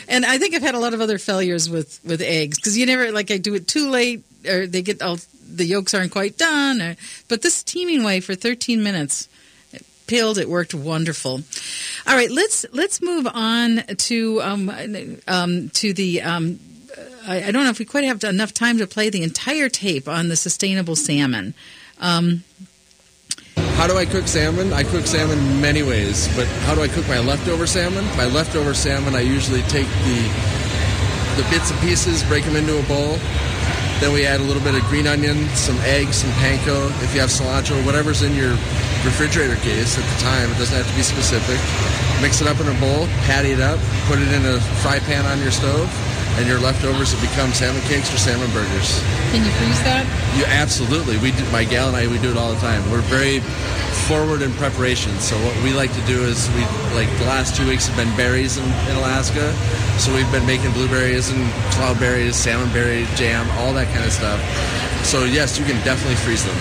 And 0.09 0.25
I 0.25 0.37
think 0.37 0.53
I've 0.53 0.61
had 0.61 0.75
a 0.75 0.79
lot 0.79 0.93
of 0.93 0.99
other 1.01 1.17
failures 1.17 1.69
with 1.69 1.99
with 2.03 2.21
eggs 2.21 2.57
because 2.57 2.77
you 2.77 2.85
never 2.85 3.11
like 3.11 3.31
I 3.31 3.37
do 3.37 3.53
it 3.55 3.67
too 3.67 3.89
late 3.89 4.23
or 4.49 4.67
they 4.67 4.81
get 4.81 5.01
all 5.01 5.17
the 5.49 5.65
yolks 5.65 5.93
aren't 5.93 6.11
quite 6.11 6.37
done. 6.37 6.81
Or, 6.81 6.95
but 7.29 7.41
this 7.41 7.55
steaming 7.55 8.03
way 8.03 8.19
for 8.19 8.35
13 8.35 8.83
minutes 8.83 9.29
it 9.71 9.85
peeled 10.07 10.37
it 10.39 10.49
worked 10.49 10.73
wonderful. 10.73 11.41
All 12.05 12.15
right, 12.15 12.29
let's 12.31 12.65
let's 12.73 13.01
move 13.01 13.27
on 13.33 13.83
to 14.09 14.41
um, 14.41 14.69
um, 15.27 15.69
to 15.69 15.93
the. 15.93 16.21
Um, 16.21 16.59
I, 17.27 17.45
I 17.45 17.51
don't 17.51 17.63
know 17.63 17.69
if 17.69 17.79
we 17.79 17.85
quite 17.85 18.03
have 18.03 18.23
enough 18.23 18.53
time 18.53 18.77
to 18.77 18.87
play 18.87 19.09
the 19.09 19.23
entire 19.23 19.69
tape 19.69 20.07
on 20.07 20.29
the 20.29 20.35
sustainable 20.35 20.95
salmon. 20.95 21.53
Um, 21.99 22.43
How 23.55 23.87
do 23.87 23.97
I 23.97 24.05
cook 24.05 24.27
salmon? 24.27 24.73
I 24.73 24.83
cook 24.83 25.05
salmon 25.05 25.61
many 25.61 25.83
ways, 25.83 26.27
but 26.35 26.47
how 26.65 26.75
do 26.75 26.81
I 26.81 26.87
cook 26.87 27.07
my 27.07 27.19
leftover 27.19 27.65
salmon? 27.67 28.05
My 28.17 28.25
leftover 28.25 28.73
salmon, 28.73 29.15
I 29.15 29.21
usually 29.21 29.61
take 29.63 29.87
the 30.05 30.19
the 31.37 31.43
bits 31.49 31.71
and 31.71 31.79
pieces, 31.81 32.23
break 32.25 32.45
them 32.45 32.55
into 32.55 32.77
a 32.77 32.83
bowl. 32.83 33.17
Then 33.99 34.13
we 34.13 34.25
add 34.25 34.39
a 34.39 34.43
little 34.43 34.61
bit 34.61 34.75
of 34.75 34.83
green 34.83 35.07
onion, 35.07 35.47
some 35.55 35.77
eggs, 35.81 36.17
some 36.17 36.29
panko. 36.37 36.91
If 37.01 37.13
you 37.15 37.21
have 37.21 37.29
cilantro, 37.29 37.83
whatever's 37.85 38.21
in 38.21 38.35
your 38.35 38.51
refrigerator 39.01 39.55
case 39.57 39.97
at 39.97 40.03
the 40.03 40.19
time, 40.21 40.51
it 40.51 40.57
doesn't 40.59 40.75
have 40.75 40.85
to 40.85 40.95
be 40.95 41.01
specific. 41.01 41.57
Mix 42.21 42.41
it 42.41 42.47
up 42.47 42.59
in 42.59 42.67
a 42.67 42.79
bowl, 42.79 43.07
patty 43.25 43.51
it 43.51 43.61
up, 43.61 43.79
put 44.05 44.19
it 44.19 44.29
in 44.29 44.45
a 44.45 44.59
fry 44.83 44.99
pan 44.99 45.25
on 45.25 45.41
your 45.41 45.51
stove, 45.51 45.89
and 46.37 46.47
your 46.47 46.59
leftovers 46.59 47.13
will 47.13 47.21
become 47.21 47.53
salmon 47.53 47.81
cakes 47.83 48.13
or 48.13 48.17
salmon 48.17 48.49
burgers. 48.51 49.01
Can 49.29 49.45
you 49.45 49.51
freeze 49.61 49.81
that? 49.85 50.01
You 50.37 50.45
absolutely. 50.45 51.17
We 51.17 51.31
do, 51.31 51.45
my 51.51 51.63
gal 51.63 51.87
and 51.87 51.97
I 51.97 52.07
we 52.07 52.17
do 52.17 52.31
it 52.31 52.37
all 52.37 52.51
the 52.51 52.59
time. 52.59 52.81
We're 52.89 53.05
very 53.05 53.39
forward 54.09 54.41
in 54.41 54.51
preparation. 54.57 55.13
So 55.21 55.37
what 55.45 55.55
we 55.63 55.73
like 55.73 55.93
to 55.93 56.03
do 56.09 56.25
is 56.25 56.49
we 56.57 56.65
like 56.97 57.09
the 57.21 57.29
last 57.29 57.55
two 57.55 57.67
weeks 57.67 57.87
have 57.87 57.95
been 57.95 58.09
berries 58.17 58.57
in, 58.57 58.65
in 58.89 58.95
Alaska. 58.97 59.53
So 60.01 60.13
we've 60.13 60.29
been 60.31 60.45
making 60.45 60.73
blueberries 60.73 61.29
and 61.29 61.39
cloudberries, 61.77 62.33
salmonberry 62.33 63.05
jam, 63.15 63.45
all 63.61 63.71
that 63.73 63.87
kind 63.93 64.03
of 64.03 64.11
stuff. 64.11 64.41
So 65.05 65.25
yes, 65.25 65.59
you 65.59 65.65
can 65.65 65.77
definitely 65.85 66.17
freeze 66.17 66.43
them. 66.43 66.57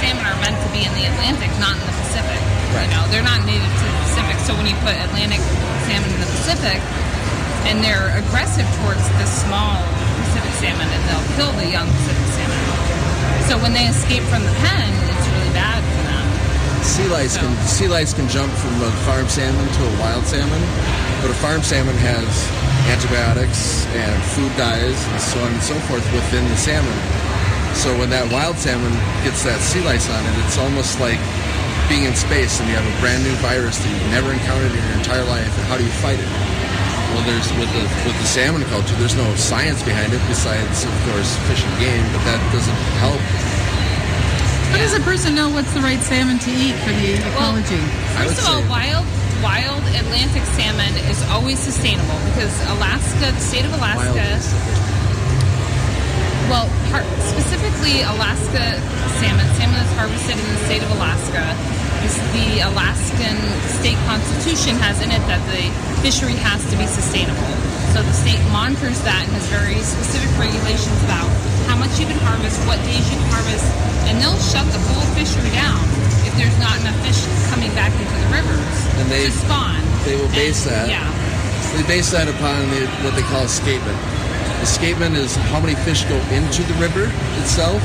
salmon 0.00 0.24
are 0.24 0.38
meant 0.40 0.56
to 0.64 0.68
be 0.72 0.82
in 0.82 0.92
the 0.96 1.04
Atlantic, 1.12 1.52
not 1.60 1.76
in 1.76 1.84
the 1.84 1.96
Pacific. 2.08 2.40
You 2.72 2.90
know, 2.90 3.04
they're 3.12 3.26
not 3.26 3.44
native 3.44 3.68
to 3.68 3.84
the 3.84 3.96
Pacific. 4.08 4.36
So 4.48 4.56
when 4.56 4.66
you 4.66 4.74
put 4.80 4.96
Atlantic 4.96 5.44
salmon 5.86 6.08
in 6.08 6.20
the 6.24 6.30
Pacific, 6.40 6.80
and 7.64 7.80
they're 7.80 8.12
aggressive 8.20 8.68
towards 8.84 9.04
the 9.20 9.26
small 9.26 9.80
Pacific 10.20 10.54
salmon, 10.60 10.88
and 10.88 11.02
they'll 11.08 11.28
kill 11.36 11.52
the 11.56 11.68
young 11.68 11.88
Pacific 11.88 12.28
salmon. 12.36 12.62
So 13.48 13.60
when 13.60 13.72
they 13.72 13.88
escape 13.88 14.24
from 14.32 14.44
the 14.44 14.54
pen, 14.64 14.88
it's 15.08 15.26
really 15.32 15.52
bad 15.52 15.80
for 15.80 16.02
them. 16.08 16.26
Sea 16.84 17.08
lice 17.08 17.36
can 17.36 17.52
sea 17.66 17.88
lice 17.88 18.12
can 18.12 18.28
jump 18.28 18.52
from 18.52 18.72
a 18.80 18.90
farm 19.04 19.28
salmon 19.28 19.64
to 19.64 19.82
a 19.84 19.92
wild 20.00 20.24
salmon, 20.24 20.62
but 21.20 21.30
a 21.32 21.38
farm 21.40 21.62
salmon 21.62 21.96
has 22.04 22.28
antibiotics 22.88 23.86
and 23.96 24.12
food 24.36 24.52
dyes 24.56 24.96
and 25.08 25.20
so 25.20 25.40
on 25.40 25.52
and 25.52 25.62
so 25.62 25.74
forth 25.88 26.04
within 26.12 26.44
the 26.48 26.56
salmon. 26.56 26.98
So 27.74 27.96
when 27.98 28.10
that 28.10 28.30
wild 28.30 28.56
salmon 28.56 28.92
gets 29.24 29.42
that 29.44 29.60
sea 29.60 29.80
lice 29.82 30.08
on 30.08 30.20
it, 30.20 30.34
it's 30.44 30.58
almost 30.58 31.00
like 31.00 31.18
being 31.88 32.04
in 32.04 32.14
space 32.14 32.60
and 32.60 32.68
you 32.68 32.76
have 32.76 32.86
a 32.86 32.96
brand 33.00 33.24
new 33.24 33.34
virus 33.44 33.76
that 33.80 33.88
you've 33.88 34.12
never 34.12 34.32
encountered 34.32 34.72
in 34.72 34.80
your 34.80 34.96
entire 34.96 35.24
life. 35.24 35.52
And 35.58 35.64
how 35.66 35.76
do 35.76 35.84
you 35.84 35.94
fight 36.00 36.20
it? 36.20 36.30
Well, 37.14 37.22
there's 37.30 37.46
with 37.54 37.70
the 37.70 37.86
with 38.02 38.18
the 38.18 38.26
salmon 38.26 38.66
culture, 38.74 38.90
there's 38.98 39.14
no 39.14 39.22
science 39.38 39.86
behind 39.86 40.10
it 40.12 40.18
besides, 40.26 40.82
of 40.82 40.90
course, 41.06 41.38
fish 41.46 41.62
and 41.62 41.78
game, 41.78 42.02
but 42.10 42.26
that 42.26 42.42
doesn't 42.50 42.80
help. 42.98 43.22
How 44.74 44.82
does 44.82 44.98
a 44.98 45.04
person 45.06 45.38
know 45.38 45.46
what's 45.46 45.70
the 45.78 45.80
right 45.80 46.02
salmon 46.02 46.42
to 46.42 46.50
eat 46.50 46.74
for 46.82 46.90
the 46.90 47.14
ecology? 47.14 47.78
I 48.18 48.26
would 48.26 48.34
First 48.34 48.42
of 48.42 48.50
all, 48.50 48.66
wild 48.66 49.06
wild 49.46 49.86
Atlantic 49.94 50.42
salmon 50.58 50.90
is 51.06 51.22
always 51.30 51.62
sustainable 51.62 52.18
because 52.34 52.50
Alaska, 52.74 53.30
the 53.30 53.38
state 53.38 53.62
of 53.62 53.70
Alaska, 53.78 54.34
well, 56.50 56.66
specifically 57.30 58.02
Alaska 58.02 58.82
salmon, 59.22 59.46
salmon 59.54 59.78
that's 59.78 59.94
harvested 59.94 60.34
in 60.34 60.48
the 60.50 60.62
state 60.66 60.82
of 60.82 60.90
Alaska, 60.98 61.46
is 61.46 61.83
the 62.36 62.60
Alaskan 62.68 63.36
state 63.80 63.96
constitution 64.04 64.76
has 64.84 65.00
in 65.00 65.08
it 65.08 65.22
that 65.24 65.40
the 65.48 65.64
fishery 66.04 66.36
has 66.36 66.60
to 66.68 66.76
be 66.76 66.84
sustainable. 66.84 67.48
So 67.96 68.02
the 68.04 68.12
state 68.12 68.40
monitors 68.52 69.00
that 69.08 69.24
and 69.24 69.32
has 69.38 69.46
very 69.48 69.80
specific 69.80 70.28
regulations 70.36 70.98
about 71.08 71.30
how 71.70 71.80
much 71.80 71.96
you 71.96 72.04
can 72.04 72.18
harvest, 72.28 72.60
what 72.68 72.76
days 72.84 73.00
you 73.08 73.16
can 73.16 73.30
harvest, 73.32 73.64
and 74.10 74.20
they'll 74.20 74.36
shut 74.52 74.66
the 74.68 74.80
whole 74.92 75.06
fishery 75.16 75.48
down 75.56 75.80
if 76.28 76.34
there's 76.36 76.56
not 76.60 76.76
enough 76.84 76.96
fish 77.00 77.24
coming 77.48 77.72
back 77.72 77.94
into 77.96 78.12
the 78.20 78.28
rivers 78.36 78.76
And 79.00 79.06
they- 79.08 79.30
to 79.30 79.32
spawn. 79.32 79.80
They 80.04 80.16
will 80.20 80.28
base 80.36 80.68
And, 80.68 80.76
that. 80.76 80.88
Yeah. 80.92 81.08
They 81.72 81.82
base 81.88 82.10
that 82.12 82.28
upon 82.28 82.68
the, 82.68 82.84
what 83.00 83.16
they 83.16 83.24
call 83.24 83.48
escapement. 83.48 83.96
Escapement 84.60 85.16
is 85.16 85.34
how 85.48 85.60
many 85.60 85.74
fish 85.88 86.04
go 86.04 86.16
into 86.28 86.60
the 86.68 86.76
river 86.76 87.08
itself 87.40 87.80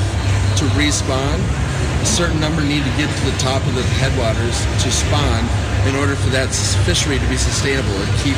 to 0.60 0.64
respawn. 0.76 1.40
A 2.00 2.06
certain 2.08 2.40
number 2.40 2.64
need 2.64 2.80
to 2.80 2.94
get 2.96 3.12
to 3.12 3.24
the 3.28 3.36
top 3.36 3.60
of 3.68 3.74
the 3.76 3.84
headwaters 4.00 4.56
to 4.80 4.88
spawn 4.88 5.44
in 5.84 5.92
order 6.00 6.16
for 6.16 6.32
that 6.32 6.48
fishery 6.88 7.20
to 7.20 7.28
be 7.28 7.36
sustainable 7.36 7.92
and 7.92 8.10
keep 8.24 8.36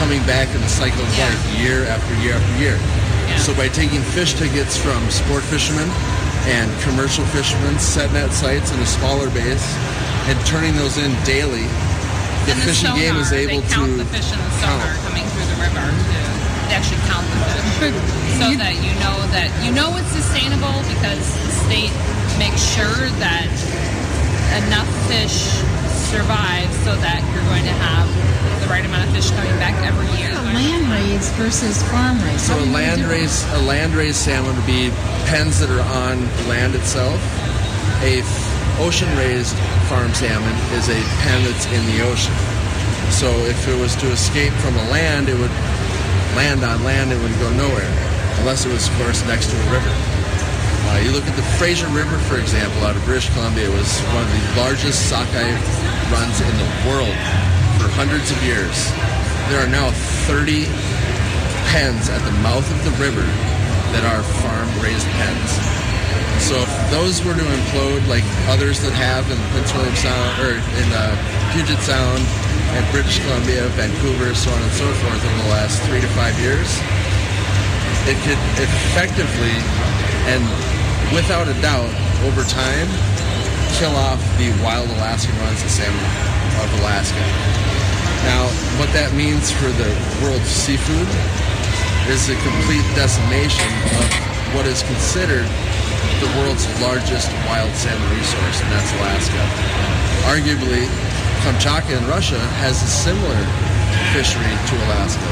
coming 0.00 0.24
back 0.24 0.48
in 0.56 0.60
the 0.64 0.72
cycle 0.72 1.04
of 1.04 1.12
life 1.20 1.42
year 1.60 1.84
after 1.84 2.12
year 2.24 2.32
after 2.32 2.54
year. 2.56 2.76
So 3.40 3.52
by 3.56 3.68
taking 3.68 4.00
fish 4.16 4.32
tickets 4.34 4.76
from 4.76 5.04
sport 5.12 5.44
fishermen 5.44 5.88
and 6.48 6.68
commercial 6.80 7.24
fishermen, 7.32 7.76
set 7.78 8.12
net 8.12 8.32
sites 8.32 8.72
in 8.72 8.80
a 8.80 8.88
smaller 8.88 9.28
base, 9.30 9.64
and 10.28 10.36
turning 10.48 10.72
those 10.76 10.96
in 10.96 11.12
daily 11.28 11.68
the 12.48 12.52
and 12.52 12.60
the 12.60 12.68
fishing 12.72 12.88
sonar, 12.88 13.00
game 13.00 13.16
is 13.16 13.28
they 13.28 13.44
able 13.48 13.64
count 13.68 13.92
to 13.92 14.00
the 14.00 14.08
fish 14.08 14.28
in 14.32 14.40
the 14.40 14.52
sonar 14.60 14.92
coming 15.04 15.24
through 15.32 15.48
the 15.48 15.60
river. 15.60 15.84
To, 15.84 16.20
they 16.68 16.76
actually 16.76 17.00
count 17.08 17.24
the 17.28 17.40
fish, 17.80 17.96
so 18.40 18.48
that 18.60 18.76
you 18.80 18.92
know 19.00 19.16
that 19.32 19.48
you 19.64 19.72
know 19.72 19.92
it's 19.96 20.12
sustainable 20.12 20.76
because 20.88 21.24
the 21.44 21.52
state 21.68 21.92
makes 22.38 22.62
sure 22.62 23.08
that 23.22 23.50
enough 24.66 24.88
fish 25.06 25.50
survive 26.10 26.70
so 26.86 26.94
that 27.02 27.22
you're 27.34 27.46
going 27.50 27.66
to 27.66 27.76
have 27.82 28.06
the 28.62 28.68
right 28.70 28.84
amount 28.84 29.06
of 29.06 29.14
fish 29.14 29.30
coming 29.30 29.54
back 29.58 29.74
every 29.82 30.06
year. 30.18 30.30
Land 30.34 30.86
raised 30.90 31.32
versus 31.34 31.82
farm 31.90 32.20
raised. 32.22 32.46
So 32.46 32.58
a 32.58 32.66
land 32.70 33.02
raised 33.02 33.46
a 33.54 33.62
land 33.62 33.94
raised 33.94 34.18
salmon 34.18 34.54
would 34.54 34.66
be 34.66 34.90
pens 35.26 35.58
that 35.60 35.70
are 35.70 35.82
on 36.06 36.22
land 36.46 36.74
itself. 36.74 37.18
A 38.02 38.20
f- 38.22 38.80
ocean 38.80 39.10
raised 39.18 39.56
farm 39.90 40.12
salmon 40.14 40.54
is 40.78 40.88
a 40.88 41.00
pen 41.26 41.42
that's 41.44 41.66
in 41.66 41.82
the 41.90 42.06
ocean. 42.06 42.34
So 43.10 43.30
if 43.46 43.68
it 43.68 43.78
was 43.78 43.94
to 43.96 44.10
escape 44.10 44.52
from 44.62 44.76
a 44.76 44.86
land, 44.90 45.28
it 45.28 45.38
would 45.38 45.54
land 46.38 46.62
on 46.62 46.82
land. 46.84 47.12
It 47.12 47.20
would 47.20 47.34
go 47.38 47.50
nowhere, 47.54 47.90
unless 48.38 48.66
it 48.66 48.72
was, 48.72 48.88
of 48.88 48.94
course, 48.98 49.24
next 49.26 49.50
to 49.50 49.56
a 49.56 49.72
river. 49.72 50.13
Uh, 50.84 51.00
you 51.00 51.10
look 51.12 51.24
at 51.24 51.36
the 51.36 51.46
Fraser 51.56 51.88
River, 51.88 52.18
for 52.28 52.36
example, 52.36 52.84
out 52.84 52.96
of 52.96 53.04
British 53.04 53.32
Columbia. 53.32 53.66
It 53.66 53.72
was 53.72 53.88
one 54.12 54.22
of 54.22 54.30
the 54.30 54.44
largest 54.60 55.08
sockeye 55.08 55.56
runs 56.12 56.36
in 56.44 56.54
the 56.60 56.70
world 56.84 57.16
for 57.80 57.88
hundreds 57.96 58.28
of 58.30 58.38
years. 58.44 58.92
There 59.48 59.60
are 59.64 59.70
now 59.70 59.90
30 60.28 60.68
pens 61.72 62.12
at 62.12 62.20
the 62.28 62.34
mouth 62.44 62.68
of 62.68 62.80
the 62.84 62.94
river 63.00 63.24
that 63.96 64.04
are 64.04 64.22
farm-raised 64.44 65.08
pens. 65.16 65.50
So 66.44 66.60
if 66.60 66.72
those 66.92 67.24
were 67.24 67.32
to 67.32 67.46
implode 67.46 68.04
like 68.06 68.26
others 68.52 68.82
that 68.84 68.92
have 68.92 69.24
in 69.32 69.40
Prince 69.56 69.72
William 69.72 69.96
Sound 69.96 70.32
or 70.44 70.60
in 70.60 70.88
uh, 70.92 71.16
Puget 71.56 71.80
Sound 71.80 72.20
and 72.76 72.84
British 72.92 73.24
Columbia, 73.24 73.64
Vancouver, 73.78 74.36
so 74.36 74.52
on 74.52 74.60
and 74.60 74.74
so 74.76 74.84
forth 75.00 75.22
over 75.24 75.38
the 75.48 75.50
last 75.54 75.80
three 75.88 76.04
to 76.04 76.10
five 76.12 76.36
years, 76.44 76.68
it 78.04 78.20
could 78.28 78.40
effectively 78.60 79.56
and 80.26 80.73
without 81.14 81.46
a 81.46 81.54
doubt 81.62 81.86
over 82.26 82.42
time 82.42 82.90
kill 83.78 83.94
off 83.94 84.18
the 84.34 84.50
wild 84.66 84.90
Alaskan 84.98 85.30
runs 85.38 85.62
of 85.62 85.70
salmon 85.70 86.02
of 86.58 86.68
Alaska. 86.82 87.22
Now, 88.26 88.50
what 88.82 88.90
that 88.98 89.14
means 89.14 89.54
for 89.54 89.70
the 89.78 89.90
world's 90.18 90.50
seafood 90.50 91.06
is 92.10 92.26
a 92.30 92.36
complete 92.42 92.82
decimation 92.98 93.70
of 93.94 94.06
what 94.58 94.66
is 94.66 94.82
considered 94.90 95.46
the 96.18 96.30
world's 96.42 96.66
largest 96.82 97.30
wild 97.46 97.70
salmon 97.78 98.10
resource, 98.18 98.58
and 98.58 98.70
that's 98.74 98.90
Alaska. 98.98 99.42
Arguably, 100.26 100.90
Kamchatka 101.46 101.94
in 101.94 102.04
Russia 102.10 102.42
has 102.58 102.82
a 102.82 102.90
similar 102.90 103.38
fishery 104.10 104.54
to 104.66 104.74
Alaska. 104.90 105.30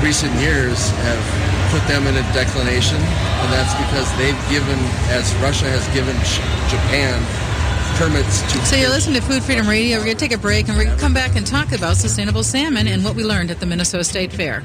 Recent 0.00 0.32
years 0.40 0.88
have 1.04 1.51
put 1.72 1.88
them 1.88 2.06
in 2.06 2.14
a 2.14 2.22
declination, 2.34 3.00
and 3.00 3.48
that's 3.50 3.72
because 3.80 4.04
they've 4.20 4.36
given, 4.52 4.78
as 5.08 5.34
Russia 5.36 5.64
has 5.64 5.82
given 5.96 6.12
J- 6.20 6.44
Japan 6.68 7.16
permits 7.96 8.42
to 8.52 8.58
So 8.66 8.76
you're 8.76 8.90
listening 8.90 9.18
to 9.18 9.26
Food 9.26 9.42
Freedom 9.42 9.66
Radio. 9.66 9.96
We're 9.96 10.04
going 10.04 10.16
to 10.18 10.20
take 10.20 10.36
a 10.36 10.40
break 10.40 10.68
and 10.68 10.76
we're 10.76 10.84
going 10.84 10.96
to 10.96 11.00
come 11.00 11.14
back 11.14 11.34
and 11.34 11.46
talk 11.46 11.72
about 11.72 11.96
sustainable 11.96 12.42
salmon 12.42 12.86
and 12.88 13.02
what 13.02 13.14
we 13.16 13.24
learned 13.24 13.50
at 13.50 13.58
the 13.58 13.64
Minnesota 13.64 14.04
State 14.04 14.30
Fair. 14.32 14.62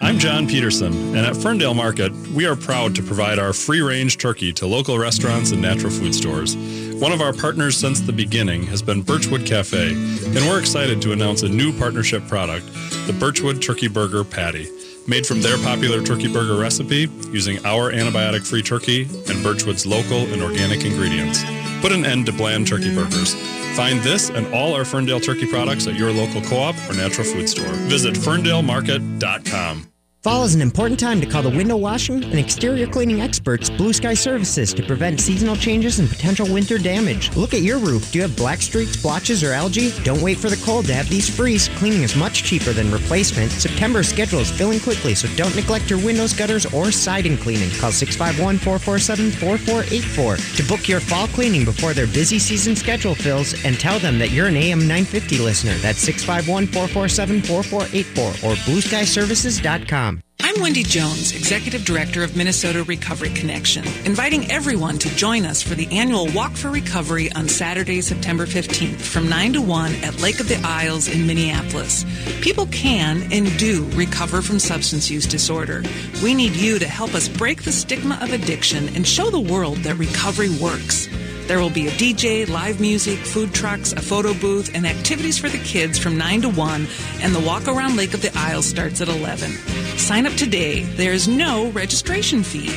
I'm 0.00 0.18
John 0.18 0.46
Peterson, 0.46 0.94
and 1.14 1.26
at 1.26 1.36
Ferndale 1.36 1.74
Market, 1.74 2.12
we 2.28 2.46
are 2.46 2.56
proud 2.56 2.94
to 2.94 3.02
provide 3.02 3.38
our 3.38 3.52
free 3.52 3.82
range 3.82 4.16
turkey 4.16 4.50
to 4.54 4.66
local 4.66 4.98
restaurants 4.98 5.50
and 5.50 5.60
natural 5.60 5.92
food 5.92 6.14
stores. 6.14 6.56
One 6.94 7.12
of 7.12 7.20
our 7.20 7.34
partners 7.34 7.76
since 7.76 8.00
the 8.00 8.12
beginning 8.12 8.62
has 8.68 8.80
been 8.80 9.02
Birchwood 9.02 9.44
Cafe, 9.44 9.92
and 9.92 10.36
we're 10.36 10.60
excited 10.60 11.02
to 11.02 11.12
announce 11.12 11.42
a 11.42 11.48
new 11.48 11.76
partnership 11.76 12.26
product, 12.26 12.66
the 13.06 13.12
Birchwood 13.12 13.60
Turkey 13.60 13.88
Burger 13.88 14.24
Patty. 14.24 14.68
Made 15.08 15.26
from 15.26 15.40
their 15.40 15.56
popular 15.58 16.02
turkey 16.02 16.30
burger 16.30 16.56
recipe 16.56 17.08
using 17.32 17.64
our 17.64 17.90
antibiotic 17.90 18.46
free 18.46 18.62
turkey 18.62 19.02
and 19.02 19.42
Birchwood's 19.42 19.86
local 19.86 20.18
and 20.32 20.42
organic 20.42 20.84
ingredients. 20.84 21.42
Put 21.80 21.92
an 21.92 22.04
end 22.04 22.26
to 22.26 22.32
bland 22.32 22.66
turkey 22.66 22.94
burgers. 22.94 23.34
Find 23.74 24.00
this 24.00 24.28
and 24.28 24.46
all 24.52 24.74
our 24.74 24.84
Ferndale 24.84 25.20
turkey 25.20 25.46
products 25.46 25.86
at 25.86 25.94
your 25.94 26.12
local 26.12 26.42
co 26.42 26.58
op 26.58 26.74
or 26.88 26.94
natural 26.94 27.26
food 27.26 27.48
store. 27.48 27.72
Visit 27.88 28.14
ferndalemarket.com. 28.14 29.88
Fall 30.24 30.42
is 30.42 30.56
an 30.56 30.60
important 30.60 30.98
time 30.98 31.20
to 31.20 31.28
call 31.28 31.42
the 31.42 31.48
window 31.48 31.76
washing 31.76 32.24
and 32.24 32.40
exterior 32.40 32.88
cleaning 32.88 33.20
experts 33.20 33.70
Blue 33.70 33.92
Sky 33.92 34.14
Services 34.14 34.74
to 34.74 34.82
prevent 34.82 35.20
seasonal 35.20 35.54
changes 35.54 36.00
and 36.00 36.08
potential 36.08 36.52
winter 36.52 36.76
damage. 36.76 37.36
Look 37.36 37.54
at 37.54 37.60
your 37.60 37.78
roof. 37.78 38.10
Do 38.10 38.18
you 38.18 38.22
have 38.22 38.36
black 38.36 38.60
streaks, 38.60 39.00
blotches, 39.00 39.44
or 39.44 39.52
algae? 39.52 39.92
Don't 40.02 40.20
wait 40.20 40.36
for 40.36 40.50
the 40.50 40.60
cold 40.66 40.86
to 40.86 40.94
have 40.94 41.08
these 41.08 41.30
freeze. 41.30 41.68
Cleaning 41.76 42.02
is 42.02 42.16
much 42.16 42.42
cheaper 42.42 42.72
than 42.72 42.90
replacement. 42.90 43.52
September's 43.52 44.08
schedule 44.08 44.40
is 44.40 44.50
filling 44.50 44.80
quickly, 44.80 45.14
so 45.14 45.28
don't 45.36 45.54
neglect 45.54 45.88
your 45.88 46.04
windows, 46.04 46.32
gutters, 46.32 46.66
or 46.74 46.90
siding 46.90 47.38
cleaning. 47.38 47.70
Call 47.78 47.92
651-447-4484 47.92 50.56
to 50.56 50.62
book 50.64 50.88
your 50.88 50.98
fall 50.98 51.28
cleaning 51.28 51.64
before 51.64 51.94
their 51.94 52.08
busy 52.08 52.40
season 52.40 52.74
schedule 52.74 53.14
fills 53.14 53.54
and 53.64 53.78
tell 53.78 54.00
them 54.00 54.18
that 54.18 54.32
you're 54.32 54.48
an 54.48 54.56
AM 54.56 54.80
950 54.80 55.38
listener. 55.38 55.74
That's 55.74 56.04
651-447-4484 56.08 58.42
or 58.42 58.56
blueskyservices.com. 58.66 60.07
I'm 60.40 60.62
Wendy 60.62 60.82
Jones, 60.82 61.32
Executive 61.32 61.84
Director 61.84 62.22
of 62.22 62.34
Minnesota 62.34 62.82
Recovery 62.84 63.28
Connection, 63.30 63.84
inviting 64.06 64.50
everyone 64.50 64.98
to 64.98 65.08
join 65.14 65.44
us 65.44 65.62
for 65.62 65.74
the 65.74 65.86
annual 65.92 66.26
Walk 66.32 66.52
for 66.52 66.70
Recovery 66.70 67.30
on 67.32 67.48
Saturday, 67.48 68.00
September 68.00 68.46
15th 68.46 69.00
from 69.00 69.28
9 69.28 69.52
to 69.54 69.60
1 69.60 69.94
at 69.96 70.20
Lake 70.20 70.40
of 70.40 70.48
the 70.48 70.58
Isles 70.64 71.08
in 71.08 71.26
Minneapolis. 71.26 72.06
People 72.40 72.66
can 72.68 73.30
and 73.30 73.56
do 73.58 73.84
recover 73.94 74.40
from 74.40 74.58
substance 74.58 75.10
use 75.10 75.26
disorder. 75.26 75.82
We 76.22 76.34
need 76.34 76.56
you 76.56 76.78
to 76.78 76.88
help 76.88 77.14
us 77.14 77.28
break 77.28 77.62
the 77.62 77.72
stigma 77.72 78.18
of 78.22 78.32
addiction 78.32 78.88
and 78.96 79.06
show 79.06 79.30
the 79.30 79.38
world 79.38 79.78
that 79.78 79.96
recovery 79.96 80.48
works. 80.60 81.08
There 81.48 81.60
will 81.60 81.70
be 81.70 81.86
a 81.86 81.92
DJ, 81.92 82.46
live 82.46 82.78
music, 82.78 83.18
food 83.20 83.54
trucks, 83.54 83.92
a 83.92 84.02
photo 84.02 84.34
booth, 84.34 84.74
and 84.74 84.86
activities 84.86 85.38
for 85.38 85.48
the 85.48 85.56
kids 85.56 85.98
from 85.98 86.18
9 86.18 86.42
to 86.42 86.50
1, 86.50 86.86
and 87.22 87.34
the 87.34 87.40
walk 87.40 87.66
around 87.66 87.96
Lake 87.96 88.12
of 88.12 88.20
the 88.20 88.30
Isles 88.36 88.66
starts 88.66 89.00
at 89.00 89.08
11. 89.08 89.52
Sign 89.96 90.26
up 90.26 90.34
today. 90.34 90.82
There 90.82 91.14
is 91.14 91.26
no 91.26 91.70
registration 91.70 92.42
fee. 92.42 92.68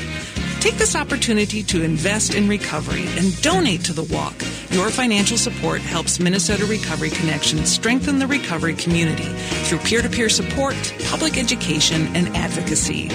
Take 0.61 0.75
this 0.75 0.95
opportunity 0.95 1.63
to 1.63 1.83
invest 1.83 2.33
in 2.33 2.47
recovery 2.47 3.03
and 3.17 3.39
donate 3.41 3.83
to 3.85 3.93
the 3.93 4.03
walk. 4.03 4.35
Your 4.69 4.89
financial 4.89 5.37
support 5.37 5.81
helps 5.81 6.21
Minnesota 6.21 6.65
Recovery 6.65 7.09
Connection 7.09 7.65
strengthen 7.65 8.19
the 8.19 8.27
recovery 8.27 8.75
community 8.75 9.27
through 9.65 9.79
peer 9.79 10.01
to 10.01 10.07
peer 10.09 10.29
support, 10.29 10.75
public 11.09 11.37
education, 11.37 12.07
and 12.15 12.29
advocacy. 12.37 13.09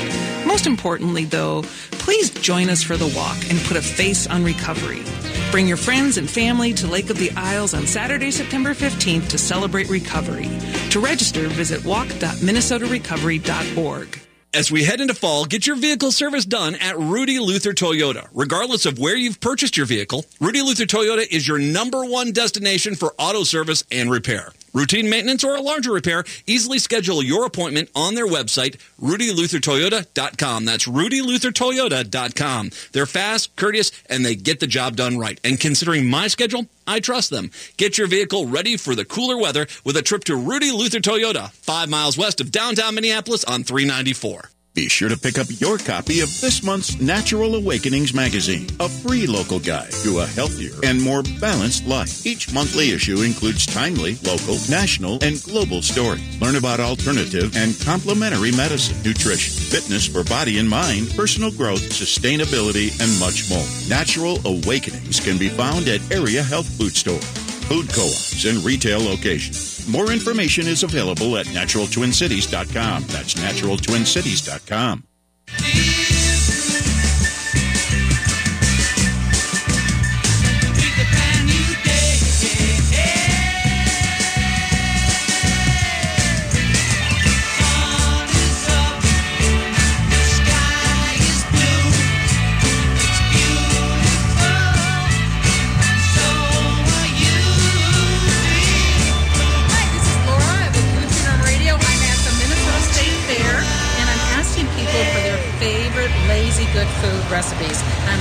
Most 0.45 0.67
importantly, 0.67 1.25
though, 1.25 1.63
please 1.93 2.29
join 2.29 2.69
us 2.69 2.83
for 2.83 2.99
the 2.99 3.11
walk 3.17 3.39
and 3.49 3.59
put 3.61 3.79
a 3.79 3.83
face 3.83 4.27
on 4.27 4.45
recovery. 4.45 5.03
Bring 5.51 5.66
your 5.68 5.76
friends 5.76 6.16
and 6.18 6.28
family 6.28 6.72
to 6.74 6.86
Lake 6.86 7.11
of 7.11 7.18
the 7.18 7.30
Isles 7.32 7.72
on 7.72 7.86
Saturday, 7.86 8.30
September 8.30 8.74
15th 8.74 9.28
to 9.28 9.38
celebrate 9.38 9.88
recovery. 9.88 10.51
To 10.90 11.01
register, 11.01 11.49
visit 11.49 11.82
walk.minnesotarecovery.org. 11.84 14.20
As 14.55 14.70
we 14.72 14.84
head 14.84 15.01
into 15.03 15.14
fall, 15.14 15.44
get 15.44 15.66
your 15.66 15.76
vehicle 15.76 16.12
service 16.12 16.47
done 16.47 16.76
at 16.76 16.99
Rudy 16.99 17.38
Luther 17.38 17.74
Toyota. 17.74 18.26
Regardless 18.32 18.86
of 18.86 18.99
where 18.99 19.16
you've 19.16 19.38
purchased 19.40 19.76
your 19.76 19.84
vehicle, 19.84 20.24
Rudy 20.40 20.62
Luther 20.62 20.84
Toyota 20.84 21.26
is 21.30 21.47
your 21.47 21.59
number 21.59 22.07
one 22.07 22.32
destination 22.32 22.94
for 22.94 23.14
auto 23.18 23.42
service 23.42 23.84
and 23.90 24.11
repair. 24.11 24.53
Routine 24.77 25.09
maintenance 25.09 25.43
or 25.43 25.57
a 25.57 25.62
larger 25.62 25.91
repair, 25.91 26.22
easily 26.47 26.79
schedule 26.79 27.22
your 27.22 27.47
appointment 27.47 27.89
on 27.95 28.14
their 28.14 28.27
website, 28.27 28.77
rudyluthertoyota.com. 29.01 30.66
That's 30.66 30.87
rudyluthertoyota.com. 30.87 32.70
They're 32.93 33.07
fast, 33.07 33.57
courteous, 33.57 33.91
and 34.11 34.22
they 34.22 34.35
get 34.35 34.61
the 34.61 34.66
job 34.66 34.97
done 34.97 35.16
right. 35.16 35.41
And 35.43 35.59
considering 35.59 36.11
my 36.11 36.29
schedule, 36.29 36.66
I 36.87 37.01
trust 37.01 37.31
them. 37.31 37.53
Get 37.79 37.97
your 37.97 38.07
vehicle 38.07 38.49
ready 38.49 38.77
for 38.77 38.95
the 38.95 39.07
cooler 39.07 39.39
weather 39.39 39.66
with 39.83 39.97
a 39.97 40.03
trip 40.03 40.24
to 40.24 40.37
Rudy 40.37 40.70
Luther 40.70 41.01
Toyota, 41.01 41.53
five 41.53 41.89
miles 41.89 42.18
west 42.18 42.43
of 42.43 42.53
downtown 42.53 42.97
Minneapolis 42.97 43.45
on 43.45 43.64
394. 43.64 44.51
Be 44.77 44.91
sure 44.91 45.09
to 45.09 45.16
pick 45.16 45.39
up 45.39 45.47
your 45.59 45.79
copy 45.79 46.20
of 46.20 46.29
this 46.43 46.62
month's 46.62 47.01
Natural 47.01 47.55
Awakenings 47.55 48.12
magazine, 48.12 48.66
a 48.79 48.91
free 48.91 49.27
local 49.27 49.59
guide 49.59 49.91
to 50.03 50.18
a 50.18 50.27
healthier 50.27 50.74
and 50.85 51.01
more 51.01 51.22
balanced 51.41 51.87
life. 51.87 52.27
Each 52.27 52.53
monthly 52.53 52.91
issue 52.91 53.22
includes 53.22 53.64
timely, 53.64 54.16
local, 54.22 54.59
national, 54.68 55.24
and 55.24 55.43
global 55.43 55.81
stories. 55.81 56.39
Learn 56.43 56.57
about 56.57 56.79
alternative 56.79 57.57
and 57.57 57.74
complementary 57.87 58.53
medicine, 58.53 59.03
nutrition, 59.03 59.55
fitness 59.55 60.07
for 60.07 60.22
body 60.24 60.59
and 60.59 60.68
mind, 60.68 61.09
personal 61.16 61.51
growth, 61.51 61.81
sustainability, 61.89 62.93
and 63.01 63.18
much 63.18 63.49
more. 63.49 63.64
Natural 63.89 64.37
Awakenings 64.47 65.20
can 65.20 65.39
be 65.39 65.49
found 65.49 65.89
at 65.89 66.03
area 66.12 66.43
health 66.43 66.68
food 66.77 66.95
stores, 66.95 67.24
food 67.64 67.89
co-ops, 67.95 68.45
and 68.45 68.62
retail 68.62 69.01
locations. 69.01 69.76
More 69.89 70.12
information 70.12 70.66
is 70.66 70.82
available 70.82 71.37
at 71.37 71.47
naturaltwincities.com. 71.47 73.05
That's 73.09 73.34
naturaltwincities.com. 73.34 75.05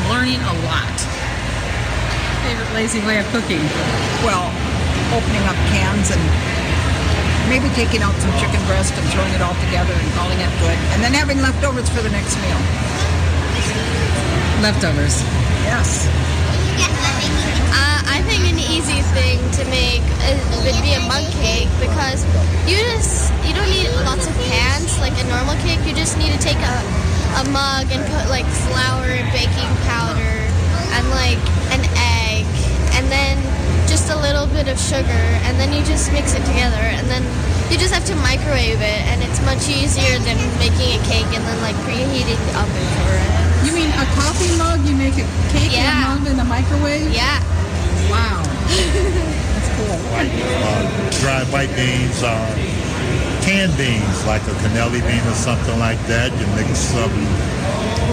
learning 0.09 0.41
a 0.41 0.55
lot. 0.69 0.97
Favorite 2.45 2.71
lazy 2.73 3.01
way 3.05 3.17
of 3.19 3.25
cooking? 3.33 3.61
Well, 4.21 4.53
opening 5.13 5.43
up 5.49 5.57
cans 5.73 6.11
and 6.13 6.21
maybe 7.49 7.69
taking 7.77 8.01
out 8.01 8.13
some 8.21 8.33
chicken 8.41 8.61
breast 8.65 8.93
and 8.97 9.05
throwing 9.13 9.33
it 9.33 9.41
all 9.41 9.57
together 9.69 9.93
and 9.93 10.07
calling 10.13 10.37
it 10.41 10.49
good. 10.61 10.77
And 10.93 11.01
then 11.01 11.13
having 11.13 11.41
leftovers 11.41 11.89
for 11.89 12.01
the 12.01 12.09
next 12.09 12.37
meal. 12.41 12.61
Leftovers. 14.61 15.21
Yes. 15.65 16.09
Uh, 17.73 17.99
I 18.07 18.21
think 18.25 18.45
an 18.49 18.59
easy 18.59 19.01
thing 19.13 19.37
to 19.57 19.63
make 19.69 20.05
is, 20.29 20.39
would 20.63 20.79
be 20.81 20.93
a 20.93 21.03
mug 21.05 21.25
cake 21.41 21.69
because 21.79 22.23
you 22.69 22.77
just 22.93 23.33
you 23.45 23.53
don't 23.53 23.69
need 23.69 23.89
lots 24.05 24.25
of 24.25 24.33
pans 24.49 24.97
like 24.99 25.13
a 25.21 25.25
normal 25.29 25.55
cake. 25.61 25.81
You 25.85 25.93
just 25.93 26.17
need 26.17 26.33
to 26.33 26.39
take 26.39 26.57
a, 26.57 26.75
a 27.35 27.43
mug 27.51 27.91
and 27.91 27.99
put 28.15 28.31
like 28.31 28.47
flour 28.71 29.11
and 29.11 29.27
baking 29.35 29.71
powder 29.83 30.35
and 30.95 31.03
like 31.11 31.41
an 31.75 31.83
egg 32.23 32.47
and 32.95 33.11
then 33.11 33.35
just 33.87 34.07
a 34.09 34.17
little 34.23 34.47
bit 34.47 34.67
of 34.71 34.79
sugar 34.79 35.23
and 35.43 35.59
then 35.59 35.73
you 35.75 35.83
just 35.83 36.11
mix 36.15 36.33
it 36.33 36.43
together 36.47 36.79
and 36.95 37.07
then 37.11 37.23
you 37.71 37.77
just 37.77 37.93
have 37.93 38.05
to 38.05 38.15
microwave 38.23 38.79
it 38.79 39.01
and 39.11 39.19
it's 39.19 39.41
much 39.43 39.67
easier 39.67 40.15
than 40.23 40.37
making 40.63 40.95
a 40.95 41.01
cake 41.03 41.27
and 41.35 41.43
then 41.43 41.59
like 41.59 41.75
preheating 41.83 42.39
the 42.47 42.55
oven 42.55 42.85
for 43.03 43.11
it. 43.19 43.31
You 43.67 43.71
mean 43.75 43.91
a 43.99 44.07
coffee 44.15 44.55
mug? 44.55 44.79
You 44.87 44.95
make 44.95 45.17
a 45.19 45.27
cake 45.51 45.75
in 45.75 45.83
a 45.83 45.95
mug 46.07 46.23
in 46.27 46.37
the 46.37 46.47
microwave? 46.47 47.11
Yeah. 47.11 47.43
Wow. 48.07 48.43
That's 49.51 49.69
cool. 49.75 49.97
like 50.15 50.31
uh, 50.31 51.09
dried 51.19 51.51
white 51.51 51.73
beans, 51.75 52.23
uh, 52.23 52.74
canned 53.45 53.77
beans, 53.77 54.25
like 54.25 54.41
a 54.49 54.55
cannelli 54.65 55.05
bean 55.05 55.21
or 55.29 55.37
something 55.37 55.77
like 55.77 56.01
that. 56.09 56.33
You 56.33 56.49
mix 56.57 56.81
some 56.81 57.13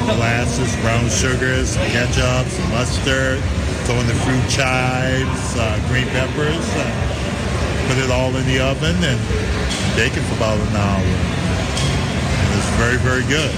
molasses, 0.04 0.68
brown 0.84 1.08
sugars, 1.08 1.74
ketchup, 1.88 2.44
some 2.52 2.68
mustard, 2.68 3.40
throw 3.88 3.96
in 3.96 4.06
the 4.06 4.18
fruit 4.28 4.44
chives, 4.52 5.56
uh, 5.56 5.80
green 5.88 6.04
peppers, 6.12 6.68
uh, 6.76 6.84
put 7.88 7.96
it 7.96 8.12
all 8.12 8.28
in 8.36 8.44
the 8.44 8.60
oven 8.60 8.92
and 9.00 9.18
bake 9.96 10.12
it 10.12 10.24
for 10.28 10.36
about 10.36 10.60
an 10.60 10.76
hour. 10.76 11.00
And 11.00 12.52
it's 12.60 12.72
very, 12.76 13.00
very 13.00 13.24
good. 13.24 13.56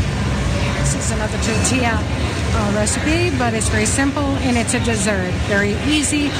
This 0.79 0.95
is 0.95 1.11
another 1.11 1.39
tortilla 1.43 1.99
uh, 1.99 2.73
recipe, 2.79 3.35
but 3.37 3.53
it's 3.53 3.69
very 3.69 3.87
simple 3.87 4.31
and 4.47 4.57
it's 4.57 4.75
a 4.75 4.81
dessert. 4.87 5.35
Very 5.51 5.75
easy. 5.91 6.31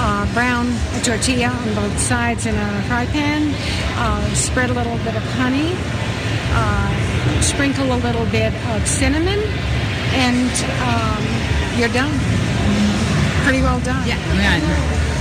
Uh, 0.00 0.32
brown 0.32 0.66
the 0.94 1.00
tortilla 1.02 1.48
on 1.48 1.74
both 1.74 1.98
sides 1.98 2.46
in 2.46 2.54
a 2.54 2.82
fry 2.86 3.04
pan. 3.06 3.52
Uh, 3.98 4.22
spread 4.34 4.70
a 4.70 4.72
little 4.72 4.96
bit 4.98 5.16
of 5.16 5.22
honey. 5.34 5.74
Uh, 6.54 7.40
sprinkle 7.42 7.92
a 7.92 7.98
little 7.98 8.24
bit 8.26 8.54
of 8.70 8.86
cinnamon, 8.86 9.40
and 10.14 10.54
um, 10.86 11.22
you're 11.78 11.90
done. 11.90 12.14
Pretty 13.42 13.60
well 13.60 13.80
done. 13.80 14.06
Yeah. 14.06 14.18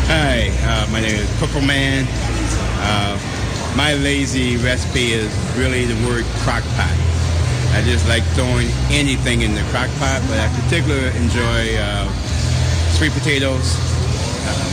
Hi, 0.08 0.54
uh, 0.64 0.88
my 0.92 1.02
name 1.02 1.16
is 1.16 1.30
Purple 1.40 1.62
Man. 1.62 2.06
Uh, 2.80 3.18
my 3.76 3.96
lazy 3.96 4.58
recipe 4.58 5.12
is 5.12 5.34
really 5.58 5.86
the 5.86 5.98
word 6.08 6.24
crock 6.46 6.64
pot. 6.78 6.94
I 7.74 7.82
just 7.84 8.08
like 8.08 8.24
throwing 8.38 8.70
anything 8.90 9.42
in 9.42 9.54
the 9.54 9.64
crock 9.74 9.90
pot, 9.98 10.22
but 10.30 10.40
I 10.40 10.48
particularly 10.62 11.16
enjoy 11.18 11.78
uh, 11.78 12.08
sweet 12.94 13.12
potatoes, 13.12 13.76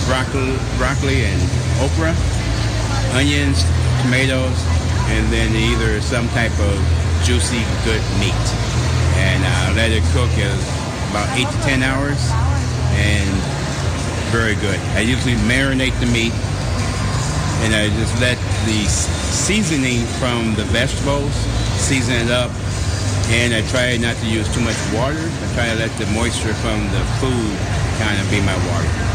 broccoli, 0.06 0.56
broccoli 0.76 1.24
and 1.24 1.40
okra, 1.80 2.14
onions, 3.16 3.64
tomatoes, 4.02 4.56
and 5.12 5.24
then 5.32 5.54
either 5.54 6.00
some 6.00 6.28
type 6.30 6.54
of 6.60 6.76
juicy, 7.24 7.62
good 7.84 8.02
meat. 8.20 8.44
And 9.16 9.40
uh, 9.44 9.76
let 9.76 9.90
it 9.90 10.02
cook 10.12 10.30
is 10.36 10.62
about 11.10 11.28
eight 11.38 11.48
to 11.48 11.58
ten 11.62 11.82
hours, 11.82 12.20
and 12.98 13.30
very 14.34 14.54
good. 14.56 14.80
I 14.98 15.00
usually 15.00 15.36
marinate 15.46 15.98
the 16.00 16.06
meat 16.06 16.34
and 17.64 17.74
I 17.74 17.88
just 17.96 18.12
let 18.20 18.36
the 18.66 18.84
seasoning 18.84 20.04
from 20.20 20.54
the 20.54 20.64
vegetables 20.64 21.32
season 21.80 22.14
it 22.14 22.30
up. 22.30 22.50
And 23.32 23.54
I 23.54 23.62
try 23.70 23.96
not 23.96 24.16
to 24.16 24.26
use 24.26 24.52
too 24.52 24.60
much 24.60 24.76
water. 24.92 25.16
I 25.16 25.54
try 25.54 25.68
to 25.72 25.76
let 25.76 25.90
the 25.96 26.06
moisture 26.12 26.52
from 26.60 26.84
the 26.92 27.00
food 27.22 27.56
kind 27.96 28.20
of 28.20 28.28
be 28.28 28.40
my 28.42 28.56
water. 28.68 29.13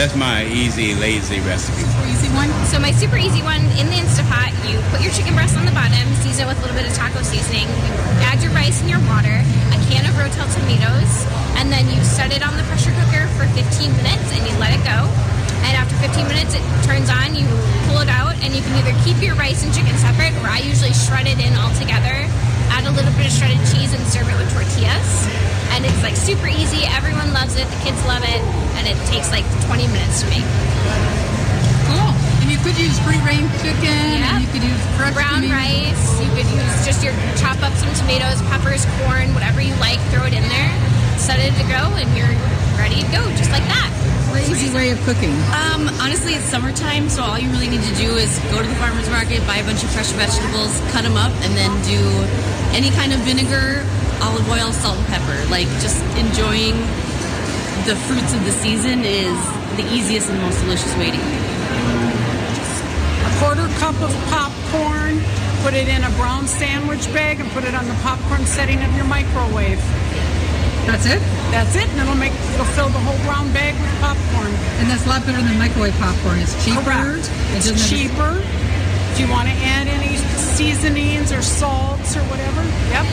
That's 0.00 0.16
my 0.16 0.48
easy, 0.48 0.96
lazy 0.96 1.44
recipe. 1.44 1.84
Super 1.84 2.08
easy 2.08 2.32
one. 2.32 2.48
So 2.72 2.80
my 2.80 2.88
super 2.88 3.20
easy 3.20 3.44
one 3.44 3.60
in 3.76 3.84
the 3.92 4.00
Instapot, 4.00 4.48
you 4.64 4.80
put 4.88 5.04
your 5.04 5.12
chicken 5.12 5.36
breast 5.36 5.60
on 5.60 5.68
the 5.68 5.76
bottom, 5.76 6.08
season 6.24 6.48
it 6.48 6.48
with 6.48 6.56
a 6.56 6.62
little 6.64 6.72
bit 6.72 6.88
of 6.88 6.96
taco 6.96 7.20
seasoning, 7.20 7.68
you 7.68 7.92
add 8.24 8.40
your 8.40 8.48
rice 8.56 8.80
and 8.80 8.88
your 8.88 9.04
water, 9.04 9.36
a 9.36 9.78
can 9.92 10.08
of 10.08 10.16
Rotel 10.16 10.48
tomatoes, 10.56 11.12
and 11.60 11.68
then 11.68 11.84
you 11.92 12.00
set 12.00 12.32
it 12.32 12.40
on 12.40 12.56
the 12.56 12.64
pressure 12.72 12.96
cooker 12.96 13.28
for 13.36 13.44
15 13.52 13.92
minutes 14.00 14.24
and 14.32 14.40
you 14.48 14.56
let 14.56 14.72
it 14.72 14.80
go. 14.88 15.04
And 15.68 15.76
after 15.76 15.92
15 16.00 16.32
minutes, 16.32 16.56
it 16.56 16.64
turns 16.88 17.12
on, 17.12 17.36
you 17.36 17.44
pull 17.84 18.00
it 18.00 18.08
out, 18.08 18.32
and 18.40 18.56
you 18.56 18.64
can 18.64 18.72
either 18.80 18.96
keep 19.04 19.20
your 19.20 19.36
rice 19.36 19.68
and 19.68 19.68
chicken 19.68 19.92
separate, 20.00 20.32
or 20.40 20.48
I 20.48 20.64
usually 20.64 20.96
shred 20.96 21.28
it 21.28 21.36
in 21.36 21.52
all 21.60 21.76
together, 21.76 22.24
add 22.72 22.88
a 22.88 22.92
little 22.96 23.12
bit 23.20 23.28
of 23.28 23.36
shredded 23.36 23.60
cheese, 23.68 23.92
and 23.92 24.00
serve 24.08 24.32
it 24.32 24.36
with 24.40 24.48
tortillas. 24.48 25.59
And 25.72 25.86
it's 25.86 26.02
like 26.02 26.16
super 26.16 26.48
easy. 26.48 26.84
Everyone 26.90 27.32
loves 27.32 27.56
it. 27.56 27.66
The 27.68 27.80
kids 27.86 28.00
love 28.06 28.22
it, 28.22 28.42
and 28.76 28.86
it 28.86 28.98
takes 29.06 29.30
like 29.30 29.46
20 29.66 29.86
minutes 29.88 30.22
to 30.22 30.26
make. 30.28 30.46
Cool. 31.88 32.10
And 32.42 32.50
you 32.50 32.58
could 32.62 32.76
use 32.78 32.98
free 33.06 33.20
range 33.24 33.50
chicken. 33.62 33.90
And 33.90 34.42
you 34.42 34.50
could 34.50 34.62
use 34.66 34.80
fresh 34.98 35.14
brown 35.14 35.42
tomatoes. 35.42 35.94
rice. 35.94 36.04
You 36.20 36.30
could 36.34 36.48
use 36.50 36.74
just 36.84 37.02
your 37.02 37.14
chop 37.38 37.58
up 37.62 37.72
some 37.78 37.90
tomatoes, 37.94 38.42
peppers, 38.50 38.84
corn, 39.02 39.32
whatever 39.34 39.60
you 39.62 39.74
like. 39.82 39.98
Throw 40.12 40.26
it 40.26 40.34
in 40.34 40.44
there, 40.50 40.70
set 41.18 41.38
it 41.38 41.54
to 41.58 41.64
go, 41.70 41.82
and 41.98 42.06
you're 42.18 42.34
ready 42.78 43.00
to 43.02 43.08
go, 43.14 43.22
just 43.38 43.50
like 43.50 43.64
that. 43.70 43.88
Lazy 44.32 44.72
way 44.74 44.90
of 44.90 44.98
cooking. 45.02 45.34
Um, 45.52 45.90
honestly, 46.00 46.34
it's 46.34 46.46
summertime, 46.46 47.08
so 47.10 47.22
all 47.22 47.38
you 47.38 47.50
really 47.50 47.68
need 47.68 47.82
to 47.82 47.94
do 47.98 48.14
is 48.16 48.38
go 48.50 48.62
to 48.62 48.66
the 48.68 48.78
farmer's 48.78 49.10
market, 49.10 49.42
buy 49.46 49.58
a 49.58 49.64
bunch 49.66 49.82
of 49.82 49.90
fresh 49.90 50.10
vegetables, 50.14 50.78
cut 50.94 51.02
them 51.02 51.16
up, 51.18 51.32
and 51.42 51.52
then 51.58 51.70
do 51.82 51.98
any 52.72 52.90
kind 52.94 53.12
of 53.12 53.18
vinegar, 53.26 53.82
olive 54.22 54.48
oil, 54.50 54.72
salt, 54.72 54.98
and 54.98 55.06
pepper. 55.08 55.36
Like, 55.50 55.68
just 55.80 56.00
enjoying 56.16 56.76
the 57.88 57.96
fruits 58.06 58.32
of 58.34 58.44
the 58.44 58.52
season 58.52 59.04
is 59.04 59.36
the 59.76 59.86
easiest 59.92 60.28
and 60.30 60.40
most 60.42 60.60
delicious 60.60 60.92
way 60.96 61.10
to 61.10 61.16
eat. 61.16 61.44
A 63.24 63.32
quarter 63.40 63.66
cup 63.80 63.96
of 64.00 64.12
popcorn, 64.28 65.20
put 65.62 65.74
it 65.74 65.88
in 65.88 66.04
a 66.04 66.10
brown 66.20 66.46
sandwich 66.46 67.04
bag, 67.12 67.40
and 67.40 67.50
put 67.52 67.64
it 67.64 67.74
on 67.74 67.86
the 67.88 67.94
popcorn 68.04 68.44
setting 68.44 68.82
of 68.82 68.94
your 68.96 69.06
microwave. 69.06 69.80
That's 70.86 71.06
it? 71.06 71.20
That's 71.52 71.74
it, 71.76 71.88
and 71.88 72.00
it'll 72.00 72.14
make 72.14 72.32
it'll 72.54 72.64
fill 72.76 72.88
the 72.88 72.98
whole 72.98 73.18
brown 73.24 73.52
bag 73.52 73.74
with 73.80 73.92
popcorn. 74.00 74.52
And 74.80 74.90
that's 74.90 75.04
a 75.06 75.08
lot 75.08 75.24
better 75.26 75.40
than 75.40 75.58
microwave 75.58 75.94
popcorn. 75.98 76.38
It's 76.40 76.56
cheaper. 76.64 76.80
Correct. 76.82 77.30
It's 77.56 77.68
doesn't 77.68 77.78
have- 77.78 77.88
cheaper. 77.88 78.32
If 79.12 79.20
you 79.20 79.28
want 79.28 79.48
to 79.48 79.54
add 79.54 79.88
any 79.88 80.16
seasonings 80.56 81.32
or 81.32 81.42
salts 81.42 82.16
or 82.16 82.20
whatever, 82.30 82.62
yep. 82.94 83.04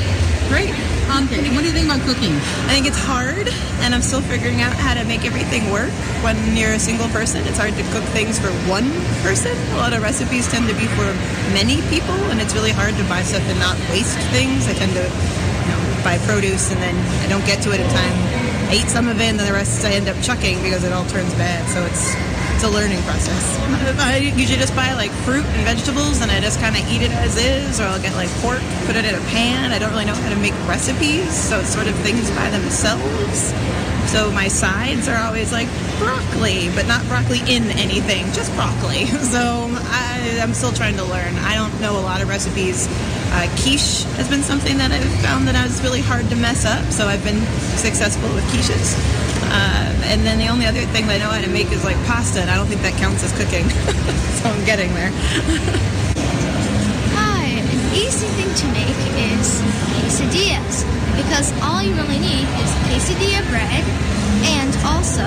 Great. 0.47 0.71
Um, 1.11 1.27
what 1.27 1.63
do 1.63 1.67
you 1.67 1.75
think 1.75 1.87
about 1.91 1.99
cooking? 2.07 2.31
I 2.67 2.75
think 2.75 2.87
it's 2.87 2.99
hard, 2.99 3.47
and 3.83 3.95
I'm 3.95 4.01
still 4.01 4.21
figuring 4.21 4.61
out 4.61 4.71
how 4.73 4.93
to 4.93 5.03
make 5.03 5.25
everything 5.25 5.71
work. 5.71 5.91
When 6.23 6.35
you're 6.55 6.71
a 6.71 6.79
single 6.79 7.07
person, 7.09 7.45
it's 7.47 7.57
hard 7.57 7.75
to 7.75 7.83
cook 7.91 8.03
things 8.15 8.39
for 8.39 8.47
one 8.67 8.87
person. 9.23 9.55
A 9.75 9.77
lot 9.77 9.91
of 9.91 10.01
recipes 10.01 10.47
tend 10.47 10.67
to 10.67 10.75
be 10.75 10.87
for 10.95 11.07
many 11.51 11.83
people, 11.91 12.15
and 12.31 12.39
it's 12.39 12.53
really 12.53 12.71
hard 12.71 12.95
to 12.95 13.03
buy 13.11 13.23
stuff 13.23 13.43
and 13.47 13.59
not 13.59 13.75
waste 13.91 14.19
things. 14.31 14.67
I 14.67 14.73
tend 14.73 14.93
to 14.95 15.03
you 15.03 15.67
know, 15.67 15.79
buy 16.03 16.17
produce, 16.23 16.71
and 16.71 16.79
then 16.79 16.95
I 17.23 17.27
don't 17.27 17.45
get 17.45 17.61
to 17.63 17.71
it 17.75 17.79
in 17.79 17.89
time. 17.91 18.15
I 18.71 18.79
eat 18.79 18.87
some 18.87 19.07
of 19.07 19.19
it, 19.19 19.27
and 19.27 19.39
then 19.39 19.47
the 19.47 19.53
rest 19.53 19.83
I 19.83 19.91
end 19.91 20.07
up 20.07 20.15
chucking 20.23 20.63
because 20.63 20.83
it 20.83 20.91
all 20.93 21.05
turns 21.07 21.33
bad. 21.35 21.67
So 21.71 21.83
it's 21.87 22.15
it's 22.57 22.65
a 22.65 22.69
learning 22.69 22.97
process. 23.03 23.59
I 24.01 24.17
usually 24.17 24.57
just 24.57 24.75
buy 24.75 24.91
like 24.93 25.11
fruit 25.21 25.45
and 25.45 25.61
vegetables, 25.61 26.21
and 26.21 26.31
I 26.31 26.39
just 26.41 26.59
kind 26.59 26.75
of 26.75 26.81
eat 26.89 27.03
it 27.03 27.11
as 27.11 27.37
is, 27.37 27.79
or 27.79 27.83
I'll 27.83 28.01
get 28.01 28.15
like 28.15 28.29
pork, 28.41 28.61
put 28.87 28.95
it 28.95 29.05
in 29.05 29.13
a 29.13 29.21
pan. 29.29 29.71
I 29.71 29.77
don't 29.77 29.91
really 29.91 30.05
know 30.05 30.15
how 30.15 30.29
to 30.33 30.35
make 30.41 30.57
recipes, 30.65 31.29
so 31.29 31.59
it's 31.59 31.69
sort 31.69 31.85
of 31.85 31.93
things 32.01 32.31
by 32.31 32.49
themselves. 32.49 33.53
So 34.09 34.31
my 34.31 34.47
sides 34.47 35.07
are 35.07 35.21
always 35.21 35.51
like 35.51 35.67
broccoli, 35.99 36.73
but 36.73 36.87
not 36.87 37.05
broccoli 37.05 37.45
in 37.45 37.69
anything, 37.77 38.25
just 38.33 38.49
broccoli. 38.55 39.05
So 39.27 39.67
I, 39.69 40.39
I'm 40.41 40.53
still 40.53 40.71
trying 40.71 40.95
to 40.95 41.03
learn. 41.03 41.35
I 41.45 41.53
don't 41.53 41.79
know 41.79 41.99
a 41.99 42.01
lot 42.01 42.21
of 42.21 42.29
recipes. 42.29 42.87
Uh, 43.37 43.45
quiche 43.61 44.03
has 44.17 44.27
been 44.29 44.41
something 44.41 44.77
that 44.79 44.91
I've 44.91 45.21
found 45.21 45.47
that 45.47 45.55
I 45.55 45.63
was 45.63 45.83
really 45.83 46.01
hard 46.01 46.27
to 46.29 46.35
mess 46.35 46.65
up, 46.65 46.83
so 46.91 47.05
I've 47.05 47.23
been 47.23 47.45
successful 47.77 48.33
with 48.33 48.45
quiches. 48.45 49.26
Uh, 49.49 50.11
and 50.11 50.25
then 50.25 50.37
the 50.37 50.47
only 50.47 50.65
other 50.65 50.81
thing 50.91 51.05
I 51.09 51.17
know 51.17 51.29
how 51.29 51.41
to 51.41 51.49
make 51.49 51.71
is 51.71 51.83
like 51.83 51.97
pasta, 52.05 52.41
and 52.41 52.49
I 52.49 52.55
don't 52.55 52.67
think 52.67 52.81
that 52.81 52.95
counts 52.99 53.23
as 53.23 53.31
cooking. 53.35 53.67
so 54.39 54.49
I'm 54.49 54.63
getting 54.65 54.93
there. 54.93 55.11
Hi, 57.15 57.47
an 57.59 57.81
easy 57.95 58.27
thing 58.35 58.51
to 58.51 58.65
make 58.75 58.99
is 59.31 59.63
quesadillas 60.03 60.83
because 61.15 61.51
all 61.65 61.81
you 61.81 61.95
really 61.95 62.19
need 62.19 62.45
is 62.61 62.69
quesadilla 62.87 63.41
bread 63.49 63.83
and 64.45 64.71
also 64.85 65.25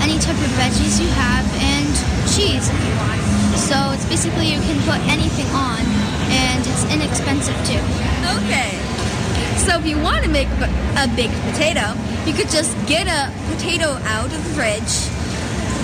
any 0.00 0.18
type 0.20 0.36
of 0.36 0.50
veggies 0.60 1.00
you 1.00 1.08
have 1.16 1.44
and 1.58 1.90
cheese 2.30 2.68
if 2.68 2.78
you 2.84 2.94
want. 3.00 3.20
So 3.58 3.76
it's 3.92 4.06
basically 4.06 4.52
you 4.52 4.60
can 4.60 4.78
put 4.84 5.00
anything 5.08 5.48
on 5.56 5.82
and 6.30 6.60
it's 6.66 6.84
inexpensive 6.92 7.56
too. 7.66 7.82
Okay. 8.44 8.85
So 9.64 9.78
if 9.78 9.86
you 9.86 9.98
want 9.98 10.24
to 10.24 10.30
make 10.30 10.48
a 10.60 10.68
a 10.96 11.08
baked 11.14 11.36
potato, 11.52 11.92
you 12.24 12.32
could 12.32 12.48
just 12.48 12.72
get 12.86 13.04
a 13.06 13.28
potato 13.52 14.00
out 14.08 14.26
of 14.26 14.32
the 14.32 14.52
fridge, 14.56 14.94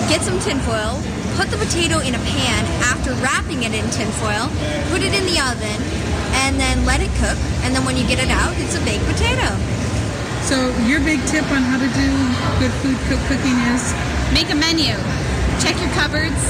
get 0.09 0.21
some 0.21 0.39
tinfoil, 0.39 0.97
put 1.37 1.49
the 1.53 1.57
potato 1.57 1.99
in 1.99 2.15
a 2.15 2.23
pan 2.33 2.61
after 2.89 3.13
wrapping 3.21 3.61
it 3.63 3.73
in 3.73 3.85
tinfoil, 3.93 4.49
put 4.89 5.05
it 5.05 5.13
in 5.13 5.23
the 5.29 5.37
oven, 5.37 5.79
and 6.41 6.59
then 6.59 6.85
let 6.85 7.01
it 7.01 7.13
cook. 7.21 7.37
And 7.61 7.75
then 7.75 7.85
when 7.85 7.95
you 7.95 8.05
get 8.07 8.17
it 8.17 8.29
out, 8.29 8.53
it's 8.57 8.75
a 8.75 8.83
baked 8.85 9.05
potato. 9.05 9.53
So 10.49 10.73
your 10.89 10.99
big 10.99 11.21
tip 11.29 11.45
on 11.51 11.61
how 11.61 11.77
to 11.77 11.89
do 11.93 12.09
good 12.59 12.73
food 12.81 12.97
cook- 13.07 13.25
cooking 13.29 13.57
is 13.73 13.93
Make 14.33 14.49
a 14.49 14.55
menu. 14.55 14.95
Check 15.61 15.79
your 15.79 15.91
cupboards, 15.91 16.43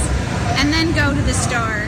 and 0.56 0.72
then 0.72 0.94
go 0.94 1.12
to 1.14 1.20
the 1.20 1.34
store. 1.34 1.84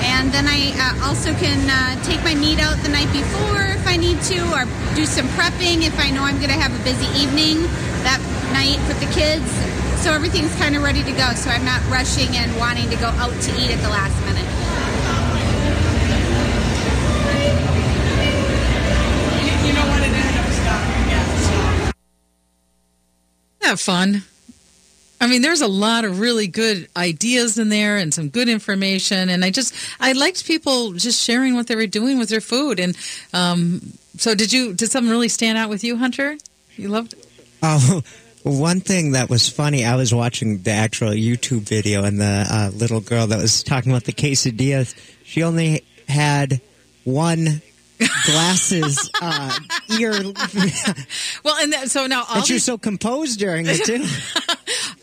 And 0.00 0.30
then 0.32 0.46
I 0.46 0.72
uh, 0.78 1.08
also 1.08 1.32
can 1.34 1.58
uh, 1.68 2.02
take 2.04 2.22
my 2.22 2.34
meat 2.34 2.58
out 2.60 2.76
the 2.82 2.88
night 2.88 3.10
before 3.12 3.62
if 3.74 3.86
I 3.86 3.96
need 3.96 4.20
to, 4.30 4.38
or 4.54 4.64
do 4.94 5.04
some 5.06 5.26
prepping 5.34 5.86
if 5.86 5.98
I 5.98 6.10
know 6.10 6.22
I'm 6.22 6.36
going 6.38 6.50
to 6.50 6.58
have 6.58 6.74
a 6.74 6.82
busy 6.84 7.06
evening 7.18 7.62
that 8.06 8.20
night 8.52 8.78
with 8.86 9.00
the 9.00 9.10
kids. 9.12 9.46
So 10.02 10.12
everything's 10.12 10.54
kind 10.56 10.76
of 10.76 10.82
ready 10.82 11.02
to 11.02 11.12
go. 11.12 11.34
So 11.34 11.50
I'm 11.50 11.64
not 11.64 11.82
rushing 11.90 12.36
and 12.36 12.54
wanting 12.58 12.88
to 12.90 12.96
go 12.96 13.08
out 13.18 13.34
to 13.34 13.50
eat 13.58 13.70
at 13.70 13.80
the 13.82 13.90
last 13.90 14.14
minute. 14.24 14.46
You 19.66 19.74
know 19.74 19.86
what 19.90 20.02
it 20.02 20.12
is? 20.14 20.34
No, 20.34 20.42
stop. 20.62 20.82
Yeah, 21.10 21.24
stop. 21.42 21.94
Have 23.62 23.80
fun. 23.80 24.22
I 25.20 25.26
mean, 25.26 25.42
there's 25.42 25.60
a 25.60 25.68
lot 25.68 26.04
of 26.04 26.20
really 26.20 26.46
good 26.46 26.88
ideas 26.96 27.58
in 27.58 27.70
there 27.70 27.96
and 27.96 28.14
some 28.14 28.28
good 28.28 28.48
information. 28.48 29.28
And 29.28 29.44
I 29.44 29.50
just, 29.50 29.74
I 30.00 30.12
liked 30.12 30.46
people 30.46 30.92
just 30.92 31.22
sharing 31.22 31.54
what 31.54 31.66
they 31.66 31.76
were 31.76 31.86
doing 31.86 32.18
with 32.18 32.28
their 32.28 32.40
food. 32.40 32.78
And 32.78 32.96
um, 33.32 33.80
so, 34.16 34.34
did 34.34 34.52
you, 34.52 34.74
did 34.74 34.90
something 34.90 35.10
really 35.10 35.28
stand 35.28 35.58
out 35.58 35.70
with 35.70 35.82
you, 35.82 35.96
Hunter? 35.96 36.36
You 36.76 36.88
loved 36.88 37.14
it? 37.14 37.26
Oh, 37.62 38.02
one 38.44 38.80
thing 38.80 39.12
that 39.12 39.28
was 39.28 39.48
funny, 39.48 39.84
I 39.84 39.96
was 39.96 40.14
watching 40.14 40.62
the 40.62 40.70
actual 40.70 41.10
YouTube 41.10 41.62
video, 41.62 42.04
and 42.04 42.20
the 42.20 42.46
uh, 42.48 42.70
little 42.74 43.00
girl 43.00 43.26
that 43.26 43.38
was 43.38 43.62
talking 43.62 43.90
about 43.90 44.04
the 44.04 44.12
quesadillas, 44.12 44.94
she 45.24 45.42
only 45.42 45.84
had 46.08 46.60
one 47.04 47.60
glasses 48.24 49.10
uh, 49.20 49.58
ear. 49.98 50.12
Well, 51.42 51.56
and 51.60 51.72
that, 51.72 51.90
so 51.90 52.06
now 52.06 52.24
all 52.28 52.36
and 52.36 52.46
she 52.46 52.54
was 52.54 52.64
so 52.64 52.78
composed 52.78 53.38
during 53.38 53.66
it, 53.66 53.84
too. 53.84 54.04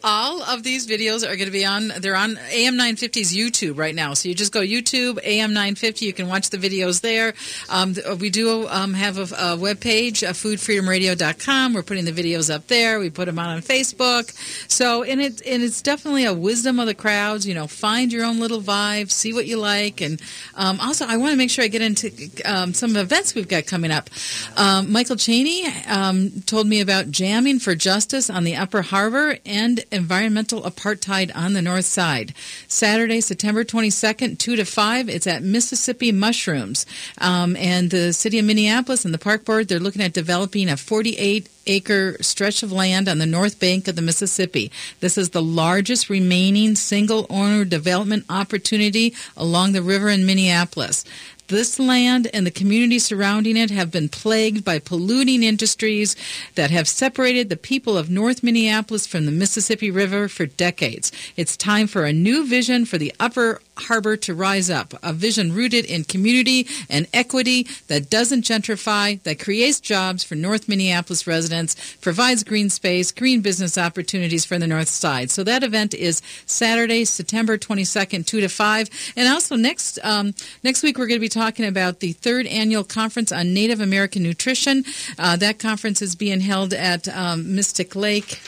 all 0.05 0.43
of 0.43 0.61
these 0.61 0.85
videos 0.85 1.23
are 1.23 1.35
going 1.35 1.47
to 1.47 1.51
be 1.51 1.65
on, 1.65 1.91
they're 1.97 2.15
on 2.15 2.37
AM 2.51 2.75
950's 2.75 3.35
YouTube 3.35 3.79
right 3.79 3.95
now. 3.95 4.13
So 4.13 4.29
you 4.29 4.35
just 4.35 4.53
go 4.53 4.59
YouTube, 4.59 5.19
AM 5.23 5.51
950. 5.51 6.05
You 6.05 6.13
can 6.13 6.27
watch 6.27 6.51
the 6.51 6.57
videos 6.57 7.01
there. 7.01 7.33
Um, 7.69 7.95
we 8.19 8.29
do 8.29 8.67
um, 8.67 8.93
have 8.93 9.17
a, 9.17 9.23
a 9.23 9.57
webpage, 9.57 10.21
uh, 10.21 10.33
foodfreedomradio.com. 10.33 11.73
We're 11.73 11.81
putting 11.81 12.05
the 12.05 12.11
videos 12.11 12.53
up 12.53 12.67
there. 12.67 12.99
We 12.99 13.09
put 13.09 13.25
them 13.25 13.39
out 13.39 13.49
on 13.49 13.63
Facebook. 13.63 14.31
So, 14.69 15.01
and, 15.01 15.19
it, 15.19 15.41
and 15.43 15.63
it's 15.63 15.81
definitely 15.81 16.25
a 16.25 16.33
wisdom 16.35 16.79
of 16.79 16.85
the 16.85 16.93
crowds. 16.93 17.47
You 17.47 17.55
know, 17.55 17.65
find 17.65 18.13
your 18.13 18.25
own 18.25 18.39
little 18.39 18.61
vibe, 18.61 19.09
see 19.09 19.33
what 19.33 19.47
you 19.47 19.57
like. 19.57 20.01
And 20.01 20.21
um, 20.53 20.79
also, 20.81 21.07
I 21.07 21.17
want 21.17 21.31
to 21.31 21.37
make 21.37 21.49
sure 21.49 21.63
I 21.63 21.67
get 21.67 21.81
into 21.81 22.11
um, 22.45 22.75
some 22.75 22.95
events 22.95 23.33
we've 23.33 23.47
got 23.47 23.65
coming 23.65 23.89
up. 23.89 24.11
Um, 24.55 24.91
Michael 24.91 25.15
Chaney 25.15 25.65
um, 25.87 26.29
told 26.41 26.67
me 26.67 26.79
about 26.79 27.09
jamming 27.09 27.57
for 27.57 27.73
justice 27.73 28.29
on 28.29 28.43
the 28.43 28.55
Upper 28.55 28.83
Harbor 28.83 29.39
and 29.47 29.83
environmental 29.95 30.61
apartheid 30.61 31.35
on 31.35 31.53
the 31.53 31.61
North 31.61 31.85
Side. 31.85 32.33
Saturday, 32.67 33.21
September 33.21 33.63
22nd, 33.63 34.37
2 34.37 34.55
to 34.57 34.65
5. 34.65 35.09
It's 35.09 35.25
at 35.25 35.41
Mississippi 35.41 36.11
Mushrooms. 36.11 36.85
Um, 37.17 37.55
and 37.55 37.89
the 37.89 38.13
city 38.13 38.37
of 38.37 38.45
Minneapolis 38.45 39.05
and 39.05 39.13
the 39.13 39.17
park 39.17 39.45
board, 39.45 39.67
they're 39.67 39.79
looking 39.79 40.03
at 40.03 40.13
developing 40.13 40.69
a 40.69 40.77
48 40.77 41.49
acre 41.67 42.17
stretch 42.21 42.63
of 42.63 42.71
land 42.71 43.07
on 43.07 43.17
the 43.17 43.25
north 43.25 43.59
bank 43.59 43.87
of 43.87 43.95
the 43.95 44.01
Mississippi. 44.01 44.71
This 44.99 45.17
is 45.17 45.31
the 45.31 45.41
largest 45.41 46.09
remaining 46.09 46.75
single 46.75 47.25
owner 47.29 47.65
development 47.65 48.25
opportunity 48.29 49.13
along 49.35 49.71
the 49.71 49.81
river 49.81 50.09
in 50.09 50.25
Minneapolis. 50.25 51.03
This 51.47 51.77
land 51.77 52.27
and 52.33 52.45
the 52.45 52.51
community 52.51 52.97
surrounding 52.97 53.55
it 53.55 53.69
have 53.69 53.91
been 53.91 54.09
plagued 54.09 54.65
by 54.65 54.79
polluting 54.79 55.43
industries 55.43 56.15
that 56.55 56.71
have 56.71 56.87
separated 56.87 57.49
the 57.49 57.57
people 57.57 57.97
of 57.97 58.09
North 58.09 58.41
Minneapolis 58.41 59.05
from 59.05 59.27
the 59.27 59.31
Mississippi 59.31 59.91
River 59.91 60.27
for 60.27 60.47
decades. 60.47 61.11
It's 61.37 61.55
time 61.55 61.85
for 61.85 62.05
a 62.05 62.13
new 62.13 62.47
vision 62.47 62.83
for 62.83 62.97
the 62.97 63.13
Upper 63.19 63.61
Harbor 63.77 64.15
to 64.17 64.33
rise 64.33 64.69
up, 64.69 64.93
a 65.03 65.13
vision 65.13 65.53
rooted 65.53 65.85
in 65.85 66.03
community 66.03 66.67
and 66.89 67.07
equity 67.13 67.67
that 67.87 68.09
doesn't 68.09 68.43
gentrify, 68.43 69.21
that 69.23 69.39
creates 69.39 69.79
jobs 69.79 70.23
for 70.23 70.35
North 70.35 70.67
Minneapolis 70.67 71.27
residents, 71.27 71.75
provides 71.97 72.43
green 72.43 72.69
space, 72.69 73.11
green 73.11 73.41
business 73.41 73.77
opportunities 73.77 74.45
for 74.45 74.57
the 74.57 74.67
North 74.67 74.87
Side. 74.87 75.29
So 75.29 75.43
that 75.43 75.63
event 75.63 75.93
is 75.93 76.21
Saturday, 76.45 77.05
September 77.05 77.57
22nd, 77.57 78.25
2 78.25 78.41
to 78.41 78.49
5. 78.49 79.13
And 79.15 79.27
also 79.27 79.55
next 79.55 79.99
um, 80.03 80.33
next 80.63 80.83
week 80.83 80.97
we're 80.97 81.07
going 81.07 81.19
to 81.19 81.25
be 81.25 81.29
talking 81.29 81.65
about 81.65 81.99
the 81.99 82.13
third 82.13 82.47
annual 82.47 82.83
conference 82.83 83.31
on 83.31 83.53
Native 83.53 83.81
American 83.81 84.23
nutrition. 84.23 84.85
Uh, 85.19 85.35
that 85.37 85.59
conference 85.59 86.01
is 86.01 86.15
being 86.15 86.39
held 86.39 86.73
at 86.73 87.07
um, 87.09 87.55
Mystic 87.55 87.95
Lake. 87.95 88.39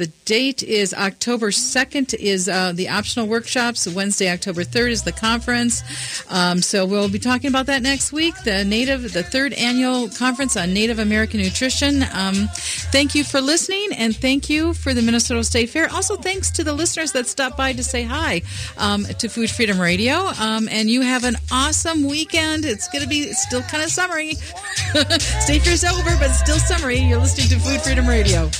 The 0.00 0.06
date 0.24 0.62
is 0.62 0.94
October 0.94 1.50
2nd 1.50 2.14
is 2.14 2.48
uh, 2.48 2.72
the 2.74 2.88
optional 2.88 3.26
workshops. 3.26 3.86
Wednesday, 3.86 4.30
October 4.30 4.62
3rd 4.62 4.90
is 4.90 5.02
the 5.02 5.12
conference. 5.12 5.82
Um, 6.30 6.62
so 6.62 6.86
we'll 6.86 7.10
be 7.10 7.18
talking 7.18 7.48
about 7.48 7.66
that 7.66 7.82
next 7.82 8.12
week. 8.12 8.34
The 8.44 8.64
native, 8.64 9.12
the 9.12 9.22
third 9.22 9.52
annual 9.52 10.08
conference 10.08 10.56
on 10.56 10.72
Native 10.72 10.98
American 10.98 11.40
nutrition. 11.40 12.02
Um, 12.14 12.48
thank 12.92 13.14
you 13.14 13.24
for 13.24 13.42
listening, 13.42 13.90
and 13.94 14.16
thank 14.16 14.48
you 14.48 14.72
for 14.72 14.94
the 14.94 15.02
Minnesota 15.02 15.44
State 15.44 15.68
Fair. 15.68 15.90
Also, 15.92 16.16
thanks 16.16 16.50
to 16.52 16.64
the 16.64 16.72
listeners 16.72 17.12
that 17.12 17.26
stopped 17.26 17.58
by 17.58 17.74
to 17.74 17.84
say 17.84 18.02
hi 18.02 18.40
um, 18.78 19.04
to 19.04 19.28
Food 19.28 19.50
Freedom 19.50 19.78
Radio. 19.78 20.14
Um, 20.40 20.68
and 20.70 20.88
you 20.88 21.02
have 21.02 21.24
an 21.24 21.36
awesome 21.52 22.04
weekend. 22.04 22.64
It's 22.64 22.88
going 22.88 23.02
to 23.02 23.08
be 23.08 23.32
still 23.32 23.62
kind 23.62 23.82
of 23.82 23.90
summery. 23.90 24.34
State 25.40 25.62
Fair's 25.62 25.84
over, 25.84 26.16
but 26.18 26.30
still 26.30 26.58
summery. 26.58 27.00
You're 27.00 27.20
listening 27.20 27.48
to 27.48 27.58
Food 27.58 27.82
Freedom 27.82 28.06
Radio. 28.06 28.50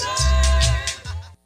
Bye. 0.00 0.37